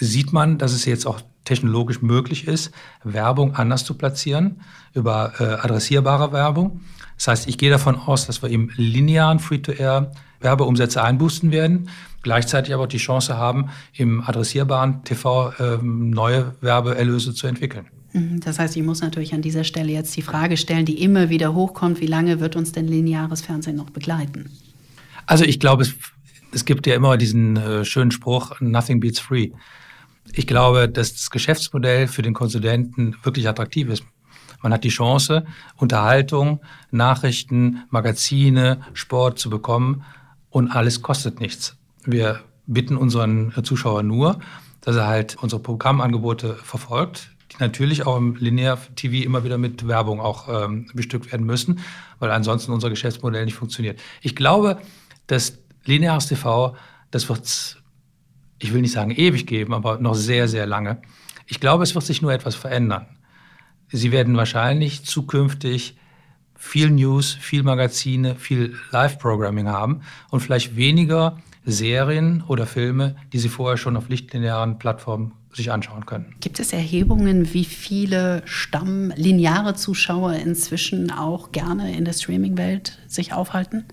sieht 0.01 0.33
man, 0.33 0.59
dass 0.59 0.73
es 0.73 0.85
jetzt 0.85 1.07
auch 1.07 1.21
technologisch 1.45 2.03
möglich 2.03 2.49
ist, 2.49 2.73
Werbung 3.05 3.55
anders 3.55 3.85
zu 3.85 3.95
platzieren 3.95 4.61
über 4.93 5.35
äh, 5.39 5.45
adressierbare 5.45 6.33
Werbung. 6.33 6.81
Das 7.16 7.28
heißt, 7.28 7.49
ich 7.49 7.58
gehe 7.58 7.70
davon 7.70 7.96
aus, 7.96 8.26
dass 8.26 8.42
wir 8.42 8.50
im 8.50 8.70
linearen 8.76 9.38
Free-to-Air 9.38 10.12
Werbeumsätze 10.40 11.02
einboosten 11.02 11.50
werden, 11.50 11.88
gleichzeitig 12.23 12.75
aber 12.75 12.85
auch 12.85 12.88
die 12.88 12.99
Chance 12.99 13.37
haben, 13.37 13.70
im 13.94 14.23
adressierbaren 14.23 15.02
TV 15.04 15.52
ähm, 15.58 16.11
neue 16.11 16.54
Werbeerlöse 16.61 17.35
zu 17.35 17.46
entwickeln. 17.46 17.87
Mhm, 18.12 18.40
das 18.40 18.58
heißt, 18.58 18.76
ich 18.76 18.82
muss 18.82 19.00
natürlich 19.00 19.35
an 19.35 19.42
dieser 19.42 19.64
Stelle 19.64 19.92
jetzt 19.92 20.16
die 20.16 20.23
Frage 20.23 20.56
stellen, 20.56 20.87
die 20.87 21.02
immer 21.02 21.30
wieder 21.30 21.54
hochkommt, 21.54 22.00
wie 22.00 22.06
lange 22.06 22.40
wird 22.40 22.56
uns 22.56 22.73
denn 22.73 22.87
lineares 22.87 23.42
Fernsehen 23.42 23.76
noch 23.76 23.90
begleiten? 23.90 24.50
Also 25.26 25.44
ich 25.44 25.58
glaube, 25.58 25.82
es, 25.82 25.94
es 26.52 26.64
gibt 26.64 26.87
ja 26.87 26.94
immer 26.94 27.16
diesen 27.16 27.56
äh, 27.56 27.85
schönen 27.85 28.11
Spruch, 28.11 28.61
nothing 28.61 29.00
beats 29.00 29.18
free. 29.18 29.50
Ich 30.32 30.46
glaube, 30.46 30.88
dass 30.88 31.12
das 31.14 31.30
Geschäftsmodell 31.30 32.08
für 32.08 32.23
den 32.23 32.35
Konsumenten 32.35 33.16
wirklich 33.23 33.49
attraktiv 33.49 33.88
ist. 33.88 34.04
Man 34.63 34.73
hat 34.73 34.85
die 34.85 34.91
Chance, 34.91 35.45
Unterhaltung, 35.77 36.61
Nachrichten, 36.91 37.85
Magazine, 37.91 38.81
Sport 38.95 39.39
zu 39.39 39.51
bekommen 39.51 40.05
und 40.51 40.71
alles 40.71 41.03
kostet 41.03 41.41
nichts. 41.41 41.77
Wir 42.05 42.41
bitten 42.67 42.97
unseren 42.97 43.53
Zuschauer 43.63 44.03
nur, 44.03 44.39
dass 44.81 44.97
er 44.97 45.07
halt 45.07 45.37
unsere 45.41 45.61
Programmangebote 45.61 46.55
verfolgt, 46.55 47.31
die 47.53 47.57
natürlich 47.61 48.07
auch 48.07 48.17
im 48.17 48.37
Linear-TV 48.37 49.25
immer 49.25 49.45
wieder 49.45 49.59
mit 49.59 49.87
Werbung 49.87 50.21
auch 50.21 50.49
ähm, 50.49 50.87
bestückt 50.95 51.31
werden 51.33 51.47
müssen, 51.47 51.81
weil 52.19 52.31
ansonsten 52.31 52.73
unser 52.73 52.91
Geschäftsmodell 52.91 53.45
nicht 53.45 53.55
funktioniert. 53.55 54.01
Ich 54.23 54.37
glaube, 54.37 54.79
dass 55.27 55.59
lineares 55.85 56.27
TV, 56.27 56.77
das 57.11 57.29
wird 57.29 57.77
ich 58.59 58.73
will 58.73 58.81
nicht 58.81 58.93
sagen 58.93 59.11
ewig 59.11 59.47
geben, 59.47 59.75
aber 59.75 59.99
noch 59.99 60.15
sehr, 60.15 60.49
sehr 60.49 60.67
lange. 60.67 61.03
Ich 61.47 61.61
glaube, 61.61 61.85
es 61.85 61.95
wird 61.95 62.05
sich 62.05 62.23
nur 62.23 62.33
etwas 62.33 62.55
verändern. 62.55 63.07
Sie 63.90 64.12
werden 64.12 64.37
wahrscheinlich 64.37 65.05
zukünftig 65.05 65.97
viel 66.57 66.90
News, 66.90 67.37
viel 67.40 67.62
Magazine, 67.62 68.35
viel 68.37 68.75
Live-Programming 68.90 69.69
haben 69.69 70.02
und 70.31 70.40
vielleicht 70.40 70.76
weniger 70.76 71.38
Serien 71.64 72.43
oder 72.47 72.66
Filme, 72.66 73.16
die 73.33 73.38
Sie 73.38 73.49
vorher 73.49 73.76
schon 73.76 73.97
auf 73.97 74.09
lichtlinearen 74.09 74.78
Plattformen 74.78 75.33
sich 75.52 75.73
anschauen 75.73 76.07
können. 76.07 76.35
Gibt 76.40 76.61
es 76.61 76.73
Erhebungen, 76.73 77.52
wie 77.55 77.64
viele 77.64 78.43
stammlineare 78.45 79.75
Zuschauer 79.75 80.35
inzwischen 80.35 81.11
auch 81.11 81.50
gerne 81.52 81.97
in 81.97 82.05
der 82.05 82.12
Streaming-Welt 82.12 82.99
sich 83.09 83.33
aufhalten? 83.33 83.85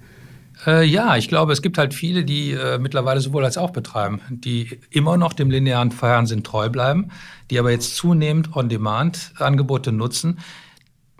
Äh, 0.65 0.85
ja, 0.85 1.17
ich 1.17 1.27
glaube, 1.27 1.53
es 1.53 1.61
gibt 1.61 1.77
halt 1.77 1.93
viele, 1.93 2.23
die 2.23 2.51
äh, 2.51 2.77
mittlerweile 2.77 3.19
sowohl 3.19 3.43
als 3.43 3.57
auch 3.57 3.71
betreiben, 3.71 4.21
die 4.29 4.79
immer 4.89 5.17
noch 5.17 5.33
dem 5.33 5.49
linearen 5.49 5.91
Fernsehen 5.91 6.43
treu 6.43 6.69
bleiben, 6.69 7.09
die 7.49 7.59
aber 7.59 7.71
jetzt 7.71 7.95
zunehmend 7.95 8.55
On-Demand-Angebote 8.55 9.91
nutzen. 9.91 10.39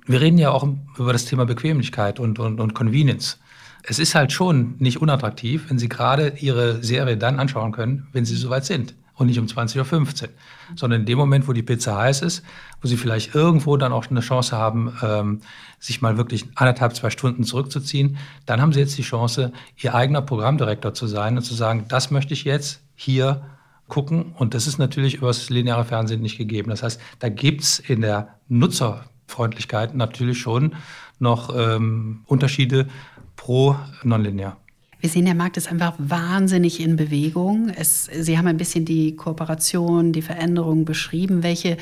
Wir 0.05 0.21
reden 0.21 0.37
ja 0.37 0.51
auch 0.51 0.67
über 0.97 1.13
das 1.13 1.25
Thema 1.25 1.45
Bequemlichkeit 1.45 2.19
und, 2.19 2.39
und, 2.39 2.59
und 2.59 2.73
Convenience. 2.73 3.39
Es 3.83 3.99
ist 3.99 4.15
halt 4.15 4.31
schon 4.31 4.75
nicht 4.79 5.01
unattraktiv, 5.01 5.69
wenn 5.69 5.77
Sie 5.77 5.89
gerade 5.89 6.33
Ihre 6.39 6.81
Serie 6.83 7.17
dann 7.17 7.39
anschauen 7.39 7.73
können, 7.73 8.07
wenn 8.13 8.25
Sie 8.25 8.35
soweit 8.35 8.65
sind 8.65 8.95
und 9.15 9.27
nicht 9.27 9.39
um 9.39 9.45
20.15 9.45 10.23
Uhr, 10.23 10.29
sondern 10.75 11.01
in 11.01 11.05
dem 11.05 11.17
Moment, 11.17 11.47
wo 11.47 11.53
die 11.53 11.61
Pizza 11.61 11.97
heiß 11.97 12.21
ist, 12.23 12.43
wo 12.81 12.87
sie 12.87 12.97
vielleicht 12.97 13.35
irgendwo 13.35 13.77
dann 13.77 13.93
auch 13.93 14.09
eine 14.09 14.21
Chance 14.21 14.57
haben, 14.57 14.97
ähm, 15.03 15.41
sich 15.79 16.01
mal 16.01 16.17
wirklich 16.17 16.45
anderthalb, 16.55 16.95
zwei 16.95 17.09
Stunden 17.09 17.43
zurückzuziehen, 17.43 18.17
dann 18.45 18.61
haben 18.61 18.73
sie 18.73 18.79
jetzt 18.79 18.97
die 18.97 19.03
Chance, 19.03 19.51
ihr 19.77 19.93
eigener 19.93 20.21
Programmdirektor 20.21 20.93
zu 20.93 21.07
sein 21.07 21.37
und 21.37 21.43
zu 21.43 21.53
sagen, 21.53 21.85
das 21.87 22.09
möchte 22.11 22.33
ich 22.33 22.43
jetzt 22.43 22.81
hier 22.95 23.43
gucken. 23.87 24.33
Und 24.37 24.53
das 24.53 24.65
ist 24.65 24.79
natürlich 24.79 25.15
über 25.15 25.27
das 25.27 25.49
lineare 25.49 25.85
Fernsehen 25.85 26.21
nicht 26.21 26.37
gegeben. 26.37 26.69
Das 26.69 26.81
heißt, 26.83 26.99
da 27.19 27.29
gibt's 27.29 27.79
in 27.79 28.01
der 28.01 28.39
Nutzerfreundlichkeit 28.47 29.93
natürlich 29.93 30.39
schon 30.39 30.75
noch 31.19 31.55
ähm, 31.55 32.23
Unterschiede 32.25 32.87
pro 33.35 33.75
Nonlinear. 34.03 34.57
Wir 35.03 35.09
sehen, 35.09 35.25
der 35.25 35.35
Markt 35.35 35.57
ist 35.57 35.69
einfach 35.69 35.95
wahnsinnig 35.97 36.79
in 36.79 36.95
Bewegung. 36.95 37.69
Es, 37.75 38.05
Sie 38.05 38.37
haben 38.37 38.47
ein 38.47 38.55
bisschen 38.55 38.85
die 38.85 39.17
Kooperation, 39.17 40.13
die 40.13 40.21
Veränderungen 40.21 40.85
beschrieben. 40.85 41.43
Welche 41.43 41.75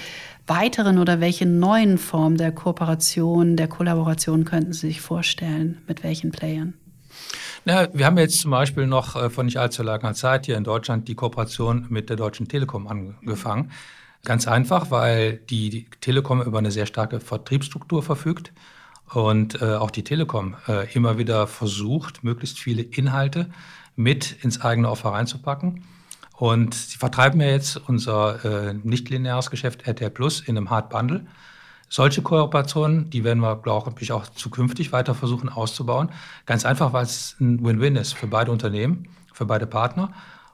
weiteren 0.47 0.97
oder 0.97 1.19
welche 1.19 1.45
neuen 1.45 1.99
Formen 1.99 2.37
der 2.37 2.51
Kooperation, 2.51 3.57
der 3.57 3.67
Kollaboration 3.67 4.43
könnten 4.43 4.73
Sie 4.73 4.87
sich 4.87 5.01
vorstellen? 5.01 5.83
Mit 5.87 6.03
welchen 6.03 6.31
Playern? 6.31 6.73
Na, 7.63 7.93
wir 7.93 8.07
haben 8.07 8.17
jetzt 8.17 8.39
zum 8.39 8.49
Beispiel 8.49 8.87
noch 8.87 9.15
äh, 9.15 9.29
vor 9.29 9.43
nicht 9.43 9.57
allzu 9.57 9.83
langer 9.83 10.15
Zeit 10.15 10.47
hier 10.47 10.57
in 10.57 10.63
Deutschland 10.63 11.07
die 11.07 11.13
Kooperation 11.13 11.85
mit 11.89 12.09
der 12.09 12.17
Deutschen 12.17 12.47
Telekom 12.47 12.87
angefangen. 12.87 13.71
Ganz 14.23 14.47
einfach, 14.47 14.89
weil 14.89 15.37
die 15.51 15.85
Telekom 16.01 16.41
über 16.41 16.57
eine 16.57 16.71
sehr 16.71 16.87
starke 16.87 17.19
Vertriebsstruktur 17.19 18.01
verfügt 18.01 18.51
und 19.13 19.61
äh, 19.61 19.75
auch 19.75 19.91
die 19.91 20.03
Telekom 20.03 20.55
äh, 20.67 20.91
immer 20.93 21.17
wieder 21.17 21.47
versucht, 21.47 22.23
möglichst 22.23 22.59
viele 22.59 22.81
Inhalte 22.81 23.49
mit 23.95 24.43
ins 24.43 24.61
eigene 24.61 24.89
Offer 24.89 25.09
reinzupacken. 25.09 25.83
Und 26.37 26.73
sie 26.73 26.97
vertreiben 26.97 27.39
ja 27.41 27.47
jetzt 27.47 27.77
unser 27.87 28.43
äh, 28.43 28.73
nicht-lineares 28.73 29.51
Geschäft 29.51 29.87
RTL 29.87 30.09
Plus 30.09 30.39
in 30.39 30.57
einem 30.57 30.69
Hard 30.69 30.89
Bundle. 30.89 31.25
Solche 31.87 32.21
Kooperationen, 32.21 33.09
die 33.09 33.23
werden 33.23 33.41
wir, 33.41 33.57
glaube 33.57 33.93
ich, 33.99 34.13
auch 34.13 34.27
zukünftig 34.27 34.93
weiter 34.93 35.13
versuchen 35.13 35.49
auszubauen. 35.49 36.09
Ganz 36.45 36.65
einfach, 36.65 36.93
weil 36.93 37.03
es 37.03 37.35
ein 37.41 37.63
Win-Win 37.63 37.97
ist 37.97 38.13
für 38.13 38.27
beide 38.27 38.51
Unternehmen, 38.51 39.09
für 39.33 39.45
beide 39.45 39.67
Partner. 39.67 40.13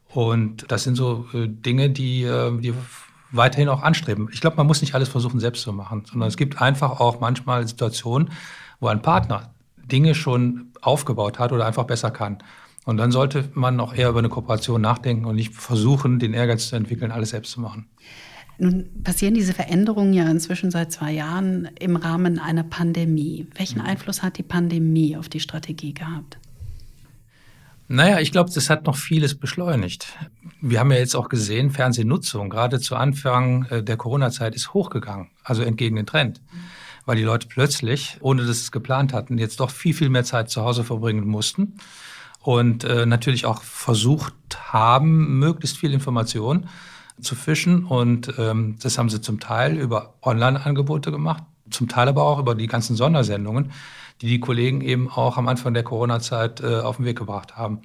Und 0.10 0.72
das 0.72 0.84
sind 0.84 0.96
so 0.96 1.28
äh, 1.34 1.48
Dinge, 1.48 1.92
die, 1.92 2.24
äh, 2.24 2.60
die 2.60 2.74
weiterhin 3.32 3.70
auch 3.70 3.82
anstreben. 3.82 4.30
Ich 4.32 4.42
glaube, 4.42 4.58
man 4.58 4.68
muss 4.68 4.82
nicht 4.82 4.96
alles 4.96 5.10
versuchen, 5.10 5.40
selbst 5.40 5.64
zu 5.64 5.74
machen, 5.74 6.04
sondern 6.10 6.30
es 6.30 6.38
gibt 6.38 6.62
einfach 6.62 7.00
auch 7.00 7.20
manchmal 7.20 7.68
Situationen, 7.68 8.32
wo 8.80 8.88
ein 8.88 9.02
Partner 9.02 9.54
Dinge 9.78 10.16
schon 10.16 10.72
aufgebaut 10.82 11.40
hat 11.40 11.52
oder 11.52 11.66
einfach 11.66 11.86
besser 11.86 12.12
kann. 12.12 12.40
Und 12.86 12.98
dann 12.98 13.12
sollte 13.12 13.50
man 13.54 13.80
auch 13.80 13.94
eher 13.94 14.10
über 14.10 14.20
eine 14.20 14.30
Kooperation 14.30 14.82
nachdenken 14.82 15.26
und 15.26 15.36
nicht 15.36 15.54
versuchen, 15.54 16.20
den 16.20 16.34
Ehrgeiz 16.34 16.70
zu 16.70 16.76
entwickeln, 16.76 17.12
alles 17.12 17.32
selbst 17.32 17.52
zu 17.52 17.60
machen. 17.60 17.88
Nun 18.60 19.04
passieren 19.04 19.34
diese 19.34 19.54
Veränderungen 19.54 20.14
ja 20.14 20.28
inzwischen 20.30 20.72
seit 20.72 20.92
zwei 20.92 21.12
Jahren 21.12 21.70
im 21.80 21.96
Rahmen 21.96 22.40
einer 22.40 22.64
Pandemie. 22.64 23.48
Welchen 23.56 23.80
mhm. 23.80 23.86
Einfluss 23.86 24.24
hat 24.24 24.38
die 24.38 24.44
Pandemie 24.44 25.16
auf 25.16 25.30
die 25.30 25.40
Strategie 25.40 25.94
gehabt? 25.94 26.40
Naja, 27.90 28.20
ich 28.20 28.34
glaube, 28.34 28.52
das 28.54 28.70
hat 28.70 28.86
noch 28.86 28.98
vieles 28.98 29.36
beschleunigt. 29.36 30.08
Wir 30.60 30.80
haben 30.80 30.92
ja 30.92 30.98
jetzt 30.98 31.16
auch 31.16 31.30
gesehen, 31.30 31.72
Fernsehnutzung, 31.72 32.50
gerade 32.50 32.80
zu 32.82 32.98
Anfang 32.98 33.66
äh, 33.66 33.82
der 33.82 33.96
Corona-Zeit, 33.96 34.56
ist 34.56 34.74
hochgegangen, 34.74 35.30
also 35.44 35.64
entgegen 35.64 35.96
den 35.96 36.06
Trend. 36.06 36.42
Weil 37.06 37.16
die 37.16 37.24
Leute 37.24 37.48
plötzlich, 37.48 38.18
ohne 38.20 38.46
dass 38.46 38.58
sie 38.58 38.64
es 38.64 38.72
geplant 38.74 39.14
hatten, 39.14 39.38
jetzt 39.38 39.62
doch 39.62 39.70
viel, 39.70 39.94
viel 39.94 40.10
mehr 40.10 40.26
Zeit 40.26 40.50
zu 40.50 40.64
Hause 40.64 40.84
verbringen 40.84 41.26
mussten 41.26 41.78
und 42.42 42.84
äh, 42.84 43.06
natürlich 43.06 43.46
auch 43.46 43.62
versucht 43.62 44.34
haben, 44.74 45.40
möglichst 45.40 45.78
viel 45.78 45.94
Information 45.94 46.68
zu 47.22 47.36
fischen. 47.36 47.86
Und 47.86 48.34
ähm, 48.38 48.76
das 48.82 48.98
haben 48.98 49.10
sie 49.10 49.22
zum 49.22 49.40
Teil 49.40 49.78
über 49.78 50.16
Online-Angebote 50.22 51.12
gemacht, 51.12 51.44
zum 51.70 51.88
Teil 51.88 52.10
aber 52.10 52.24
auch 52.24 52.40
über 52.40 52.54
die 52.54 52.68
ganzen 52.68 52.98
Sondersendungen 52.98 53.72
die 54.22 54.28
die 54.28 54.40
Kollegen 54.40 54.82
eben 54.82 55.10
auch 55.10 55.38
am 55.38 55.48
Anfang 55.48 55.74
der 55.74 55.84
Corona-Zeit 55.84 56.62
äh, 56.62 56.80
auf 56.80 56.98
den 56.98 57.06
Weg 57.06 57.18
gebracht 57.18 57.56
haben. 57.56 57.82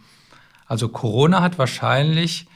Also 0.67 0.89
Corona 0.89 1.43
hat 1.43 1.59
wahrscheinlich 1.59 2.47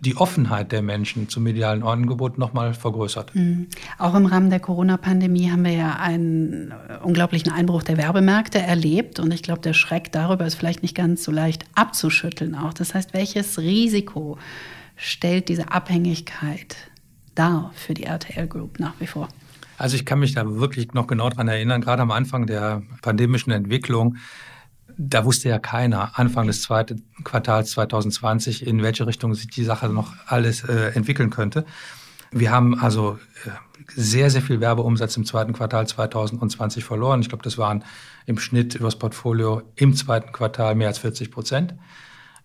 die 0.00 0.16
Offenheit 0.16 0.72
der 0.72 0.80
Menschen 0.80 1.28
zum 1.28 1.42
medialen 1.42 1.82
Angebot 1.82 2.38
nochmal 2.38 2.72
vergrößert. 2.72 3.34
Mhm. 3.34 3.66
Auch 3.98 4.14
im 4.14 4.26
Rahmen 4.26 4.48
der 4.48 4.60
Corona-Pandemie 4.60 5.50
haben 5.50 5.64
wir 5.64 5.72
ja 5.72 5.96
einen 5.96 6.72
unglaublichen 7.02 7.52
Einbruch 7.52 7.82
der 7.82 7.98
Werbemärkte 7.98 8.58
erlebt. 8.58 9.20
Und 9.20 9.32
ich 9.32 9.42
glaube, 9.42 9.60
der 9.60 9.74
Schreck 9.74 10.10
darüber 10.10 10.46
ist 10.46 10.54
vielleicht 10.54 10.82
nicht 10.82 10.94
ganz 10.94 11.22
so 11.22 11.30
leicht 11.30 11.66
abzuschütteln 11.74 12.54
auch. 12.54 12.72
Das 12.72 12.94
heißt, 12.94 13.12
welches 13.12 13.58
Risiko 13.58 14.38
stellt 14.96 15.48
diese 15.48 15.70
Abhängigkeit 15.70 16.76
dar 17.34 17.70
für 17.74 17.92
die 17.92 18.04
RTL 18.04 18.46
Group 18.46 18.80
nach 18.80 18.94
wie 19.00 19.06
vor? 19.06 19.28
Also 19.80 19.96
ich 19.96 20.04
kann 20.04 20.18
mich 20.18 20.34
da 20.34 20.44
wirklich 20.46 20.92
noch 20.92 21.06
genau 21.06 21.30
daran 21.30 21.48
erinnern, 21.48 21.80
gerade 21.80 22.02
am 22.02 22.10
Anfang 22.10 22.46
der 22.46 22.82
pandemischen 23.02 23.50
Entwicklung 23.50 24.16
da 25.02 25.24
wusste 25.24 25.48
ja 25.48 25.58
keiner 25.58 26.18
Anfang 26.18 26.46
des 26.46 26.60
zweiten 26.60 27.04
Quartals 27.24 27.70
2020, 27.70 28.66
in 28.66 28.82
welche 28.82 29.06
Richtung 29.06 29.34
sich 29.34 29.48
die 29.48 29.64
Sache 29.64 29.88
noch 29.88 30.12
alles 30.26 30.62
äh, 30.64 30.92
entwickeln 30.94 31.30
könnte. 31.30 31.64
Wir 32.32 32.50
haben 32.50 32.78
also 32.78 33.18
äh, 33.46 33.50
sehr, 33.94 34.30
sehr 34.30 34.42
viel 34.42 34.60
Werbeumsatz 34.60 35.16
im 35.16 35.24
zweiten 35.24 35.54
Quartal 35.54 35.86
2020 35.86 36.84
verloren. 36.84 37.22
Ich 37.22 37.30
glaube, 37.30 37.42
das 37.42 37.56
waren 37.56 37.82
im 38.26 38.38
Schnitt 38.38 38.74
übers 38.74 38.96
Portfolio 38.96 39.62
im 39.74 39.94
zweiten 39.94 40.32
Quartal 40.32 40.74
mehr 40.74 40.88
als 40.88 40.98
40 40.98 41.30
Prozent. 41.30 41.74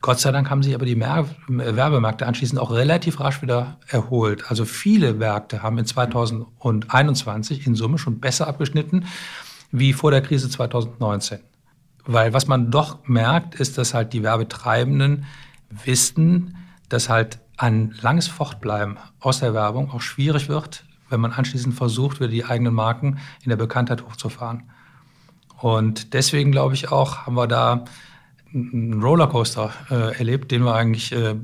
Gott 0.02 0.20
sei 0.20 0.32
Dank 0.32 0.50
haben 0.50 0.62
sich 0.62 0.76
aber 0.76 0.86
die 0.86 1.00
Werbemärkte 1.00 2.28
anschließend 2.28 2.60
auch 2.60 2.72
relativ 2.72 3.20
rasch 3.20 3.42
wieder 3.42 3.80
erholt. 3.88 4.50
Also 4.52 4.66
viele 4.66 5.14
Märkte 5.14 5.64
haben 5.64 5.78
in 5.80 5.86
2021 5.86 7.66
in 7.66 7.76
Summe 7.76 7.98
schon 7.98 8.20
besser 8.20 8.48
abgeschnitten 8.48 9.06
wie 9.72 9.94
vor 9.94 10.12
der 10.12 10.22
Krise 10.22 10.50
2019. 10.50 11.40
Weil 12.06 12.34
was 12.34 12.46
man 12.48 12.70
doch 12.70 13.00
merkt, 13.08 13.56
ist, 13.56 13.80
dass 13.80 13.96
halt 13.96 14.14
die 14.14 14.22
Werbetreibenden 14.22 15.26
wissen, 15.70 16.56
dass 16.88 17.10
halt 17.10 17.40
ein 17.58 17.96
langes 18.00 18.28
Fortbleiben 18.28 18.98
aus 19.20 19.40
der 19.40 19.56
Werbung 19.56 19.90
auch 19.90 20.02
schwierig 20.02 20.50
wird, 20.50 20.86
wenn 21.10 21.20
man 21.20 21.32
anschließend 21.32 21.74
versucht, 21.74 22.20
wieder 22.20 22.30
die 22.30 22.46
eigenen 22.46 22.76
Marken 22.76 23.18
in 23.44 23.50
der 23.50 23.58
Bekanntheit 23.58 24.06
hochzufahren. 24.06 24.70
Und 25.58 26.14
deswegen 26.14 26.52
glaube 26.52 26.76
ich 26.76 26.92
auch, 26.92 27.26
haben 27.26 27.36
wir 27.36 27.48
da 27.48 27.86
einen 28.56 29.02
Rollercoaster 29.02 29.74
äh, 29.90 30.18
erlebt, 30.18 30.52
den 30.52 30.64
wir 30.64 30.74
eigentlich, 30.74 31.12
äh, 31.12 31.36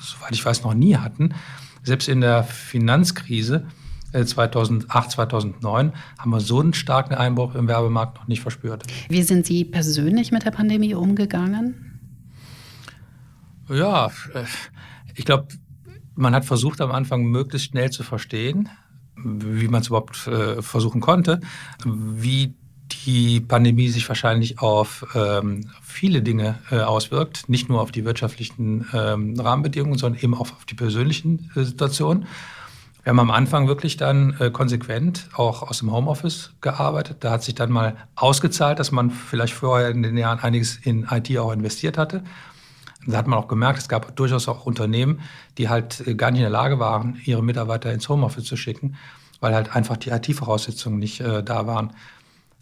soweit 0.00 0.32
ich 0.32 0.44
weiß, 0.44 0.62
noch 0.62 0.74
nie 0.74 0.96
hatten. 0.96 1.34
Selbst 1.82 2.08
in 2.08 2.20
der 2.20 2.44
Finanzkrise 2.44 3.66
2008, 4.12 5.06
äh, 5.06 5.10
2009 5.10 5.92
haben 6.18 6.30
wir 6.30 6.40
so 6.40 6.60
einen 6.60 6.72
starken 6.72 7.14
Einbruch 7.14 7.56
im 7.56 7.66
Werbemarkt 7.66 8.18
noch 8.18 8.28
nicht 8.28 8.40
verspürt. 8.40 8.84
Wie 9.08 9.22
sind 9.22 9.44
Sie 9.44 9.64
persönlich 9.64 10.30
mit 10.30 10.44
der 10.44 10.52
Pandemie 10.52 10.94
umgegangen? 10.94 12.00
Ja, 13.68 14.06
äh, 14.06 14.44
ich 15.16 15.24
glaube, 15.24 15.48
man 16.14 16.34
hat 16.34 16.44
versucht 16.44 16.80
am 16.80 16.92
Anfang 16.92 17.24
möglichst 17.24 17.70
schnell 17.70 17.90
zu 17.90 18.04
verstehen, 18.04 18.68
wie 19.16 19.68
man 19.68 19.80
es 19.80 19.88
überhaupt 19.88 20.26
äh, 20.28 20.62
versuchen 20.62 21.00
konnte, 21.00 21.40
wie 21.84 22.54
die 23.04 23.40
Pandemie 23.40 23.88
sich 23.88 24.08
wahrscheinlich 24.08 24.60
auf 24.60 25.06
ähm, 25.14 25.70
viele 25.82 26.22
Dinge 26.22 26.58
äh, 26.70 26.80
auswirkt, 26.80 27.48
nicht 27.48 27.68
nur 27.68 27.80
auf 27.80 27.92
die 27.92 28.04
wirtschaftlichen 28.04 28.86
ähm, 28.92 29.38
Rahmenbedingungen, 29.38 29.98
sondern 29.98 30.22
eben 30.22 30.34
auch 30.34 30.52
auf 30.52 30.64
die 30.64 30.74
persönlichen 30.74 31.50
äh, 31.56 31.62
Situationen. 31.64 32.26
Wir 33.02 33.10
haben 33.10 33.20
am 33.20 33.30
Anfang 33.30 33.68
wirklich 33.68 33.98
dann 33.98 34.34
äh, 34.40 34.50
konsequent 34.50 35.28
auch 35.34 35.62
aus 35.62 35.80
dem 35.80 35.92
Homeoffice 35.92 36.52
gearbeitet. 36.62 37.18
Da 37.20 37.32
hat 37.32 37.42
sich 37.42 37.54
dann 37.54 37.70
mal 37.70 37.96
ausgezahlt, 38.14 38.78
dass 38.78 38.92
man 38.92 39.10
vielleicht 39.10 39.52
vorher 39.52 39.90
in 39.90 40.02
den 40.02 40.16
Jahren 40.16 40.38
einiges 40.38 40.76
in 40.76 41.06
IT 41.10 41.36
auch 41.36 41.52
investiert 41.52 41.98
hatte. 41.98 42.24
Da 43.06 43.18
hat 43.18 43.26
man 43.26 43.38
auch 43.38 43.48
gemerkt, 43.48 43.78
es 43.78 43.88
gab 43.88 44.16
durchaus 44.16 44.48
auch 44.48 44.64
Unternehmen, 44.64 45.20
die 45.58 45.68
halt 45.68 46.06
äh, 46.06 46.14
gar 46.14 46.30
nicht 46.30 46.40
in 46.40 46.44
der 46.44 46.50
Lage 46.50 46.78
waren, 46.78 47.20
ihre 47.24 47.42
Mitarbeiter 47.42 47.92
ins 47.92 48.08
Homeoffice 48.08 48.44
zu 48.44 48.56
schicken, 48.56 48.96
weil 49.40 49.54
halt 49.54 49.76
einfach 49.76 49.96
die 49.96 50.10
IT-Voraussetzungen 50.10 50.98
nicht 50.98 51.20
äh, 51.20 51.42
da 51.42 51.66
waren. 51.66 51.92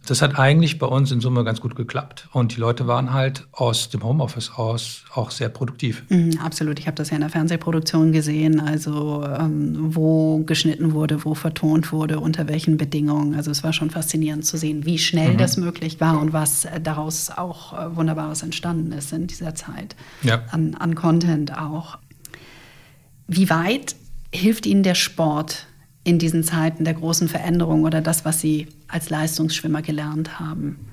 Das 0.06 0.20
hat 0.20 0.36
eigentlich 0.36 0.80
bei 0.80 0.86
uns 0.86 1.12
in 1.12 1.20
Summe 1.20 1.44
ganz 1.44 1.60
gut 1.60 1.76
geklappt. 1.76 2.28
Und 2.32 2.56
die 2.56 2.60
Leute 2.60 2.88
waren 2.88 3.12
halt 3.12 3.46
aus 3.52 3.88
dem 3.88 4.02
Homeoffice 4.02 4.50
aus 4.56 5.04
auch 5.14 5.30
sehr 5.30 5.48
produktiv. 5.48 6.02
Mhm, 6.08 6.38
absolut. 6.42 6.80
Ich 6.80 6.86
habe 6.86 6.96
das 6.96 7.10
ja 7.10 7.16
in 7.16 7.20
der 7.20 7.30
Fernsehproduktion 7.30 8.10
gesehen, 8.10 8.58
also 8.58 9.24
ähm, 9.24 9.94
wo 9.94 10.38
geschnitten 10.38 10.92
wurde, 10.92 11.24
wo 11.24 11.34
vertont 11.34 11.92
wurde, 11.92 12.18
unter 12.18 12.48
welchen 12.48 12.76
Bedingungen. 12.76 13.36
Also 13.36 13.52
es 13.52 13.62
war 13.62 13.72
schon 13.72 13.90
faszinierend 13.90 14.44
zu 14.44 14.56
sehen, 14.56 14.84
wie 14.84 14.98
schnell 14.98 15.34
mhm. 15.34 15.38
das 15.38 15.56
möglich 15.56 16.00
war 16.00 16.20
und 16.20 16.32
was 16.32 16.66
daraus 16.82 17.30
auch 17.30 17.72
äh, 17.72 17.96
Wunderbares 17.96 18.42
entstanden 18.42 18.90
ist 18.92 19.12
in 19.12 19.28
dieser 19.28 19.54
Zeit. 19.54 19.94
Ja. 20.22 20.42
An, 20.50 20.74
an 20.74 20.96
Content 20.96 21.56
auch. 21.56 21.98
Wie 23.28 23.48
weit 23.50 23.94
hilft 24.34 24.66
Ihnen 24.66 24.82
der 24.82 24.96
Sport 24.96 25.66
in 26.04 26.18
diesen 26.18 26.42
Zeiten 26.42 26.84
der 26.84 26.94
großen 26.94 27.28
Veränderung 27.28 27.84
oder 27.84 28.00
das, 28.00 28.24
was 28.24 28.40
Sie 28.40 28.66
als 28.92 29.10
Leistungsschwimmer 29.10 29.82
gelernt 29.82 30.38
haben? 30.38 30.88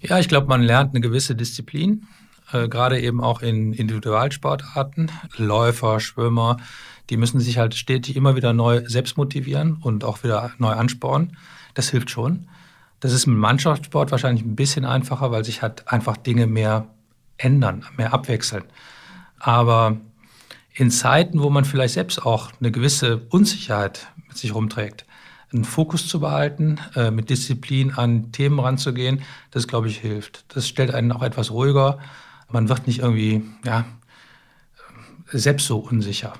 Ja, 0.00 0.18
ich 0.18 0.28
glaube, 0.28 0.48
man 0.48 0.62
lernt 0.62 0.90
eine 0.90 1.00
gewisse 1.00 1.34
Disziplin, 1.34 2.06
äh, 2.52 2.68
gerade 2.68 3.00
eben 3.00 3.22
auch 3.22 3.42
in 3.42 3.72
Individualsportarten. 3.72 5.10
Läufer, 5.36 6.00
Schwimmer, 6.00 6.58
die 7.10 7.16
müssen 7.16 7.40
sich 7.40 7.58
halt 7.58 7.74
stetig 7.74 8.16
immer 8.16 8.36
wieder 8.36 8.52
neu 8.52 8.82
selbst 8.86 9.16
motivieren 9.16 9.78
und 9.80 10.04
auch 10.04 10.22
wieder 10.24 10.52
neu 10.58 10.72
anspornen. 10.72 11.36
Das 11.74 11.90
hilft 11.90 12.10
schon. 12.10 12.48
Das 13.00 13.12
ist 13.12 13.26
im 13.26 13.36
Mannschaftssport 13.36 14.10
wahrscheinlich 14.10 14.44
ein 14.44 14.56
bisschen 14.56 14.84
einfacher, 14.84 15.30
weil 15.30 15.44
sich 15.44 15.62
halt 15.62 15.88
einfach 15.88 16.16
Dinge 16.16 16.46
mehr 16.46 16.86
ändern, 17.36 17.84
mehr 17.96 18.14
abwechseln. 18.14 18.64
Aber 19.38 19.98
in 20.72 20.90
Zeiten, 20.90 21.40
wo 21.40 21.50
man 21.50 21.64
vielleicht 21.64 21.94
selbst 21.94 22.24
auch 22.24 22.50
eine 22.60 22.70
gewisse 22.70 23.26
Unsicherheit 23.28 24.08
mit 24.28 24.38
sich 24.38 24.54
rumträgt, 24.54 25.04
einen 25.54 25.64
Fokus 25.64 26.08
zu 26.08 26.20
behalten, 26.20 26.78
äh, 26.96 27.10
mit 27.10 27.30
Disziplin 27.30 27.92
an 27.92 28.32
Themen 28.32 28.58
ranzugehen, 28.58 29.22
das, 29.50 29.68
glaube 29.68 29.88
ich, 29.88 29.98
hilft. 29.98 30.44
Das 30.54 30.68
stellt 30.68 30.92
einen 30.92 31.12
auch 31.12 31.22
etwas 31.22 31.50
ruhiger. 31.50 31.98
Man 32.50 32.68
wird 32.68 32.86
nicht 32.86 33.00
irgendwie 33.00 33.42
ja, 33.64 33.84
selbst 35.30 35.66
so 35.66 35.78
unsicher. 35.78 36.34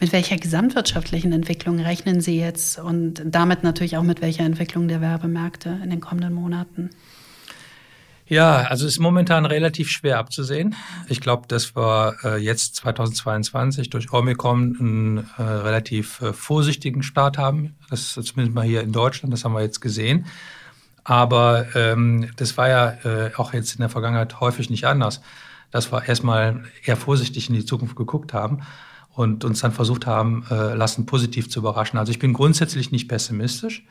Mit 0.00 0.12
welcher 0.12 0.36
gesamtwirtschaftlichen 0.36 1.32
Entwicklung 1.32 1.80
rechnen 1.80 2.20
Sie 2.20 2.38
jetzt 2.38 2.78
und 2.78 3.22
damit 3.24 3.64
natürlich 3.64 3.96
auch 3.96 4.04
mit 4.04 4.20
welcher 4.20 4.44
Entwicklung 4.44 4.86
der 4.86 5.00
Werbemärkte 5.00 5.80
in 5.82 5.90
den 5.90 6.00
kommenden 6.00 6.34
Monaten? 6.34 6.90
Ja, 8.28 8.62
also 8.62 8.88
ist 8.88 8.98
momentan 8.98 9.46
relativ 9.46 9.88
schwer 9.88 10.18
abzusehen. 10.18 10.74
Ich 11.08 11.20
glaube, 11.20 11.46
dass 11.46 11.76
wir 11.76 12.16
äh, 12.24 12.36
jetzt 12.38 12.74
2022 12.74 13.88
durch 13.88 14.12
Omikron 14.12 14.76
einen 14.80 15.30
äh, 15.38 15.42
relativ 15.42 16.20
äh, 16.20 16.32
vorsichtigen 16.32 17.04
Start 17.04 17.38
haben. 17.38 17.76
Das 17.88 18.14
zumindest 18.14 18.52
mal 18.52 18.64
hier 18.64 18.80
in 18.80 18.90
Deutschland, 18.90 19.32
das 19.32 19.44
haben 19.44 19.52
wir 19.52 19.62
jetzt 19.62 19.80
gesehen. 19.80 20.26
Aber 21.04 21.66
ähm, 21.76 22.30
das 22.36 22.56
war 22.56 22.68
ja 22.68 23.30
auch 23.36 23.52
jetzt 23.52 23.74
in 23.74 23.78
der 23.78 23.88
Vergangenheit 23.88 24.40
häufig 24.40 24.70
nicht 24.70 24.86
anders, 24.86 25.20
dass 25.70 25.92
wir 25.92 26.08
erstmal 26.08 26.64
eher 26.84 26.96
vorsichtig 26.96 27.48
in 27.48 27.54
die 27.54 27.64
Zukunft 27.64 27.94
geguckt 27.94 28.32
haben 28.32 28.62
und 29.14 29.44
uns 29.44 29.60
dann 29.60 29.70
versucht 29.70 30.06
haben, 30.06 30.44
lassen 30.50 31.06
positiv 31.06 31.48
zu 31.48 31.60
überraschen. 31.60 31.96
Also 31.96 32.10
ich 32.10 32.18
bin 32.18 32.32
grundsätzlich 32.32 32.90
nicht 32.90 33.06
pessimistisch 33.08 33.84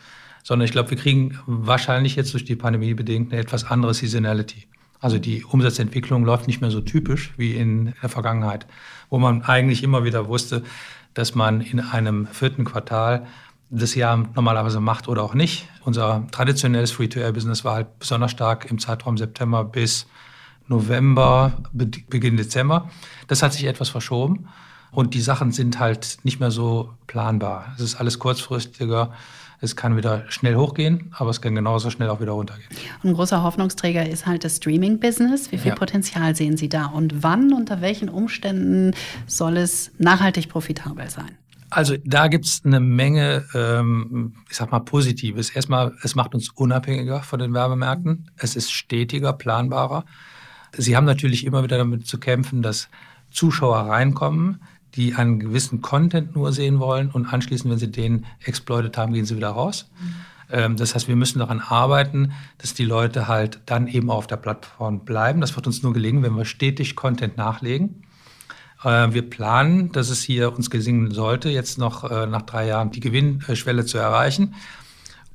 sondern 0.46 0.66
ich 0.66 0.72
glaube, 0.72 0.92
wir 0.92 0.98
kriegen 0.98 1.40
wahrscheinlich 1.48 2.16
jetzt 2.16 2.32
durch 2.34 2.46
die 2.46 2.56
Pandemie 2.56 2.94
bedingt 2.94 3.34
eine 3.34 3.42
etwas 3.42 3.64
andere 3.64 3.96
Seasonality. 3.96 4.68
Also 5.00 5.18
die 5.18 5.44
Umsatzentwicklung 5.44 6.24
läuft 6.24 6.46
nicht 6.46 6.62
mehr 6.62 6.70
so 6.70 6.82
typisch 6.82 7.34
wie 7.36 7.56
in 7.56 7.96
der 8.04 8.10
Vergangenheit, 8.10 8.68
wo 9.10 9.18
man 9.18 9.42
eigentlich 9.42 9.82
immer 9.82 10.04
wieder 10.04 10.28
wusste, 10.28 10.62
dass 11.16 11.34
man 11.34 11.62
in 11.62 11.80
einem 11.80 12.28
vierten 12.28 12.64
Quartal 12.64 13.26
das 13.72 13.96
Jahr 13.96 14.18
normalerweise 14.36 14.80
macht 14.80 15.08
oder 15.08 15.24
auch 15.24 15.34
nicht. 15.34 15.68
Unser 15.84 16.28
traditionelles 16.30 16.92
Free-to-Air-Business 16.92 17.66
war 17.66 17.74
halt 17.74 17.98
besonders 17.98 18.30
stark 18.30 18.70
im 18.70 18.78
Zeitraum 18.78 19.18
September 19.18 19.64
bis 19.64 20.06
November, 20.68 21.54
Beginn 21.74 22.38
Dezember. 22.38 22.92
Das 23.28 23.42
hat 23.42 23.54
sich 23.54 23.66
etwas 23.66 23.90
verschoben 23.90 24.48
und 24.92 25.16
die 25.16 25.22
Sachen 25.22 25.52
sind 25.52 25.80
halt 25.80 26.20
nicht 26.22 26.40
mehr 26.40 26.52
so 26.52 26.94
planbar. 27.08 27.74
Es 27.78 27.82
ist 27.82 27.96
alles 27.96 28.20
kurzfristiger. 28.20 29.12
Es 29.66 29.76
kann 29.76 29.98
wieder 29.98 30.24
schnell 30.30 30.56
hochgehen, 30.56 31.12
aber 31.18 31.30
es 31.30 31.42
kann 31.42 31.56
genauso 31.56 31.90
schnell 31.90 32.10
auch 32.10 32.22
wieder 32.22 32.32
runtergehen. 32.32 32.68
Und 33.04 33.10
ein 33.10 33.14
großer 33.16 33.44
Hoffnungsträger 33.44 34.08
ist 34.08 34.26
halt 34.26 34.44
das 34.44 34.58
Streaming-Business. 34.58 35.52
Wie 35.52 35.58
viel 35.58 35.70
ja. 35.70 35.76
Potenzial 35.76 36.36
sehen 36.36 36.56
Sie 36.56 36.70
da? 36.70 36.86
Und 36.86 37.24
wann, 37.24 37.52
unter 37.54 37.82
welchen 37.82 38.10
Umständen 38.10 38.94
soll 39.28 39.58
es 39.58 39.92
nachhaltig 39.98 40.50
profitabel 40.50 41.10
sein? 41.10 41.38
Also 41.70 41.96
da 42.06 42.28
gibt 42.28 42.46
es 42.46 42.62
eine 42.64 42.80
Menge, 42.80 43.44
ähm, 43.54 44.36
ich 44.50 44.56
sag 44.56 44.72
mal, 44.72 44.80
Positives. 44.80 45.50
Erstmal, 45.50 45.94
es 46.04 46.16
macht 46.16 46.34
uns 46.34 46.50
unabhängiger 46.50 47.22
von 47.22 47.40
den 47.40 47.54
Werbemärkten. 47.54 48.32
Es 48.38 48.56
ist 48.56 48.72
stetiger, 48.72 49.34
planbarer. 49.34 50.06
Sie 50.78 50.96
haben 50.96 51.06
natürlich 51.06 51.46
immer 51.46 51.64
wieder 51.64 51.78
damit 51.78 52.08
zu 52.08 52.20
kämpfen, 52.20 52.62
dass 52.62 52.88
Zuschauer 53.32 53.90
reinkommen, 53.90 54.62
die 54.96 55.16
einen 55.16 55.40
gewissen 55.40 55.82
Content 55.82 56.36
nur 56.36 56.54
sehen 56.54 56.80
wollen 56.80 57.10
und 57.12 57.26
anschließend, 57.26 57.72
wenn 57.72 57.80
sie 57.80 57.92
den 57.92 58.26
exploitet 58.44 58.98
haben, 58.98 59.14
gehen 59.14 59.26
sie 59.26 59.36
wieder 59.36 59.50
raus. 59.50 59.90
Mhm. 60.00 60.16
Ähm, 60.50 60.76
das 60.78 60.96
heißt, 60.96 61.08
wir 61.08 61.16
müssen 61.16 61.40
daran 61.40 61.60
arbeiten, 61.60 62.34
dass 62.58 62.74
die 62.74 62.86
Leute 62.86 63.28
halt 63.28 63.60
dann 63.66 63.88
eben 63.88 64.10
auf 64.10 64.28
der 64.28 64.38
Plattform 64.38 65.06
bleiben. 65.06 65.42
Das 65.42 65.56
wird 65.56 65.68
uns 65.68 65.84
nur 65.84 65.94
gelingen, 65.94 66.24
wenn 66.24 66.36
wir 66.36 66.46
stetig 66.46 66.96
Content 66.96 67.38
nachlegen. 67.38 68.04
Äh, 68.84 69.12
wir 69.12 69.30
planen, 69.30 69.92
dass 69.92 70.10
es 70.10 70.22
hier 70.22 70.56
uns 70.56 70.70
gelingen 70.70 71.12
sollte, 71.12 71.50
jetzt 71.50 71.78
noch 71.78 72.10
äh, 72.10 72.28
nach 72.28 72.44
drei 72.44 72.68
Jahren 72.68 72.92
die 72.92 73.00
Gewinnschwelle 73.00 73.86
zu 73.86 73.98
erreichen. 73.98 74.56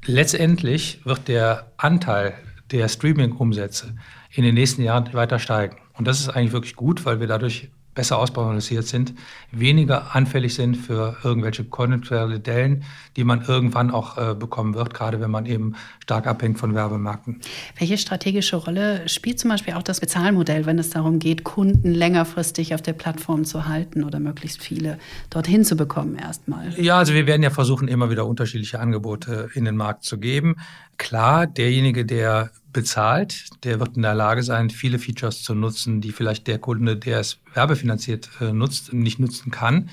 Letztendlich 0.05 1.05
wird 1.05 1.29
der 1.29 1.73
Anteil 1.77 2.35
der 2.71 2.89
Streaming-Umsätze 2.89 3.95
in 4.31 4.45
den 4.45 4.55
nächsten 4.55 4.83
Jahren 4.83 5.13
weiter 5.13 5.39
steigen. 5.39 5.77
Und 5.95 6.07
das 6.07 6.21
ist 6.21 6.29
eigentlich 6.29 6.53
wirklich 6.53 6.77
gut, 6.77 7.05
weil 7.05 7.21
wir 7.21 7.27
dadurch 7.27 7.69
besser 8.01 8.19
ausbalanciert 8.19 8.87
sind, 8.87 9.13
weniger 9.53 10.15
anfällig 10.17 10.55
sind 10.55 10.75
für 10.75 11.19
irgendwelche 11.23 11.65
konjunkturelle 11.65 12.41
Dellen, 12.41 12.85
die 13.17 13.25
man 13.25 13.43
irgendwann 13.43 13.91
auch 13.91 14.17
äh, 14.17 14.35
bekommen 14.35 14.73
wird, 14.73 14.95
gerade 14.95 15.21
wenn 15.21 15.31
man 15.31 15.45
eben 15.45 15.75
stark 16.03 16.27
abhängt 16.27 16.59
von 16.59 16.75
Werbemärkten. 16.75 17.43
Welche 17.77 17.99
strategische 17.99 18.57
Rolle 18.57 19.07
spielt 19.07 19.39
zum 19.39 19.51
Beispiel 19.51 19.75
auch 19.75 19.83
das 19.83 20.01
Bezahlmodell, 20.01 20.65
wenn 20.65 20.79
es 20.79 20.89
darum 20.89 21.19
geht, 21.19 21.45
Kunden 21.45 21.93
längerfristig 21.93 22.75
auf 22.75 22.81
der 22.81 22.95
Plattform 22.95 23.45
zu 23.45 23.69
halten 23.69 24.03
oder 24.03 24.19
möglichst 24.19 24.63
viele 24.63 24.99
dorthin 25.29 25.63
zu 25.67 25.77
bekommen 25.77 26.17
erstmal? 26.17 26.73
Ja, 26.81 26.97
also 26.97 27.13
wir 27.13 27.27
werden 27.27 27.43
ja 27.43 27.51
versuchen, 27.51 27.87
immer 27.87 28.09
wieder 28.09 28.25
unterschiedliche 28.25 28.81
Angebote 28.81 29.51
in 29.53 29.67
den 29.67 29.77
Markt 29.77 30.05
zu 30.05 30.17
geben. 30.17 30.57
Klar, 30.97 31.47
derjenige, 31.47 32.07
der 32.07 32.51
bezahlt, 32.73 33.51
der 33.65 33.81
wird 33.81 33.97
in 33.97 34.03
der 34.03 34.15
Lage 34.15 34.43
sein, 34.43 34.71
viele 34.71 34.99
Features 34.99 35.43
zu 35.43 35.55
nutzen, 35.55 36.01
die 36.01 36.13
vielleicht 36.13 36.47
der 36.47 36.59
Kunde, 36.59 36.97
der 36.97 37.21
es 37.21 37.39
werbefinanziert 37.55 38.31
äh, 38.41 38.53
nutzt, 38.53 38.93
nicht 38.93 39.19
nutzen 39.19 39.51
kann. 39.51 39.91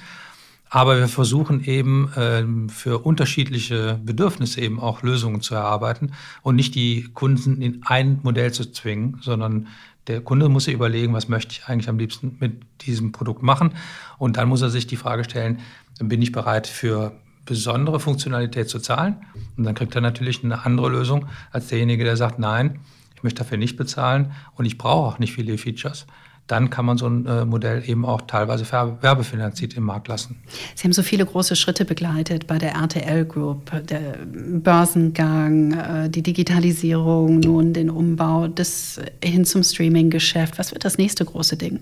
Aber 0.69 0.97
wir 0.97 1.07
versuchen 1.07 1.63
eben 1.63 2.11
ähm, 2.17 2.69
für 2.69 2.99
unterschiedliche 2.99 3.99
Bedürfnisse 4.03 4.61
eben 4.61 4.79
auch 4.79 5.01
Lösungen 5.01 5.41
zu 5.41 5.55
erarbeiten 5.55 6.11
und 6.41 6.55
nicht 6.55 6.75
die 6.75 7.09
Kunden 7.13 7.61
in 7.61 7.83
ein 7.85 8.19
Modell 8.23 8.51
zu 8.51 8.69
zwingen, 8.71 9.19
sondern 9.21 9.67
der 10.07 10.21
Kunde 10.21 10.49
muss 10.49 10.65
sich 10.65 10.73
überlegen, 10.73 11.13
was 11.13 11.29
möchte 11.29 11.53
ich 11.53 11.67
eigentlich 11.67 11.89
am 11.89 11.97
liebsten 11.97 12.37
mit 12.39 12.61
diesem 12.81 13.11
Produkt 13.11 13.43
machen. 13.43 13.73
Und 14.17 14.37
dann 14.37 14.49
muss 14.49 14.61
er 14.61 14.69
sich 14.69 14.87
die 14.87 14.95
Frage 14.95 15.23
stellen, 15.23 15.59
bin 15.99 16.21
ich 16.21 16.31
bereit 16.31 16.67
für 16.67 17.13
besondere 17.47 17.99
Funktionalität 17.99 18.69
zu 18.69 18.79
zahlen. 18.79 19.15
Und 19.57 19.63
dann 19.63 19.73
kriegt 19.73 19.95
er 19.95 20.01
natürlich 20.01 20.43
eine 20.43 20.63
andere 20.65 20.89
Lösung 20.89 21.25
als 21.51 21.67
derjenige, 21.67 22.03
der 22.03 22.17
sagt, 22.17 22.38
nein, 22.38 22.79
ich 23.15 23.23
möchte 23.23 23.39
dafür 23.39 23.57
nicht 23.57 23.77
bezahlen 23.77 24.31
und 24.55 24.65
ich 24.65 24.77
brauche 24.77 25.07
auch 25.07 25.19
nicht 25.19 25.33
viele 25.33 25.57
Features. 25.57 26.05
Dann 26.45 26.69
kann 26.69 26.86
man 26.86 26.97
so 26.97 27.07
ein 27.07 27.25
äh, 27.25 27.43
Modell 27.43 27.83
eben 27.89 28.05
auch 28.05 28.21
teilweise 28.21 28.71
werbefinanziert 28.71 29.73
im 29.73 29.83
Markt 29.83 30.07
lassen. 30.07 30.38
Sie 30.75 30.86
haben 30.86 30.93
so 30.93 31.03
viele 31.03 31.25
große 31.25 31.57
Schritte 31.57 31.83
begleitet 31.83 32.47
bei 32.47 32.57
der 32.57 32.73
RTL 32.73 33.25
Group, 33.25 33.69
der 33.88 34.17
Börsengang, 34.25 35.73
äh, 35.73 36.10
die 36.10 36.23
Digitalisierung, 36.23 37.41
nun 37.41 37.73
den 37.73 37.89
Umbau 37.89 38.47
des, 38.47 39.01
hin 39.21 39.43
zum 39.43 39.63
Streaming-Geschäft. 39.63 40.57
Was 40.57 40.71
wird 40.71 40.86
das 40.86 40.97
nächste 40.97 41.25
große 41.25 41.57
Ding? 41.57 41.81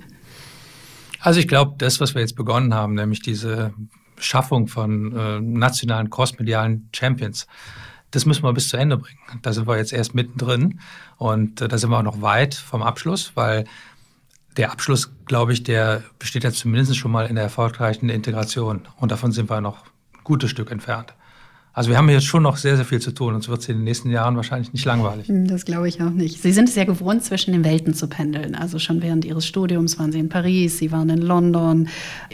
Also 1.19 1.39
ich 1.39 1.47
glaube, 1.47 1.75
das, 1.77 1.99
was 1.99 2.15
wir 2.15 2.21
jetzt 2.21 2.35
begonnen 2.35 2.73
haben, 2.73 2.95
nämlich 2.95 3.21
diese 3.21 3.73
Schaffung 4.17 4.67
von 4.67 5.15
äh, 5.15 5.39
nationalen 5.39 6.09
crossmedialen 6.09 6.89
Champions. 6.93 7.47
Das 8.11 8.25
müssen 8.25 8.43
wir 8.43 8.53
bis 8.53 8.69
zu 8.69 8.77
Ende 8.77 8.97
bringen. 8.97 9.19
Da 9.41 9.51
sind 9.51 9.67
wir 9.67 9.77
jetzt 9.77 9.93
erst 9.93 10.15
mittendrin 10.15 10.79
und 11.17 11.61
äh, 11.61 11.67
da 11.67 11.77
sind 11.77 11.89
wir 11.89 11.97
auch 11.97 12.03
noch 12.03 12.21
weit 12.21 12.53
vom 12.53 12.81
Abschluss, 12.81 13.31
weil 13.35 13.65
der 14.57 14.71
Abschluss, 14.71 15.11
glaube 15.25 15.53
ich, 15.53 15.63
der 15.63 16.03
besteht 16.17 16.43
ja 16.43 16.51
zumindest 16.51 16.95
schon 16.97 17.11
mal 17.11 17.25
in 17.27 17.35
der 17.35 17.43
erfolgreichen 17.43 18.09
Integration 18.09 18.87
und 18.97 19.11
davon 19.11 19.31
sind 19.31 19.49
wir 19.49 19.59
noch 19.59 19.85
ein 20.13 20.23
gutes 20.23 20.49
Stück 20.49 20.71
entfernt. 20.71 21.13
Also 21.75 21.89
wir 21.89 21.97
haben 21.97 22.07
jetzt 22.07 22.25
schon 22.25 22.41
noch 22.41 22.55
sehr, 22.55 22.77
sehr 22.77 22.85
viel 22.85 23.01
zu 23.01 23.11
tun. 23.11 23.35
Uns 23.35 23.49
wird 23.49 23.59
es 23.59 23.67
in 23.67 23.75
den 23.75 23.83
nächsten 23.83 24.09
Jahren 24.09 24.37
wahrscheinlich 24.37 24.71
nicht 24.71 24.85
langweilig. 24.85 25.27
Hm, 25.27 25.45
das 25.45 25.65
glaube 25.65 25.89
ich 25.89 26.01
auch 26.01 26.09
nicht. 26.09 26.41
Sie 26.41 26.53
sind 26.53 26.69
es 26.69 26.75
ja 26.75 26.85
gewohnt, 26.85 27.25
zwischen 27.25 27.51
den 27.51 27.65
Welten 27.65 27.93
zu 27.93 28.07
pendeln. 28.07 28.55
Also 28.55 28.79
schon 28.79 29.01
während 29.01 29.25
Ihres 29.25 29.45
Studiums 29.45 29.99
waren 29.99 30.13
Sie 30.13 30.19
in 30.19 30.29
Paris, 30.29 30.77
Sie 30.77 30.93
waren 30.93 31.09
in 31.09 31.21
London. 31.21 31.89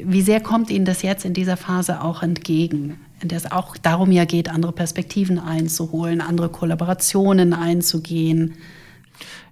Wie 0.06 0.22
sehr 0.22 0.42
kommt 0.42 0.70
Ihnen 0.70 0.86
das 0.86 1.02
jetzt 1.02 1.26
in 1.26 1.34
dieser 1.34 1.58
Phase 1.58 2.02
auch 2.02 2.22
entgegen? 2.24 2.98
in 3.20 3.28
der 3.28 3.38
es 3.38 3.52
auch 3.52 3.78
darum 3.78 4.12
ja 4.12 4.26
geht, 4.26 4.50
andere 4.50 4.72
Perspektiven 4.72 5.38
einzuholen, 5.38 6.22
andere 6.22 6.50
Kollaborationen 6.50 7.54
einzugehen. 7.54 8.56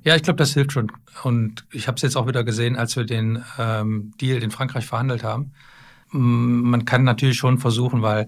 Ja, 0.04 0.16
ich 0.16 0.24
glaube, 0.24 0.38
das 0.38 0.56
hilft 0.56 0.72
schon. 0.72 0.92
Und 1.22 1.66
ich 1.72 1.88
habe 1.88 1.98
es 1.98 2.02
jetzt 2.02 2.16
auch 2.16 2.28
wieder 2.28 2.44
gesehen, 2.44 2.78
als 2.78 2.96
wir 2.96 3.04
den 3.04 3.44
ähm, 3.60 4.12
Deal 4.20 4.42
in 4.42 4.50
Frankreich 4.50 4.88
verhandelt 4.88 5.24
haben. 5.24 5.52
Man 6.12 6.86
kann 6.86 7.04
natürlich 7.04 7.38
schon 7.38 7.60
versuchen, 7.60 8.02
weil 8.02 8.26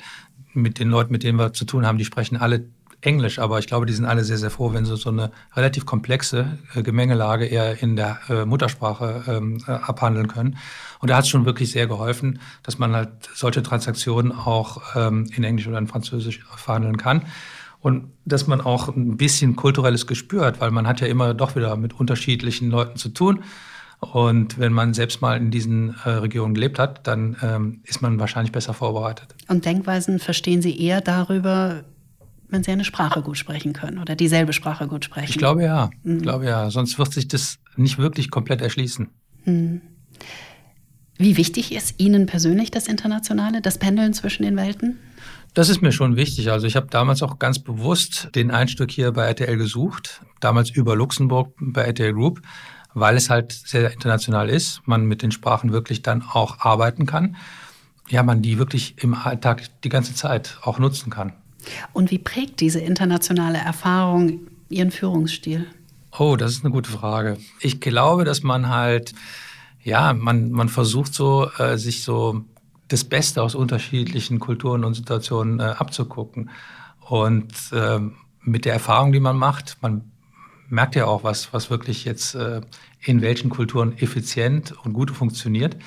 mit 0.53 0.79
den 0.79 0.89
Leuten, 0.89 1.11
mit 1.11 1.23
denen 1.23 1.37
wir 1.37 1.53
zu 1.53 1.65
tun 1.65 1.85
haben, 1.85 1.97
die 1.97 2.05
sprechen 2.05 2.37
alle 2.37 2.65
Englisch, 3.01 3.39
aber 3.39 3.59
ich 3.59 3.67
glaube, 3.67 3.85
die 3.85 3.93
sind 3.93 4.05
alle 4.05 4.23
sehr, 4.23 4.37
sehr 4.37 4.51
froh, 4.51 4.73
wenn 4.73 4.85
sie 4.85 4.95
so 4.95 5.09
eine 5.09 5.31
relativ 5.55 5.85
komplexe 5.85 6.59
äh, 6.75 6.83
Gemengelage 6.83 7.45
eher 7.45 7.81
in 7.81 7.95
der 7.95 8.19
äh, 8.29 8.45
Muttersprache 8.45 9.23
ähm, 9.27 9.63
äh, 9.67 9.71
abhandeln 9.71 10.27
können. 10.27 10.57
Und 10.99 11.09
da 11.09 11.17
hat 11.17 11.23
es 11.23 11.29
schon 11.29 11.45
wirklich 11.45 11.71
sehr 11.71 11.87
geholfen, 11.87 12.39
dass 12.63 12.77
man 12.77 12.95
halt 12.95 13.09
solche 13.33 13.63
Transaktionen 13.63 14.31
auch 14.31 14.81
ähm, 14.95 15.27
in 15.35 15.43
Englisch 15.43 15.67
oder 15.67 15.79
in 15.79 15.87
Französisch 15.87 16.41
verhandeln 16.55 16.97
kann. 16.97 17.23
Und 17.79 18.11
dass 18.25 18.45
man 18.45 18.61
auch 18.61 18.89
ein 18.89 19.17
bisschen 19.17 19.55
kulturelles 19.55 20.05
Gespür 20.05 20.45
hat, 20.45 20.61
weil 20.61 20.69
man 20.69 20.87
hat 20.87 21.01
ja 21.01 21.07
immer 21.07 21.33
doch 21.33 21.55
wieder 21.55 21.75
mit 21.77 21.99
unterschiedlichen 21.99 22.69
Leuten 22.69 22.97
zu 22.97 23.09
tun. 23.09 23.43
Und 24.01 24.57
wenn 24.57 24.73
man 24.73 24.95
selbst 24.95 25.21
mal 25.21 25.37
in 25.37 25.51
diesen 25.51 25.95
äh, 26.03 26.09
Regionen 26.09 26.55
gelebt 26.55 26.79
hat, 26.79 27.05
dann 27.07 27.37
ähm, 27.43 27.81
ist 27.85 28.01
man 28.01 28.19
wahrscheinlich 28.19 28.51
besser 28.51 28.73
vorbereitet. 28.73 29.35
Und 29.47 29.63
Denkweisen 29.65 30.17
verstehen 30.17 30.63
Sie 30.63 30.77
eher 30.77 31.01
darüber, 31.01 31.83
wenn 32.49 32.63
Sie 32.63 32.71
eine 32.71 32.83
Sprache 32.83 33.21
gut 33.21 33.37
sprechen 33.37 33.73
können 33.73 33.99
oder 33.99 34.15
dieselbe 34.15 34.53
Sprache 34.53 34.87
gut 34.87 35.05
sprechen? 35.05 35.29
Ich 35.29 35.37
glaube 35.37 35.63
ja. 35.63 35.91
Mhm. 36.03 36.17
Ich 36.17 36.23
glaube 36.23 36.45
ja. 36.45 36.71
Sonst 36.71 36.97
wird 36.97 37.13
sich 37.13 37.27
das 37.27 37.59
nicht 37.75 37.99
wirklich 37.99 38.31
komplett 38.31 38.61
erschließen. 38.61 39.07
Mhm. 39.45 39.81
Wie 41.17 41.37
wichtig 41.37 41.71
ist 41.71 41.99
Ihnen 41.99 42.25
persönlich 42.25 42.71
das 42.71 42.87
Internationale, 42.87 43.61
das 43.61 43.77
Pendeln 43.77 44.13
zwischen 44.13 44.41
den 44.41 44.57
Welten? 44.57 44.97
Das 45.53 45.69
ist 45.69 45.83
mir 45.83 45.91
schon 45.91 46.15
wichtig. 46.15 46.49
Also 46.49 46.65
ich 46.65 46.75
habe 46.75 46.87
damals 46.89 47.21
auch 47.21 47.37
ganz 47.37 47.59
bewusst 47.59 48.29
den 48.33 48.49
Einstieg 48.49 48.89
hier 48.89 49.11
bei 49.11 49.25
RTL 49.25 49.57
gesucht, 49.57 50.23
damals 50.39 50.71
über 50.71 50.95
Luxemburg 50.95 51.53
bei 51.59 51.83
RTL 51.83 52.13
Group 52.13 52.41
weil 52.93 53.15
es 53.15 53.29
halt 53.29 53.51
sehr 53.51 53.91
international 53.91 54.49
ist, 54.49 54.81
man 54.85 55.05
mit 55.05 55.21
den 55.21 55.31
Sprachen 55.31 55.71
wirklich 55.71 56.01
dann 56.01 56.21
auch 56.21 56.59
arbeiten 56.59 57.05
kann. 57.05 57.35
Ja, 58.09 58.23
man 58.23 58.41
die 58.41 58.57
wirklich 58.57 58.95
im 59.01 59.13
Alltag 59.13 59.69
die 59.83 59.89
ganze 59.89 60.13
Zeit 60.13 60.57
auch 60.63 60.79
nutzen 60.79 61.09
kann. 61.09 61.33
Und 61.93 62.11
wie 62.11 62.17
prägt 62.17 62.59
diese 62.59 62.79
internationale 62.79 63.59
Erfahrung 63.59 64.41
Ihren 64.69 64.91
Führungsstil? 64.91 65.67
Oh, 66.17 66.35
das 66.35 66.51
ist 66.51 66.65
eine 66.65 66.73
gute 66.73 66.89
Frage. 66.89 67.37
Ich 67.61 67.79
glaube, 67.79 68.25
dass 68.25 68.43
man 68.43 68.69
halt, 68.69 69.13
ja, 69.83 70.13
man, 70.13 70.51
man 70.51 70.67
versucht 70.67 71.13
so, 71.13 71.49
äh, 71.57 71.77
sich 71.77 72.03
so 72.03 72.43
das 72.89 73.05
Beste 73.05 73.41
aus 73.41 73.55
unterschiedlichen 73.55 74.39
Kulturen 74.39 74.83
und 74.83 74.93
Situationen 74.93 75.59
äh, 75.59 75.63
abzugucken. 75.63 76.49
Und 76.99 77.53
äh, 77.71 77.99
mit 78.41 78.65
der 78.65 78.73
Erfahrung, 78.73 79.13
die 79.13 79.19
man 79.19 79.37
macht, 79.37 79.77
man 79.81 80.11
merkt 80.71 80.95
ja 80.95 81.05
auch, 81.05 81.23
was, 81.23 81.53
was 81.53 81.69
wirklich 81.69 82.05
jetzt 82.05 82.35
äh, 82.35 82.61
in 83.01 83.21
welchen 83.21 83.49
Kulturen 83.49 83.97
effizient 83.97 84.73
und 84.83 84.93
gut 84.93 85.11
funktioniert. 85.11 85.77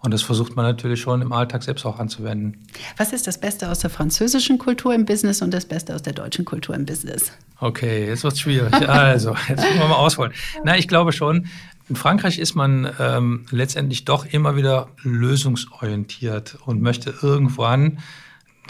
Und 0.00 0.14
das 0.14 0.22
versucht 0.22 0.54
man 0.54 0.64
natürlich 0.64 1.00
schon 1.00 1.22
im 1.22 1.32
Alltag 1.32 1.64
selbst 1.64 1.84
auch 1.84 1.98
anzuwenden. 1.98 2.64
Was 2.96 3.12
ist 3.12 3.26
das 3.26 3.40
Beste 3.40 3.68
aus 3.68 3.80
der 3.80 3.90
französischen 3.90 4.58
Kultur 4.58 4.94
im 4.94 5.04
Business 5.04 5.42
und 5.42 5.52
das 5.52 5.66
Beste 5.66 5.94
aus 5.94 6.02
der 6.02 6.12
deutschen 6.12 6.44
Kultur 6.44 6.76
im 6.76 6.86
Business? 6.86 7.32
Okay, 7.58 8.06
jetzt 8.06 8.22
wird 8.22 8.34
es 8.34 8.40
schwierig. 8.40 8.72
Also, 8.88 9.34
jetzt 9.48 9.64
müssen 9.64 9.80
wir 9.80 9.88
mal 9.88 9.96
ausholen. 9.96 10.32
Na, 10.62 10.76
ich 10.78 10.86
glaube 10.86 11.12
schon, 11.12 11.48
in 11.88 11.96
Frankreich 11.96 12.38
ist 12.38 12.54
man 12.54 12.88
ähm, 13.00 13.46
letztendlich 13.50 14.04
doch 14.04 14.24
immer 14.24 14.54
wieder 14.54 14.88
lösungsorientiert 15.02 16.58
und 16.64 16.80
möchte 16.80 17.12
irgendwann, 17.20 17.98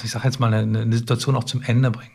ich 0.03 0.11
sage 0.11 0.25
jetzt 0.25 0.41
mal, 0.41 0.55
eine, 0.55 0.81
eine 0.81 0.97
Situation 0.97 1.37
auch 1.37 1.45
zum 1.45 1.61
Ende 1.61 1.91
bringen. 1.91 2.13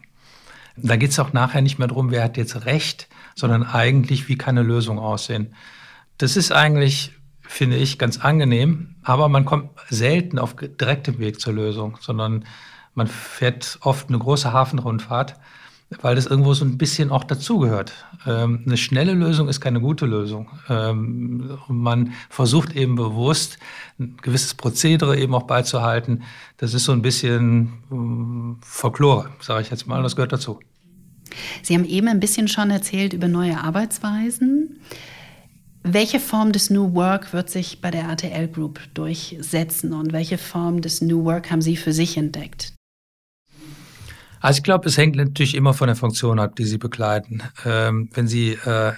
Da 0.75 0.95
geht 0.95 1.11
es 1.11 1.19
auch 1.19 1.33
nachher 1.33 1.61
nicht 1.61 1.77
mehr 1.77 1.87
darum, 1.87 2.09
wer 2.09 2.23
hat 2.23 2.37
jetzt 2.37 2.65
Recht, 2.65 3.07
sondern 3.35 3.63
eigentlich, 3.63 4.27
wie 4.27 4.37
kann 4.37 4.57
eine 4.57 4.67
Lösung 4.67 4.99
aussehen. 4.99 5.53
Das 6.17 6.37
ist 6.37 6.51
eigentlich, 6.51 7.11
finde 7.41 7.77
ich, 7.77 7.97
ganz 7.97 8.19
angenehm, 8.19 8.95
aber 9.03 9.29
man 9.29 9.45
kommt 9.45 9.71
selten 9.89 10.39
auf 10.39 10.55
direktem 10.55 11.19
Weg 11.19 11.39
zur 11.39 11.53
Lösung, 11.53 11.97
sondern 11.99 12.45
man 12.93 13.07
fährt 13.07 13.79
oft 13.81 14.09
eine 14.09 14.19
große 14.19 14.53
Hafenrundfahrt, 14.53 15.35
weil 16.01 16.15
das 16.15 16.25
irgendwo 16.25 16.53
so 16.53 16.65
ein 16.65 16.77
bisschen 16.77 17.11
auch 17.11 17.23
dazugehört. 17.23 17.93
Ähm, 18.25 18.63
eine 18.65 18.77
schnelle 18.77 19.13
Lösung 19.13 19.47
ist 19.47 19.61
keine 19.61 19.81
gute 19.81 20.05
Lösung. 20.05 20.49
Ähm, 20.69 21.57
man 21.67 22.13
versucht 22.29 22.75
eben 22.75 22.95
bewusst, 22.95 23.57
ein 23.99 24.17
gewisses 24.21 24.53
Prozedere 24.53 25.17
eben 25.17 25.35
auch 25.35 25.43
beizuhalten. 25.43 26.23
Das 26.57 26.73
ist 26.73 26.85
so 26.85 26.91
ein 26.91 27.01
bisschen 27.01 27.83
ähm, 27.91 28.57
Folklore, 28.61 29.29
sage 29.39 29.61
ich 29.61 29.69
jetzt 29.69 29.87
mal, 29.87 30.01
das 30.01 30.15
gehört 30.15 30.33
dazu. 30.33 30.59
Sie 31.61 31.73
haben 31.73 31.85
eben 31.85 32.07
ein 32.07 32.19
bisschen 32.19 32.47
schon 32.47 32.71
erzählt 32.71 33.13
über 33.13 33.27
neue 33.27 33.59
Arbeitsweisen. 33.59 34.79
Welche 35.83 36.19
Form 36.19 36.53
des 36.53 36.69
New 36.69 36.93
Work 36.93 37.33
wird 37.33 37.49
sich 37.49 37.81
bei 37.81 37.91
der 37.91 38.03
RTL 38.03 38.47
Group 38.47 38.79
durchsetzen 38.93 39.91
und 39.93 40.13
welche 40.13 40.37
Form 40.37 40.81
des 40.81 41.01
New 41.01 41.25
Work 41.25 41.51
haben 41.51 41.61
Sie 41.61 41.75
für 41.75 41.91
sich 41.91 42.15
entdeckt? 42.15 42.73
Also 44.39 44.57
ich 44.57 44.63
glaube, 44.63 44.87
es 44.87 44.97
hängt 44.97 45.15
natürlich 45.15 45.55
immer 45.55 45.73
von 45.73 45.87
der 45.87 45.95
Funktion 45.95 46.39
ab, 46.39 46.55
die 46.55 46.65
Sie 46.65 46.77
begleiten. 46.77 47.41
Ähm, 47.65 48.09
wenn 48.13 48.27
Sie 48.27 48.51
äh, 48.51 48.93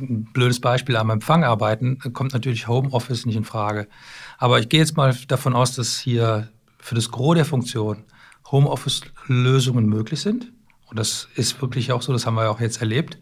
ein 0.00 0.24
blödes 0.32 0.60
Beispiel 0.60 0.96
am 0.96 1.10
Empfang 1.10 1.44
arbeiten, 1.44 1.98
kommt 2.12 2.32
natürlich 2.32 2.68
Homeoffice 2.68 3.26
nicht 3.26 3.36
in 3.36 3.44
Frage. 3.44 3.88
Aber 4.36 4.60
ich 4.60 4.68
gehe 4.68 4.80
jetzt 4.80 4.96
mal 4.96 5.14
davon 5.28 5.54
aus, 5.54 5.74
dass 5.74 5.98
hier 5.98 6.48
für 6.78 6.94
das 6.94 7.10
Gros 7.10 7.36
der 7.36 7.44
Funktion 7.44 8.04
Homeoffice-Lösungen 8.50 9.86
möglich 9.86 10.20
sind. 10.20 10.52
Und 10.90 10.98
das 10.98 11.28
ist 11.34 11.60
wirklich 11.60 11.92
auch 11.92 12.02
so, 12.02 12.12
das 12.12 12.26
haben 12.26 12.34
wir 12.34 12.50
auch 12.50 12.60
jetzt 12.60 12.80
erlebt. 12.80 13.18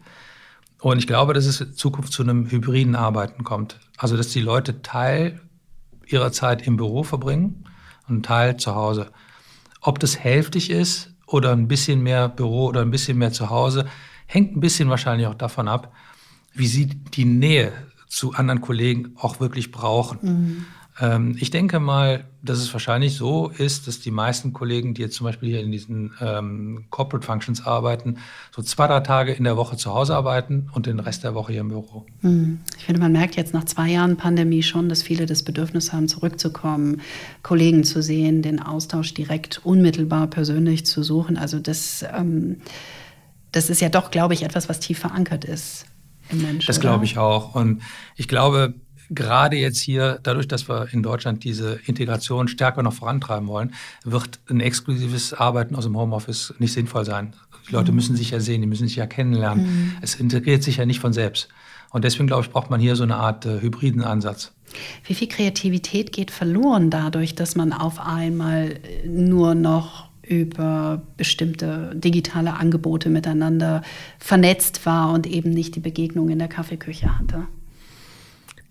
Und 0.79 0.99
ich 0.99 1.07
glaube, 1.07 1.33
dass 1.33 1.45
es 1.45 1.61
in 1.61 1.73
Zukunft 1.73 2.13
zu 2.13 2.23
einem 2.23 2.49
hybriden 2.49 2.95
Arbeiten 2.95 3.43
kommt. 3.43 3.79
Also, 3.97 4.15
dass 4.15 4.29
die 4.29 4.41
Leute 4.41 4.81
Teil 4.81 5.41
ihrer 6.05 6.31
Zeit 6.31 6.65
im 6.65 6.77
Büro 6.77 7.03
verbringen 7.03 7.65
und 8.07 8.25
Teil 8.25 8.57
zu 8.57 8.75
Hause. 8.75 9.11
Ob 9.81 9.99
das 9.99 10.19
hälftig 10.19 10.69
ist 10.69 11.13
oder 11.25 11.51
ein 11.51 11.67
bisschen 11.67 12.01
mehr 12.01 12.29
Büro 12.29 12.67
oder 12.67 12.81
ein 12.81 12.91
bisschen 12.91 13.17
mehr 13.17 13.31
zu 13.31 13.49
Hause, 13.49 13.85
hängt 14.27 14.55
ein 14.55 14.59
bisschen 14.59 14.89
wahrscheinlich 14.89 15.27
auch 15.27 15.35
davon 15.35 15.67
ab, 15.67 15.93
wie 16.53 16.67
sie 16.67 16.85
die 16.87 17.25
Nähe 17.25 17.73
zu 18.07 18.33
anderen 18.33 18.61
Kollegen 18.61 19.13
auch 19.17 19.39
wirklich 19.39 19.71
brauchen. 19.71 20.19
Mhm. 20.21 20.65
Ähm, 20.99 21.35
ich 21.39 21.51
denke 21.51 21.79
mal, 21.79 22.25
dass 22.41 22.57
es 22.57 22.73
wahrscheinlich 22.73 23.15
so 23.15 23.49
ist, 23.49 23.87
dass 23.87 23.99
die 23.99 24.11
meisten 24.11 24.53
Kollegen, 24.53 24.93
die 24.93 25.01
jetzt 25.01 25.15
zum 25.15 25.25
Beispiel 25.25 25.49
hier 25.49 25.61
in 25.61 25.71
diesen 25.71 26.13
ähm, 26.21 26.85
Corporate 26.89 27.25
Functions 27.25 27.65
arbeiten, 27.65 28.17
so 28.55 28.61
zwei, 28.61 28.87
drei 28.87 29.01
Tage 29.01 29.33
in 29.33 29.43
der 29.43 29.57
Woche 29.57 29.77
zu 29.77 29.93
Hause 29.93 30.15
arbeiten 30.15 30.69
und 30.73 30.85
den 30.85 30.99
Rest 30.99 31.23
der 31.23 31.35
Woche 31.35 31.51
hier 31.51 31.61
im 31.61 31.69
Büro. 31.69 32.05
Hm. 32.21 32.59
Ich 32.77 32.85
finde, 32.85 33.01
man 33.01 33.11
merkt 33.11 33.35
jetzt 33.35 33.53
nach 33.53 33.65
zwei 33.65 33.89
Jahren 33.89 34.17
Pandemie 34.17 34.63
schon, 34.63 34.89
dass 34.89 35.03
viele 35.03 35.25
das 35.25 35.43
Bedürfnis 35.43 35.93
haben, 35.93 36.07
zurückzukommen, 36.07 37.01
Kollegen 37.43 37.83
zu 37.83 38.01
sehen, 38.01 38.41
den 38.41 38.61
Austausch 38.61 39.13
direkt, 39.13 39.61
unmittelbar, 39.63 40.27
persönlich 40.27 40.85
zu 40.85 41.03
suchen. 41.03 41.37
Also 41.37 41.59
das, 41.59 42.03
ähm, 42.15 42.61
das 43.51 43.69
ist 43.69 43.81
ja 43.81 43.89
doch, 43.89 44.09
glaube 44.09 44.33
ich, 44.33 44.43
etwas, 44.43 44.67
was 44.67 44.79
tief 44.79 44.99
verankert 44.99 45.45
ist 45.45 45.85
im 46.29 46.41
Menschen. 46.41 46.67
Das 46.67 46.79
glaube 46.79 47.05
ich 47.05 47.17
auch. 47.17 47.55
Und 47.55 47.81
ich 48.15 48.27
glaube, 48.27 48.73
gerade 49.09 49.57
jetzt 49.57 49.79
hier, 49.79 50.19
dadurch, 50.23 50.47
dass 50.47 50.67
wir 50.69 50.87
in 50.91 51.03
Deutschland 51.03 51.43
diese 51.43 51.79
Integration 51.85 52.47
stärker 52.47 52.83
noch 52.83 52.93
vorantreiben 52.93 53.47
wollen, 53.47 53.73
wird 54.03 54.39
ein 54.49 54.59
exklusives 54.59 55.33
Arbeiten 55.33 55.75
aus 55.75 55.85
dem 55.85 55.97
Homeoffice 55.97 56.53
nicht 56.59 56.73
sinnvoll 56.73 57.05
sein. 57.05 57.33
Die 57.67 57.73
Leute 57.73 57.91
müssen 57.91 58.15
sich 58.15 58.31
ja 58.31 58.39
sehen, 58.39 58.61
die 58.61 58.67
müssen 58.67 58.87
sich 58.87 58.95
ja 58.95 59.07
kennenlernen. 59.07 59.65
Mhm. 59.65 59.91
Es 60.01 60.15
integriert 60.15 60.63
sich 60.63 60.77
ja 60.77 60.85
nicht 60.85 60.99
von 60.99 61.13
selbst. 61.13 61.49
Und 61.89 62.03
deswegen, 62.03 62.27
glaube 62.27 62.43
ich, 62.43 62.51
braucht 62.51 62.69
man 62.69 62.79
hier 62.79 62.95
so 62.95 63.03
eine 63.03 63.15
Art 63.15 63.45
äh, 63.45 63.61
hybriden 63.61 64.03
Ansatz. 64.03 64.51
Wie 65.05 65.13
viel 65.13 65.27
Kreativität 65.27 66.11
geht 66.11 66.31
verloren 66.31 66.89
dadurch, 66.89 67.35
dass 67.35 67.55
man 67.55 67.71
auf 67.71 67.99
einmal 67.99 68.79
nur 69.05 69.55
noch 69.55 70.07
über 70.21 71.01
bestimmte 71.15 71.91
digitale 71.95 72.53
Angebote 72.55 73.09
miteinander 73.09 73.81
vernetzt 74.19 74.85
war 74.85 75.13
und 75.13 75.25
eben 75.25 75.51
nicht 75.51 75.75
die 75.75 75.79
Begegnung 75.79 76.29
in 76.29 76.39
der 76.39 76.49
Kaffeeküche 76.49 77.17
hatte? 77.17 77.47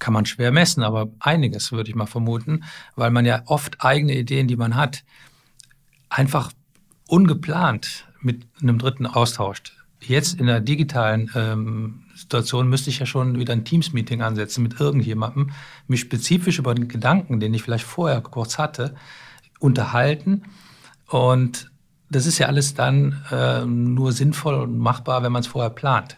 Kann 0.06 0.12
man 0.12 0.24
schwer 0.24 0.52
messen, 0.52 0.84
aber 0.84 1.08
einiges 1.18 1.72
würde 1.72 1.90
ich 1.90 1.96
mal 1.96 2.06
vermuten, 2.06 2.62
weil 2.94 3.10
man 3.10 3.26
ja 3.26 3.42
oft 3.46 3.84
eigene 3.84 4.16
Ideen, 4.16 4.46
die 4.46 4.54
man 4.54 4.76
hat, 4.76 5.02
einfach 6.08 6.52
ungeplant 7.08 8.06
mit 8.20 8.46
einem 8.62 8.78
Dritten 8.78 9.06
austauscht. 9.06 9.72
Jetzt 10.00 10.38
in 10.38 10.46
der 10.46 10.60
digitalen 10.60 11.28
ähm, 11.34 12.04
Situation 12.14 12.68
müsste 12.68 12.88
ich 12.88 13.00
ja 13.00 13.06
schon 13.06 13.40
wieder 13.40 13.52
ein 13.52 13.64
Teams-Meeting 13.64 14.22
ansetzen 14.22 14.62
mit 14.62 14.78
irgendjemandem, 14.78 15.50
mich 15.88 16.02
spezifisch 16.02 16.60
über 16.60 16.72
den 16.76 16.86
Gedanken, 16.86 17.40
den 17.40 17.52
ich 17.52 17.64
vielleicht 17.64 17.84
vorher 17.84 18.20
kurz 18.20 18.58
hatte, 18.58 18.94
unterhalten. 19.58 20.44
Und 21.08 21.72
das 22.10 22.26
ist 22.26 22.38
ja 22.38 22.46
alles 22.46 22.74
dann 22.74 23.24
äh, 23.32 23.64
nur 23.64 24.12
sinnvoll 24.12 24.54
und 24.54 24.78
machbar, 24.78 25.24
wenn 25.24 25.32
man 25.32 25.40
es 25.40 25.48
vorher 25.48 25.70
plant. 25.70 26.16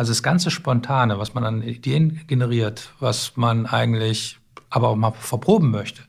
Also 0.00 0.12
das 0.12 0.22
ganze 0.22 0.50
Spontane, 0.50 1.18
was 1.18 1.34
man 1.34 1.44
an 1.44 1.60
Ideen 1.60 2.22
generiert, 2.26 2.94
was 3.00 3.36
man 3.36 3.66
eigentlich 3.66 4.38
aber 4.70 4.88
auch 4.88 4.96
mal 4.96 5.10
verproben 5.10 5.70
möchte, 5.70 6.00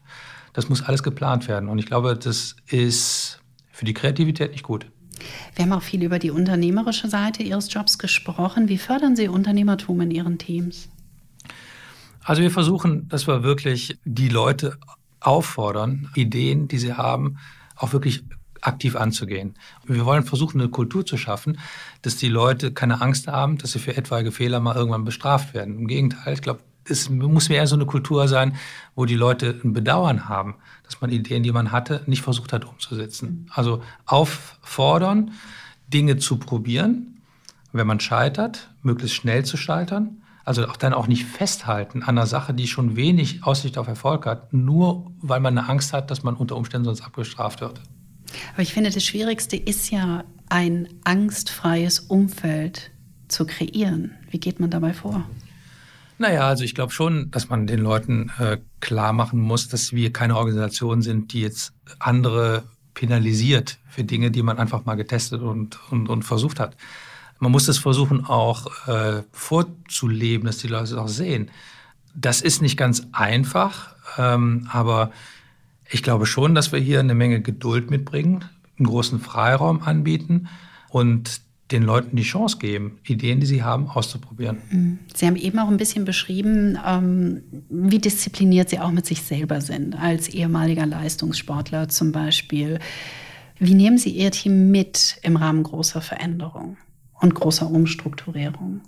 das 0.54 0.70
muss 0.70 0.82
alles 0.82 1.04
geplant 1.04 1.50
werden. 1.50 1.68
Und 1.68 1.78
ich 1.78 1.88
glaube, 1.88 2.16
das 2.16 2.56
ist 2.68 3.42
für 3.70 3.84
die 3.84 3.94
Kreativität 3.94 4.54
nicht 4.54 4.64
gut. 4.64 4.86
Wir 5.56 5.66
haben 5.66 5.74
auch 5.74 5.82
viel 5.82 6.04
über 6.04 6.20
die 6.20 6.32
unternehmerische 6.32 7.10
Seite 7.10 7.44
Ihres 7.44 7.74
Jobs 7.74 7.98
gesprochen. 7.98 8.70
Wie 8.70 8.78
fördern 8.78 9.18
Sie 9.18 9.28
Unternehmertum 9.28 10.00
in 10.00 10.12
Ihren 10.12 10.38
Teams? 10.38 10.88
Also 12.24 12.44
wir 12.44 12.52
versuchen, 12.52 13.10
dass 13.10 13.28
wir 13.28 13.44
wirklich 13.44 14.00
die 14.06 14.30
Leute 14.30 14.78
auffordern, 15.20 16.10
Ideen, 16.16 16.70
die 16.70 16.78
sie 16.78 16.94
haben, 16.94 17.40
auch 17.76 17.92
wirklich 17.92 18.24
aktiv 18.62 18.95
anzugehen. 18.95 19.56
Wir 19.86 20.06
wollen 20.06 20.24
versuchen, 20.24 20.62
eine 20.62 20.69
Kultur 20.69 21.06
zu 21.06 21.17
schaffen, 21.17 21.60
dass 22.02 22.15
die 22.17 22.30
Leute 22.30 22.71
keine 22.71 23.02
Angst 23.02 23.28
haben, 23.28 23.58
dass 23.58 23.74
sie 23.74 23.80
für 23.80 23.97
etwaige 23.97 24.32
Fehler 24.32 24.60
mal 24.60 24.76
irgendwann 24.76 25.04
bestraft 25.04 25.54
werden. 25.54 25.78
Im 25.80 25.88
Gegenteil, 25.88 26.34
ich 26.34 26.41
glaube, 26.41 26.62
es 26.86 27.10
muss 27.10 27.50
mehr 27.50 27.67
so 27.67 27.76
eine 27.76 27.86
Kultur 27.86 28.28
sein, 28.28 28.56
wo 28.95 29.06
die 29.06 29.15
Leute 29.15 29.60
ein 29.63 29.74
Bedauern 29.74 30.28
haben, 30.28 30.56
dass 30.84 31.02
man 31.02 31.12
Ideen, 31.12 31.43
die 31.43 31.52
man 31.52 31.71
hatte, 31.71 32.02
nicht 32.06 32.21
versucht 32.21 32.54
hat 32.54 32.65
umzusetzen. 32.65 33.47
Also 33.54 33.84
auffordern, 34.06 35.32
Dinge 35.88 36.17
zu 36.17 36.38
probieren, 36.38 37.21
wenn 37.71 37.88
man 37.88 38.00
scheitert, 38.00 38.69
möglichst 38.82 39.15
schnell 39.15 39.45
zu 39.45 39.58
scheitern. 39.58 40.21
Also 40.43 40.65
auch 40.67 40.76
dann 40.76 40.93
auch 40.93 41.08
nicht 41.08 41.26
festhalten 41.26 42.02
an 42.02 42.17
einer 42.17 42.26
Sache, 42.26 42.54
die 42.54 42.65
schon 42.67 42.95
wenig 42.95 43.43
Aussicht 43.43 43.78
auf 43.78 43.88
Erfolg 43.88 44.26
hat, 44.26 44.52
nur 44.54 45.12
weil 45.21 45.39
man 45.39 45.56
eine 45.56 45.69
Angst 45.69 45.93
hat, 45.93 46.10
dass 46.10 46.24
man 46.24 46.36
unter 46.36 46.56
Umständen 46.56 46.86
sonst 46.86 47.02
abgestraft 47.02 47.62
wird. 47.62 47.80
Aber 48.54 48.63
ich 48.63 48.74
finde, 48.74 48.89
das 48.89 49.04
Schwierigste 49.04 49.56
ist 49.56 49.91
ja, 49.91 50.24
ein 50.52 50.89
angstfreies 51.06 52.00
Umfeld 52.00 52.91
zu 53.30 53.46
kreieren. 53.46 54.12
Wie 54.30 54.39
geht 54.39 54.60
man 54.60 54.70
dabei 54.70 54.94
vor? 54.94 55.24
Naja, 56.17 56.41
also 56.46 56.65
ich 56.65 56.76
glaube 56.76 56.91
schon, 56.91 57.32
dass 57.32 57.48
man 57.48 57.67
den 57.67 57.80
Leuten 57.80 58.32
äh, 58.38 58.58
klar 58.82 59.13
machen 59.13 59.39
muss, 59.39 59.70
dass 59.70 59.94
wir 59.94 60.12
keine 60.12 60.36
Organisation 60.36 61.02
sind, 61.02 61.32
die 61.32 61.41
jetzt 61.41 61.74
andere 62.00 62.63
penalisiert 62.94 63.80
für 63.88 64.04
Dinge, 64.04 64.30
die 64.30 64.44
man 64.44 64.60
einfach 64.60 64.84
mal 64.84 64.96
getestet 64.96 65.41
und, 65.41 65.80
und, 65.89 66.10
und 66.10 66.24
versucht 66.24 66.60
hat. 66.60 66.76
Man 67.39 67.52
muss 67.52 67.65
das 67.65 67.78
versuchen 67.78 68.26
auch 68.26 68.88
äh, 68.88 69.24
vorzuleben, 69.32 70.46
dass 70.46 70.58
die 70.58 70.67
Leute 70.67 70.84
es 70.84 70.94
auch 70.94 71.08
sehen. 71.08 71.50
Das 72.13 72.41
ist 72.41 72.62
nicht 72.62 72.76
ganz 72.76 73.08
einfach, 73.13 73.96
ähm, 74.17 74.67
aber 74.70 75.12
ich 75.92 76.04
glaube 76.04 76.26
schon, 76.26 76.56
dass 76.56 76.72
wir 76.72 76.80
hier 76.80 77.00
eine 77.00 77.14
Menge 77.14 77.42
Geduld 77.42 77.92
mitbringen, 77.92 78.46
einen 78.78 78.88
großen 78.88 79.20
Freiraum 79.20 79.82
anbieten 79.84 80.48
und 80.90 81.42
den 81.72 81.84
Leuten 81.84 82.16
die 82.16 82.24
Chance 82.24 82.58
geben, 82.58 83.00
Ideen, 83.06 83.40
die 83.40 83.46
sie 83.46 83.64
haben, 83.64 83.88
auszuprobieren. 83.88 84.58
Mhm. 84.72 85.00
Sie 85.14 85.26
haben 85.26 85.36
eben 85.36 85.58
auch 85.60 85.70
ein 85.70 85.78
bisschen 85.78 86.06
beschrieben, 86.06 86.78
ähm, 86.86 87.44
wie 87.70 88.00
diszipliniert 88.00 88.70
Sie 88.70 88.80
auch 88.80 88.92
mit 88.92 89.06
sich 89.06 89.22
selber 89.22 89.62
sind, 89.62 89.96
als 89.96 90.28
ehemaliger 90.28 90.86
Leistungssportler 90.86 91.88
zum 91.88 92.12
Beispiel. 92.12 92.80
Wie 93.58 93.74
nehmen 93.74 93.98
Sie 93.98 94.10
Ihr 94.10 94.32
Team 94.32 94.72
mit 94.72 95.18
im 95.24 95.38
Rahmen 95.38 95.64
großer 95.64 96.02
Veränderung 96.02 96.78
und 97.22 97.36
großer 97.36 97.70
Umstrukturierung? 97.70 98.82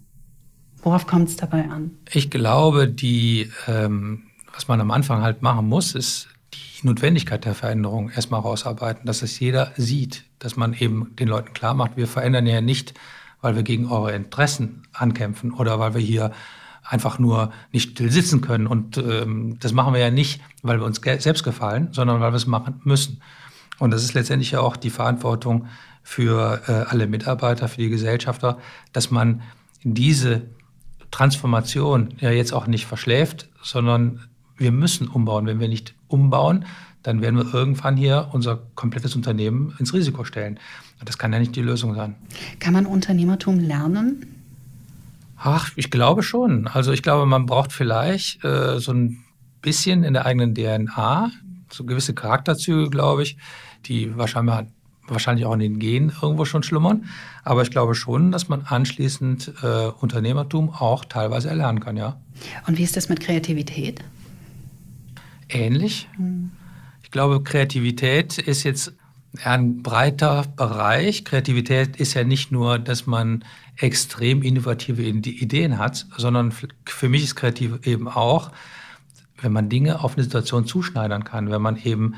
Worauf 0.82 1.08
kommt 1.08 1.30
es 1.30 1.38
dabei 1.38 1.70
an? 1.70 1.92
Ich 2.12 2.30
glaube, 2.30 2.89
die, 2.89 3.50
ähm, 3.68 4.24
was 4.54 4.68
man 4.68 4.82
am 4.82 4.92
Anfang 4.92 5.22
halt 5.22 5.42
machen 5.42 5.70
muss, 5.70 5.96
ist 5.96 6.28
die 6.54 6.88
Notwendigkeit 6.88 7.46
der 7.46 7.56
Veränderung 7.56 8.10
erstmal 8.10 8.42
rausarbeiten, 8.42 9.06
dass 9.06 9.22
es 9.22 9.39
jeder 9.39 9.72
sieht, 9.78 10.26
dass 10.39 10.56
man 10.56 10.74
eben 10.74 11.16
den 11.16 11.28
Leuten 11.28 11.54
klar 11.54 11.74
macht, 11.74 11.98
wir 11.98 12.08
verändern 12.08 12.46
ja 12.46 12.62
nicht, 12.62 12.94
weil 13.42 13.56
wir 13.56 13.63
gegen 13.63 13.88
eure 13.88 14.13
Interessen 14.13 14.84
ankämpfen 14.94 15.54
oder 15.54 15.80
weil 15.80 15.94
wir 15.94 16.02
hier 16.02 16.32
einfach 16.84 17.20
nur 17.20 17.52
nicht 17.72 17.92
still 17.92 18.12
sitzen 18.12 18.42
können. 18.42 18.68
Und 18.68 18.98
ähm, 18.98 19.58
das 19.60 19.74
machen 19.74 19.94
wir 19.94 20.02
ja 20.02 20.12
nicht, 20.12 20.42
weil 20.62 20.80
wir 20.80 20.86
uns 20.86 21.02
selbst 21.02 21.44
gefallen, 21.44 21.89
sondern 21.92 22.20
weil 22.20 22.32
wir 22.32 22.38
es 22.38 22.48
machen 22.48 22.82
müssen. 22.84 23.22
Und 23.80 23.92
das 23.92 24.04
ist 24.04 24.13
letztendlich 24.13 24.52
ja 24.52 24.60
auch 24.60 24.78
die 24.78 24.89
Verantwortung 24.89 25.68
für 26.04 26.62
äh, 26.68 26.72
alle 26.89 27.08
Mitarbeiter, 27.08 27.68
für 27.68 27.82
die 27.82 27.89
Gesellschafter, 27.89 28.58
dass 28.92 29.12
man 29.12 29.42
diese 29.84 30.44
Transformation 31.12 32.13
ja 32.20 32.32
jetzt 32.32 32.54
auch 32.54 32.68
nicht 32.68 32.86
verschläft, 32.86 33.50
sondern 33.62 34.28
wir 34.58 34.72
müssen 34.72 35.08
umbauen. 35.08 35.46
Wenn 35.46 35.60
wir 35.60 35.70
nicht 35.70 35.96
umbauen, 36.13 36.65
dann 37.02 37.21
werden 37.21 37.36
wir 37.38 37.54
irgendwann 37.54 37.97
hier 37.97 38.30
unser 38.32 38.62
komplettes 38.76 39.15
Unternehmen 39.15 39.76
ins 39.80 39.93
Risiko 39.93 40.23
stellen. 40.23 40.60
Und 40.99 41.10
das 41.10 41.17
kann 41.17 41.34
ja 41.34 41.39
nicht 41.39 41.56
die 41.56 41.62
Lösung 41.62 41.95
sein. 41.95 42.15
Kann 42.60 42.73
man 42.73 42.86
Unternehmertum 42.86 43.60
lernen? 43.60 44.26
Ach, 45.38 45.71
ich 45.76 45.91
glaube 45.91 46.23
schon. 46.23 46.67
Also 46.67 46.93
ich 46.93 47.04
glaube, 47.04 47.26
man 47.26 47.45
braucht 47.45 47.73
vielleicht 47.73 48.45
äh, 48.45 48.80
so 48.80 48.93
ein 48.93 49.23
bisschen 49.62 50.04
in 50.06 50.13
der 50.13 50.26
eigenen 50.26 50.56
DNA, 50.56 51.32
so 51.69 51.84
gewisse 51.84 52.13
Charakterzüge, 52.13 52.89
glaube 52.89 53.24
ich, 53.24 53.38
die 53.86 54.16
wahrscheinlich, 54.16 54.68
wahrscheinlich 55.07 55.45
auch 55.45 55.53
in 55.53 55.59
den 55.59 55.80
Genen 55.80 56.14
irgendwo 56.22 56.45
schon 56.45 56.64
schlummern. 56.64 57.05
Aber 57.43 57.64
ich 57.64 57.72
glaube 57.72 57.95
schon, 57.95 58.32
dass 58.32 58.47
man 58.47 58.61
anschließend 58.61 59.51
äh, 59.61 59.88
Unternehmertum 59.99 60.70
auch 60.70 61.03
teilweise 61.03 61.49
erlernen 61.49 61.82
kann, 61.82 61.97
ja. 61.97 62.16
Und 62.68 62.78
wie 62.78 62.84
ist 62.84 62.95
das 62.95 63.09
mit 63.09 63.20
Kreativität? 63.20 64.01
Ähnlich. 65.54 66.10
Ich 67.04 67.12
glaube, 67.12 67.43
Kreativität 67.43 68.38
ist 68.38 68.64
jetzt 68.64 68.93
ein 69.43 69.82
breiter 69.82 70.45
Bereich. 70.56 71.26
Kreativität 71.26 71.95
ist 71.95 72.14
ja 72.14 72.24
nicht 72.24 72.51
nur, 72.51 72.80
dass 72.80 73.08
man 73.08 73.43
extrem 73.78 74.43
innovative 74.43 75.01
Ideen 75.01 75.78
hat, 75.80 76.06
sondern 76.18 76.54
für 76.86 77.10
mich 77.10 77.24
ist 77.24 77.36
kreativ 77.36 77.86
eben 77.86 78.08
auch, 78.08 78.51
wenn 79.41 79.51
man 79.51 79.70
Dinge 79.70 80.04
auf 80.04 80.16
eine 80.16 80.24
Situation 80.24 80.66
zuschneidern 80.66 81.24
kann, 81.24 81.49
wenn 81.49 81.62
man 81.62 81.78
eben 81.78 82.16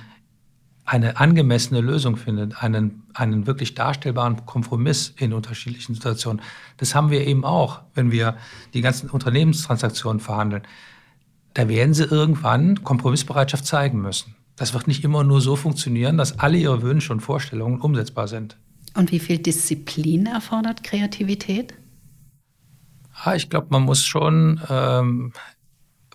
eine 0.86 1.18
angemessene 1.18 1.82
Lösung 1.82 2.16
findet, 2.16 2.62
einen, 2.62 3.04
einen 3.16 3.48
wirklich 3.48 3.74
darstellbaren 3.74 4.46
Kompromiss 4.46 5.14
in 5.18 5.34
unterschiedlichen 5.34 5.96
Situationen. 5.96 6.44
Das 6.78 6.94
haben 6.94 7.10
wir 7.10 7.26
eben 7.26 7.44
auch, 7.44 7.82
wenn 7.96 8.12
wir 8.12 8.38
die 8.76 8.82
ganzen 8.82 9.10
Unternehmenstransaktionen 9.10 10.20
verhandeln. 10.20 10.62
Da 11.56 11.70
werden 11.70 11.94
sie 11.94 12.04
irgendwann 12.04 12.84
Kompromissbereitschaft 12.84 13.66
zeigen 13.66 14.02
müssen. 14.02 14.36
Das 14.58 14.74
wird 14.74 14.88
nicht 14.88 15.04
immer 15.06 15.24
nur 15.24 15.40
so 15.40 15.56
funktionieren, 15.56 16.18
dass 16.18 16.38
alle 16.38 16.58
ihre 16.58 16.82
Wünsche 16.82 17.14
und 17.14 17.22
Vorstellungen 17.22 17.80
umsetzbar 17.80 18.28
sind. 18.28 18.58
Und 18.94 19.12
wie 19.12 19.20
viel 19.20 19.38
Disziplin 19.38 20.26
erfordert 20.26 20.84
Kreativität? 20.84 21.74
Ja, 23.26 23.36
ich 23.36 23.50
glaube, 23.50 23.68
man 23.70 23.84
muss 23.84 24.04
schon 24.04 24.60
ähm, 24.70 25.32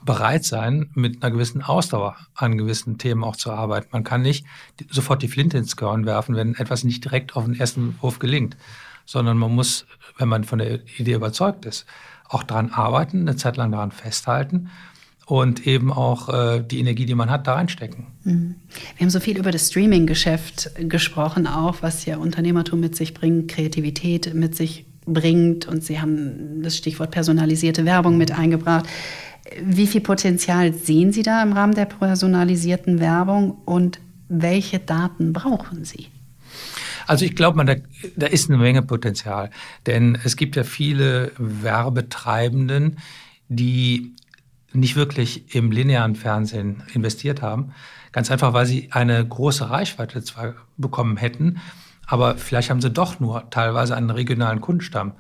bereit 0.05 0.45
sein, 0.45 0.91
mit 0.95 1.23
einer 1.23 1.33
gewissen 1.33 1.63
Ausdauer 1.63 2.17
an 2.35 2.59
gewissen 2.59 2.99
Themen 2.99 3.25
auch 3.25 3.37
zu 3.37 3.51
arbeiten. 3.51 3.89
Man 3.93 4.05
kann 4.05 4.21
nicht 4.21 4.45
sofort 4.91 5.23
die 5.23 5.29
Flinte 5.29 5.57
ins 5.57 5.77
Korn 5.77 6.05
werfen, 6.05 6.37
wenn 6.37 6.55
etwas 6.55 6.85
nicht 6.85 7.03
direkt 7.03 7.35
auf 7.35 7.47
den 7.47 7.59
ersten 7.59 7.97
Wurf 8.03 8.19
gelingt, 8.19 8.59
sondern 9.07 9.39
man 9.39 9.55
muss, 9.55 9.87
wenn 10.19 10.29
man 10.29 10.45
von 10.45 10.59
der 10.59 10.81
Idee 10.99 11.15
überzeugt 11.15 11.65
ist, 11.65 11.87
auch 12.29 12.43
daran 12.43 12.71
arbeiten, 12.71 13.21
eine 13.23 13.37
Zeit 13.37 13.57
lang 13.57 13.73
daran 13.73 13.91
festhalten 13.91 14.71
und 15.31 15.65
eben 15.65 15.93
auch 15.93 16.29
äh, 16.29 16.61
die 16.61 16.81
Energie, 16.81 17.07
die 17.07 17.15
man 17.15 17.31
hat, 17.31 17.47
da 17.47 17.55
reinstecken. 17.55 18.09
Mhm. 18.25 18.57
Wir 18.97 19.05
haben 19.05 19.11
so 19.11 19.21
viel 19.21 19.39
über 19.39 19.53
das 19.53 19.69
Streaming-Geschäft 19.69 20.73
gesprochen, 20.89 21.47
auch 21.47 21.77
was 21.83 22.05
ja 22.05 22.17
Unternehmertum 22.17 22.81
mit 22.81 22.97
sich 22.97 23.15
bringt, 23.15 23.49
Kreativität 23.49 24.35
mit 24.35 24.57
sich 24.57 24.87
bringt 25.07 25.69
und 25.69 25.85
Sie 25.85 26.01
haben 26.01 26.65
das 26.65 26.77
Stichwort 26.77 27.13
personalisierte 27.13 27.85
Werbung 27.85 28.19
mit 28.19 28.37
eingebracht. 28.37 28.87
Wie 29.63 29.87
viel 29.87 30.01
Potenzial 30.01 30.75
sehen 30.75 31.13
Sie 31.13 31.23
da 31.23 31.41
im 31.45 31.53
Rahmen 31.53 31.77
der 31.77 31.85
personalisierten 31.85 32.99
Werbung 32.99 33.59
und 33.65 34.01
welche 34.29 34.81
Daten 34.81 35.33
brauchen 35.33 35.85
Sie? 35.85 36.09
Also 37.07 37.25
ich 37.25 37.37
glaube, 37.37 37.65
da, 37.65 37.77
da 38.17 38.27
ist 38.27 38.51
eine 38.51 38.59
Menge 38.59 38.83
Potenzial, 38.83 39.51
denn 39.87 40.19
es 40.25 40.37
gibt 40.37 40.57
ja 40.57 40.65
viele 40.65 41.31
Werbetreibenden, 41.39 42.99
die 43.49 44.13
nicht 44.73 44.97
wirklich 44.97 45.55
im 45.55 45.71
linearen 45.71 46.15
Fernsehen 46.15 46.83
investiert 46.93 47.43
haben. 47.43 47.73
Ganz 48.13 48.31
einfach, 48.31 48.53
weil 48.53 48.67
sie 48.67 48.91
eine 48.93 49.27
große 49.27 49.71
Reichweite 49.71 50.23
zwar 50.23 50.55
bekommen 50.77 51.17
hätten, 51.17 51.61
aber 52.07 52.37
vielleicht 52.37 52.71
haben 52.71 52.81
sie 52.81 52.91
doch 52.91 53.21
nur 53.21 53.49
teilweise 53.51 53.97
einen 53.97 54.11
regionalen 54.11 54.61
Kundenstamm. 54.61 55.13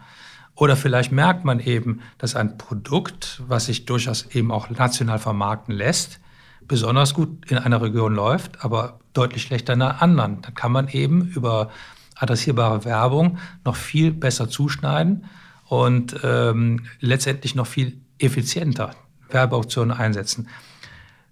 Oder 0.56 0.76
vielleicht 0.76 1.12
merkt 1.12 1.44
man 1.44 1.60
eben, 1.60 2.00
dass 2.18 2.36
ein 2.36 2.58
Produkt, 2.58 3.42
was 3.46 3.66
sich 3.66 3.86
durchaus 3.86 4.26
eben 4.34 4.50
auch 4.50 4.68
national 4.70 5.18
vermarkten 5.18 5.74
lässt, 5.74 6.20
besonders 6.66 7.14
gut 7.14 7.50
in 7.50 7.58
einer 7.58 7.80
Region 7.80 8.14
läuft, 8.14 8.64
aber 8.64 8.98
deutlich 9.12 9.42
schlechter 9.42 9.72
in 9.72 9.82
einer 9.82 10.02
anderen. 10.02 10.42
Dann 10.42 10.54
kann 10.54 10.72
man 10.72 10.88
eben 10.88 11.28
über 11.28 11.70
adressierbare 12.16 12.84
Werbung 12.84 13.38
noch 13.64 13.76
viel 13.76 14.12
besser 14.12 14.48
zuschneiden 14.48 15.24
und 15.66 16.16
ähm, 16.22 16.84
letztendlich 17.00 17.54
noch 17.54 17.66
viel 17.66 18.00
effizienter 18.18 18.90
Werbeauktionen 19.32 19.96
einsetzen. 19.96 20.48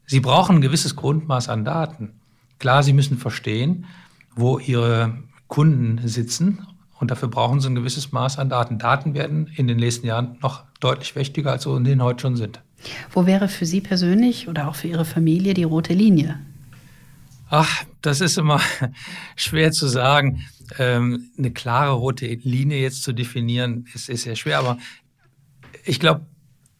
Sie 0.06 0.20
brauchen 0.20 0.56
ein 0.56 0.62
gewisses 0.62 0.96
Grundmaß 0.96 1.48
an 1.48 1.64
Daten. 1.64 2.20
Klar, 2.58 2.82
Sie 2.82 2.92
müssen 2.92 3.18
verstehen, 3.18 3.86
wo 4.34 4.58
Ihre 4.58 5.18
Kunden 5.48 6.06
sitzen 6.06 6.66
und 6.98 7.10
dafür 7.10 7.28
brauchen 7.28 7.60
Sie 7.60 7.68
ein 7.68 7.74
gewisses 7.74 8.12
Maß 8.12 8.38
an 8.38 8.48
Daten. 8.48 8.78
Daten 8.78 9.14
werden 9.14 9.48
in 9.56 9.68
den 9.68 9.78
nächsten 9.78 10.06
Jahren 10.06 10.38
noch 10.42 10.64
deutlich 10.80 11.14
wichtiger, 11.14 11.52
als 11.52 11.64
sie 11.64 11.70
ohnehin 11.70 12.02
heute 12.02 12.22
schon 12.22 12.36
sind. 12.36 12.60
Wo 13.12 13.26
wäre 13.26 13.48
für 13.48 13.66
Sie 13.66 13.80
persönlich 13.80 14.48
oder 14.48 14.68
auch 14.68 14.74
für 14.74 14.88
Ihre 14.88 15.04
Familie 15.04 15.54
die 15.54 15.64
rote 15.64 15.94
Linie? 15.94 16.38
Ach, 17.50 17.84
das 18.02 18.20
ist 18.20 18.38
immer 18.38 18.60
schwer 19.36 19.72
zu 19.72 19.86
sagen. 19.88 20.44
Ähm, 20.78 21.30
eine 21.38 21.50
klare 21.50 21.92
rote 21.92 22.26
Linie 22.26 22.80
jetzt 22.80 23.02
zu 23.02 23.12
definieren, 23.12 23.86
ist, 23.94 24.08
ist 24.08 24.22
sehr 24.22 24.36
schwer. 24.36 24.58
Aber 24.58 24.78
ich 25.84 25.98
glaube, 25.98 26.26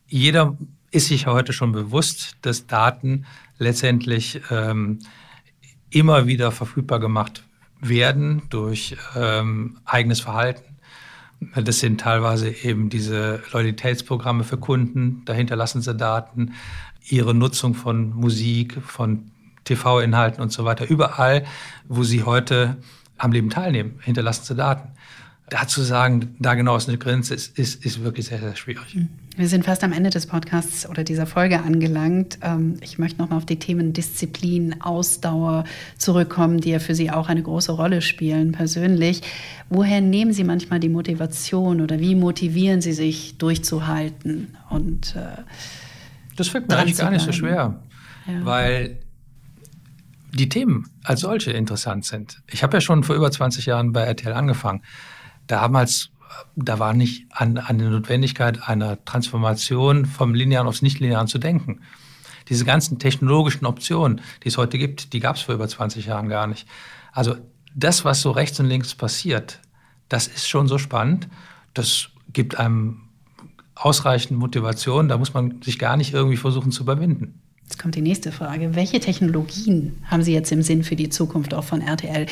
jeder 0.07 0.57
ist 0.91 1.09
sich 1.09 1.27
heute 1.27 1.53
schon 1.53 1.73
bewusst, 1.73 2.37
dass 2.43 2.67
Daten 2.67 3.27
letztendlich 3.59 4.41
ähm, 4.51 5.01
immer 5.91 6.27
wieder 6.27 6.53
verfügbar 6.53 7.01
gemacht 7.01 7.43
werden 7.81 8.43
durch 8.51 8.97
ähm, 9.17 9.79
eigenes 9.85 10.21
Verhalten. 10.21 10.77
Das 11.55 11.79
sind 11.79 12.01
teilweise 12.01 12.51
eben 12.51 12.89
diese 12.89 13.43
Loyalitätsprogramme 13.53 14.43
für 14.43 14.59
Kunden, 14.59 15.23
dahinter 15.25 15.55
lassen 15.55 15.83
sie 15.83 15.95
Daten, 15.95 16.55
ihre 17.09 17.33
Nutzung 17.33 17.75
von 17.75 18.11
Musik, 18.11 18.79
von 18.83 19.31
TV-Inhalten 19.65 20.43
und 20.43 20.51
so 20.51 20.65
weiter. 20.65 20.89
Überall, 20.89 21.45
wo 21.87 22.03
sie 22.03 22.25
heute 22.25 22.79
am 23.19 23.33
Leben 23.33 23.51
teilnehmen, 23.51 24.01
hinterlassen 24.03 24.45
sie 24.45 24.55
Daten. 24.57 24.89
Dazu 25.51 25.83
sagen, 25.83 26.35
da 26.39 26.55
genau 26.55 26.77
ist 26.77 26.89
eine 26.89 26.99
Grenze, 26.99 27.35
ist, 27.35 27.59
ist, 27.59 27.85
ist 27.85 28.03
wirklich 28.03 28.27
sehr, 28.27 28.39
sehr 28.39 28.55
schwierig. 28.57 28.95
Mhm. 28.95 29.09
Wir 29.37 29.47
sind 29.47 29.65
fast 29.65 29.85
am 29.85 29.93
Ende 29.93 30.11
des 30.11 30.27
Podcasts 30.27 30.89
oder 30.89 31.05
dieser 31.05 31.25
Folge 31.25 31.63
angelangt. 31.63 32.39
Ähm, 32.43 32.75
ich 32.81 32.99
möchte 32.99 33.21
nochmal 33.21 33.39
auf 33.39 33.47
die 33.47 33.59
Themen 33.59 33.93
Disziplin, 33.93 34.83
Ausdauer 34.83 35.63
zurückkommen, 35.97 36.61
die 36.61 36.71
ja 36.71 36.81
für 36.81 36.95
Sie 36.95 37.11
auch 37.11 37.29
eine 37.29 37.43
große 37.43 37.71
Rolle 37.71 38.03
spielen 38.03 38.51
persönlich. 38.51 39.23
Woher 39.71 40.01
nehmen 40.01 40.33
Sie 40.33 40.43
manchmal 40.43 40.81
die 40.81 40.89
Motivation 40.89 41.81
oder 41.81 42.01
wie 42.01 42.17
motivieren 42.17 42.81
Sie 42.81 42.93
sich 42.93 43.39
durchzuhalten? 43.39 44.57
Und, 44.71 45.15
äh, 45.15 45.43
das 46.35 46.49
fällt 46.49 46.69
mir 46.69 46.77
eigentlich 46.77 46.99
gar 46.99 47.11
nicht 47.11 47.25
so 47.25 47.33
schwer, 47.33 47.81
ja. 48.27 48.45
weil 48.45 48.99
die 50.33 50.49
Themen 50.49 50.89
als 51.05 51.21
solche 51.21 51.53
interessant 51.53 52.05
sind. 52.05 52.43
Ich 52.51 52.63
habe 52.63 52.77
ja 52.77 52.81
schon 52.81 53.05
vor 53.05 53.17
über 53.17 53.31
20 53.31 53.67
Jahren 53.67 53.93
bei 53.93 54.03
RTL 54.03 54.33
angefangen. 54.33 54.83
Damals 55.49 56.11
da 56.57 56.79
war 56.79 56.95
nicht 56.95 57.27
an, 57.31 57.59
an 57.59 57.79
der 57.79 57.91
Notwendigkeit 57.91 58.69
einer 58.69 59.05
Transformation 59.05 60.07
vom 60.07 60.35
Linearen 60.35 60.69
aufs 60.69 60.83
Nichtlinearen 60.83 61.29
zu 61.29 61.39
denken. 61.39 61.81
Diese 62.49 62.65
ganzen 62.65 62.99
technologischen 62.99 63.67
Optionen, 63.67 64.21
die 64.43 64.49
es 64.49 64.57
heute 64.57 64.79
gibt, 64.79 65.13
die 65.13 65.21
gab 65.21 65.37
es 65.37 65.43
vor 65.43 65.55
über 65.55 65.69
20 65.69 66.07
Jahren 66.07 66.29
gar 66.29 66.47
nicht. 66.47 66.67
Also 67.13 67.37
das, 67.75 68.05
was 68.05 68.23
so 68.23 68.31
rechts 68.31 68.59
und 68.61 68.67
links 68.67 68.95
passiert, 68.95 69.61
das 70.09 70.27
ist 70.27 70.49
schon 70.49 70.69
so 70.69 70.79
spannend. 70.79 71.29
Das 71.75 72.09
gibt 72.33 72.59
einem 72.59 73.03
ausreichend 73.75 74.39
Motivation. 74.39 75.09
Da 75.09 75.19
muss 75.19 75.35
man 75.35 75.61
sich 75.63 75.79
gar 75.79 75.97
nicht 75.97 76.15
irgendwie 76.15 76.39
versuchen 76.39 76.73
zu 76.73 76.83
überwinden. 76.83 77.41
Jetzt 77.69 77.79
kommt 77.79 77.97
die 77.97 78.01
nächste 78.01 78.33
Frage. 78.33 78.75
Welche 78.75 78.99
Technologien 78.99 79.99
haben 80.07 80.23
Sie 80.23 80.33
jetzt 80.33 80.51
im 80.53 80.63
Sinn 80.63 80.85
für 80.85 80.97
die 80.97 81.11
Zukunft 81.11 81.53
auch 81.53 81.65
von 81.65 81.83
RTL? 81.83 82.25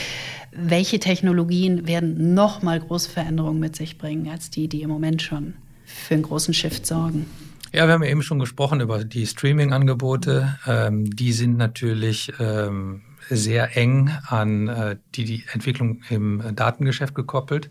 Welche 0.51 0.99
Technologien 0.99 1.87
werden 1.87 2.33
noch 2.33 2.63
mal 2.63 2.81
große 2.81 3.11
Veränderungen 3.11 3.61
mit 3.61 3.77
sich 3.77 3.99
bringen 3.99 4.31
als 4.31 4.49
die, 4.49 4.67
die 4.67 4.81
im 4.81 4.89
Moment 4.89 5.21
schon 5.21 5.53
für 5.85 6.15
einen 6.15 6.23
großen 6.23 6.55
Shift 6.55 6.87
sorgen? 6.87 7.27
Ja, 7.71 7.87
wir 7.87 7.93
haben 7.93 8.03
ja 8.03 8.09
eben 8.09 8.23
schon 8.23 8.39
gesprochen 8.39 8.81
über 8.81 9.05
die 9.05 9.27
Streaming-Angebote. 9.27 10.59
Ähm, 10.67 11.15
die 11.15 11.33
sind 11.33 11.59
natürlich 11.59 12.33
ähm, 12.41 13.03
sehr 13.29 13.77
eng 13.77 14.11
an 14.29 14.69
äh, 14.69 14.97
die, 15.17 15.25
die 15.25 15.45
Entwicklung 15.53 16.01
im 16.09 16.43
Datengeschäft 16.55 17.15
gekoppelt. 17.15 17.69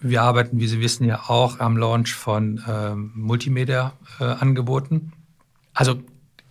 Wir 0.00 0.22
arbeiten, 0.22 0.58
wie 0.58 0.66
Sie 0.66 0.80
wissen, 0.80 1.04
ja 1.04 1.24
auch 1.28 1.60
am 1.60 1.76
Launch 1.76 2.14
von 2.14 2.64
ähm, 2.66 3.12
Multimedia-Angeboten. 3.14 4.96
Äh, 4.96 5.16
also 5.74 6.00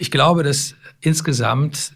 ich 0.02 0.10
glaube, 0.10 0.42
dass 0.42 0.74
insgesamt 1.00 1.96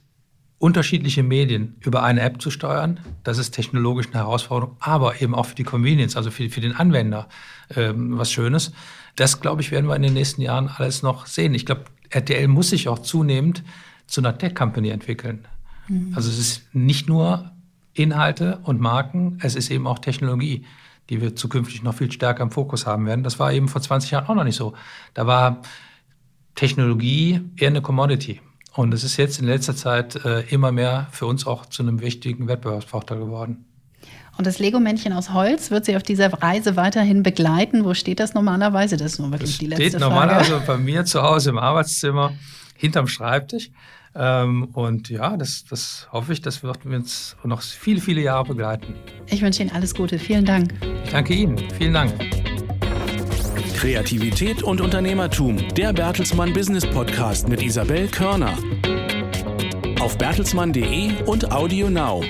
unterschiedliche 0.59 1.23
Medien 1.23 1.75
über 1.79 2.03
eine 2.03 2.21
App 2.21 2.39
zu 2.39 2.51
steuern, 2.51 2.99
das 3.23 3.39
ist 3.39 3.49
technologisch 3.49 4.05
eine 4.11 4.17
Herausforderung, 4.17 4.77
aber 4.79 5.23
eben 5.23 5.33
auch 5.33 5.47
für 5.47 5.55
die 5.55 5.63
Convenience, 5.63 6.15
also 6.15 6.29
für, 6.29 6.47
für 6.51 6.61
den 6.61 6.75
Anwender 6.75 7.27
ähm, 7.75 8.15
was 8.15 8.31
Schönes. 8.31 8.73
Das, 9.15 9.41
glaube 9.41 9.63
ich, 9.63 9.71
werden 9.71 9.87
wir 9.87 9.95
in 9.95 10.03
den 10.03 10.13
nächsten 10.13 10.43
Jahren 10.43 10.67
alles 10.67 11.01
noch 11.01 11.25
sehen. 11.25 11.55
Ich 11.55 11.65
glaube, 11.65 11.85
RTL 12.11 12.47
muss 12.47 12.69
sich 12.69 12.87
auch 12.89 12.99
zunehmend 12.99 13.63
zu 14.05 14.21
einer 14.21 14.37
Tech-Company 14.37 14.89
entwickeln. 14.89 15.47
Mhm. 15.87 16.13
Also 16.15 16.29
es 16.29 16.37
ist 16.37 16.75
nicht 16.75 17.09
nur 17.09 17.53
Inhalte 17.93 18.59
und 18.61 18.79
Marken, 18.79 19.39
es 19.41 19.55
ist 19.55 19.71
eben 19.71 19.87
auch 19.87 19.97
Technologie, 19.97 20.63
die 21.09 21.21
wir 21.21 21.35
zukünftig 21.35 21.81
noch 21.81 21.95
viel 21.95 22.11
stärker 22.11 22.43
im 22.43 22.51
Fokus 22.51 22.85
haben 22.85 23.07
werden. 23.07 23.23
Das 23.23 23.39
war 23.39 23.51
eben 23.51 23.67
vor 23.67 23.81
20 23.81 24.11
Jahren 24.11 24.27
auch 24.27 24.35
noch 24.35 24.43
nicht 24.43 24.57
so. 24.57 24.75
Da 25.15 25.25
war 25.25 25.63
Technologie 26.55 27.41
eher 27.57 27.69
eine 27.69 27.81
Commodity. 27.81 28.41
Und 28.73 28.93
es 28.93 29.03
ist 29.03 29.17
jetzt 29.17 29.39
in 29.39 29.45
letzter 29.45 29.75
Zeit 29.75 30.15
äh, 30.25 30.41
immer 30.49 30.71
mehr 30.71 31.07
für 31.11 31.27
uns 31.27 31.47
auch 31.47 31.65
zu 31.65 31.83
einem 31.83 32.01
wichtigen 32.01 32.47
Wettbewerbsvorteil 32.47 33.19
geworden. 33.19 33.65
Und 34.37 34.45
das 34.45 34.59
Lego-Männchen 34.59 35.13
aus 35.13 35.31
Holz 35.31 35.71
wird 35.71 35.85
Sie 35.85 35.95
auf 35.95 36.03
dieser 36.03 36.33
Reise 36.33 36.75
weiterhin 36.75 37.23
begleiten. 37.23 37.85
Wo 37.85 37.93
steht 37.93 38.19
das 38.19 38.33
normalerweise? 38.33 38.97
Das 38.97 39.13
ist 39.13 39.19
nur 39.19 39.31
wirklich 39.31 39.51
das 39.51 39.59
die 39.59 39.67
letzte 39.67 39.89
steht 39.89 39.99
normalerweise 40.01 40.61
bei 40.67 40.77
mir 40.77 41.05
zu 41.05 41.21
Hause 41.21 41.51
im 41.51 41.57
Arbeitszimmer 41.57 42.33
hinterm 42.75 43.07
Schreibtisch. 43.07 43.71
Ähm, 44.13 44.65
und 44.73 45.09
ja, 45.09 45.37
das, 45.37 45.65
das 45.69 46.07
hoffe 46.11 46.33
ich, 46.33 46.41
das 46.41 46.63
wird 46.63 46.85
uns 46.85 47.35
noch 47.43 47.61
viele, 47.61 48.01
viele 48.01 48.21
Jahre 48.21 48.45
begleiten. 48.45 48.95
Ich 49.27 49.41
wünsche 49.41 49.61
Ihnen 49.61 49.71
alles 49.71 49.93
Gute. 49.93 50.19
Vielen 50.19 50.45
Dank. 50.45 50.73
Ich 51.03 51.11
danke 51.11 51.33
Ihnen. 51.33 51.57
Vielen 51.77 51.93
Dank. 51.93 52.54
Kreativität 53.75 54.63
und 54.63 54.79
Unternehmertum, 54.79 55.57
der 55.75 55.91
Bertelsmann 55.91 56.53
Business 56.53 56.85
Podcast 56.85 57.49
mit 57.49 57.61
Isabel 57.61 58.07
Körner. 58.07 58.57
Auf 59.99 60.17
bertelsmann.de 60.17 61.23
und 61.25 61.51
Audio 61.51 61.89
Now. 61.89 62.23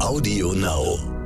Audio 0.00 0.52
Now. 0.52 1.19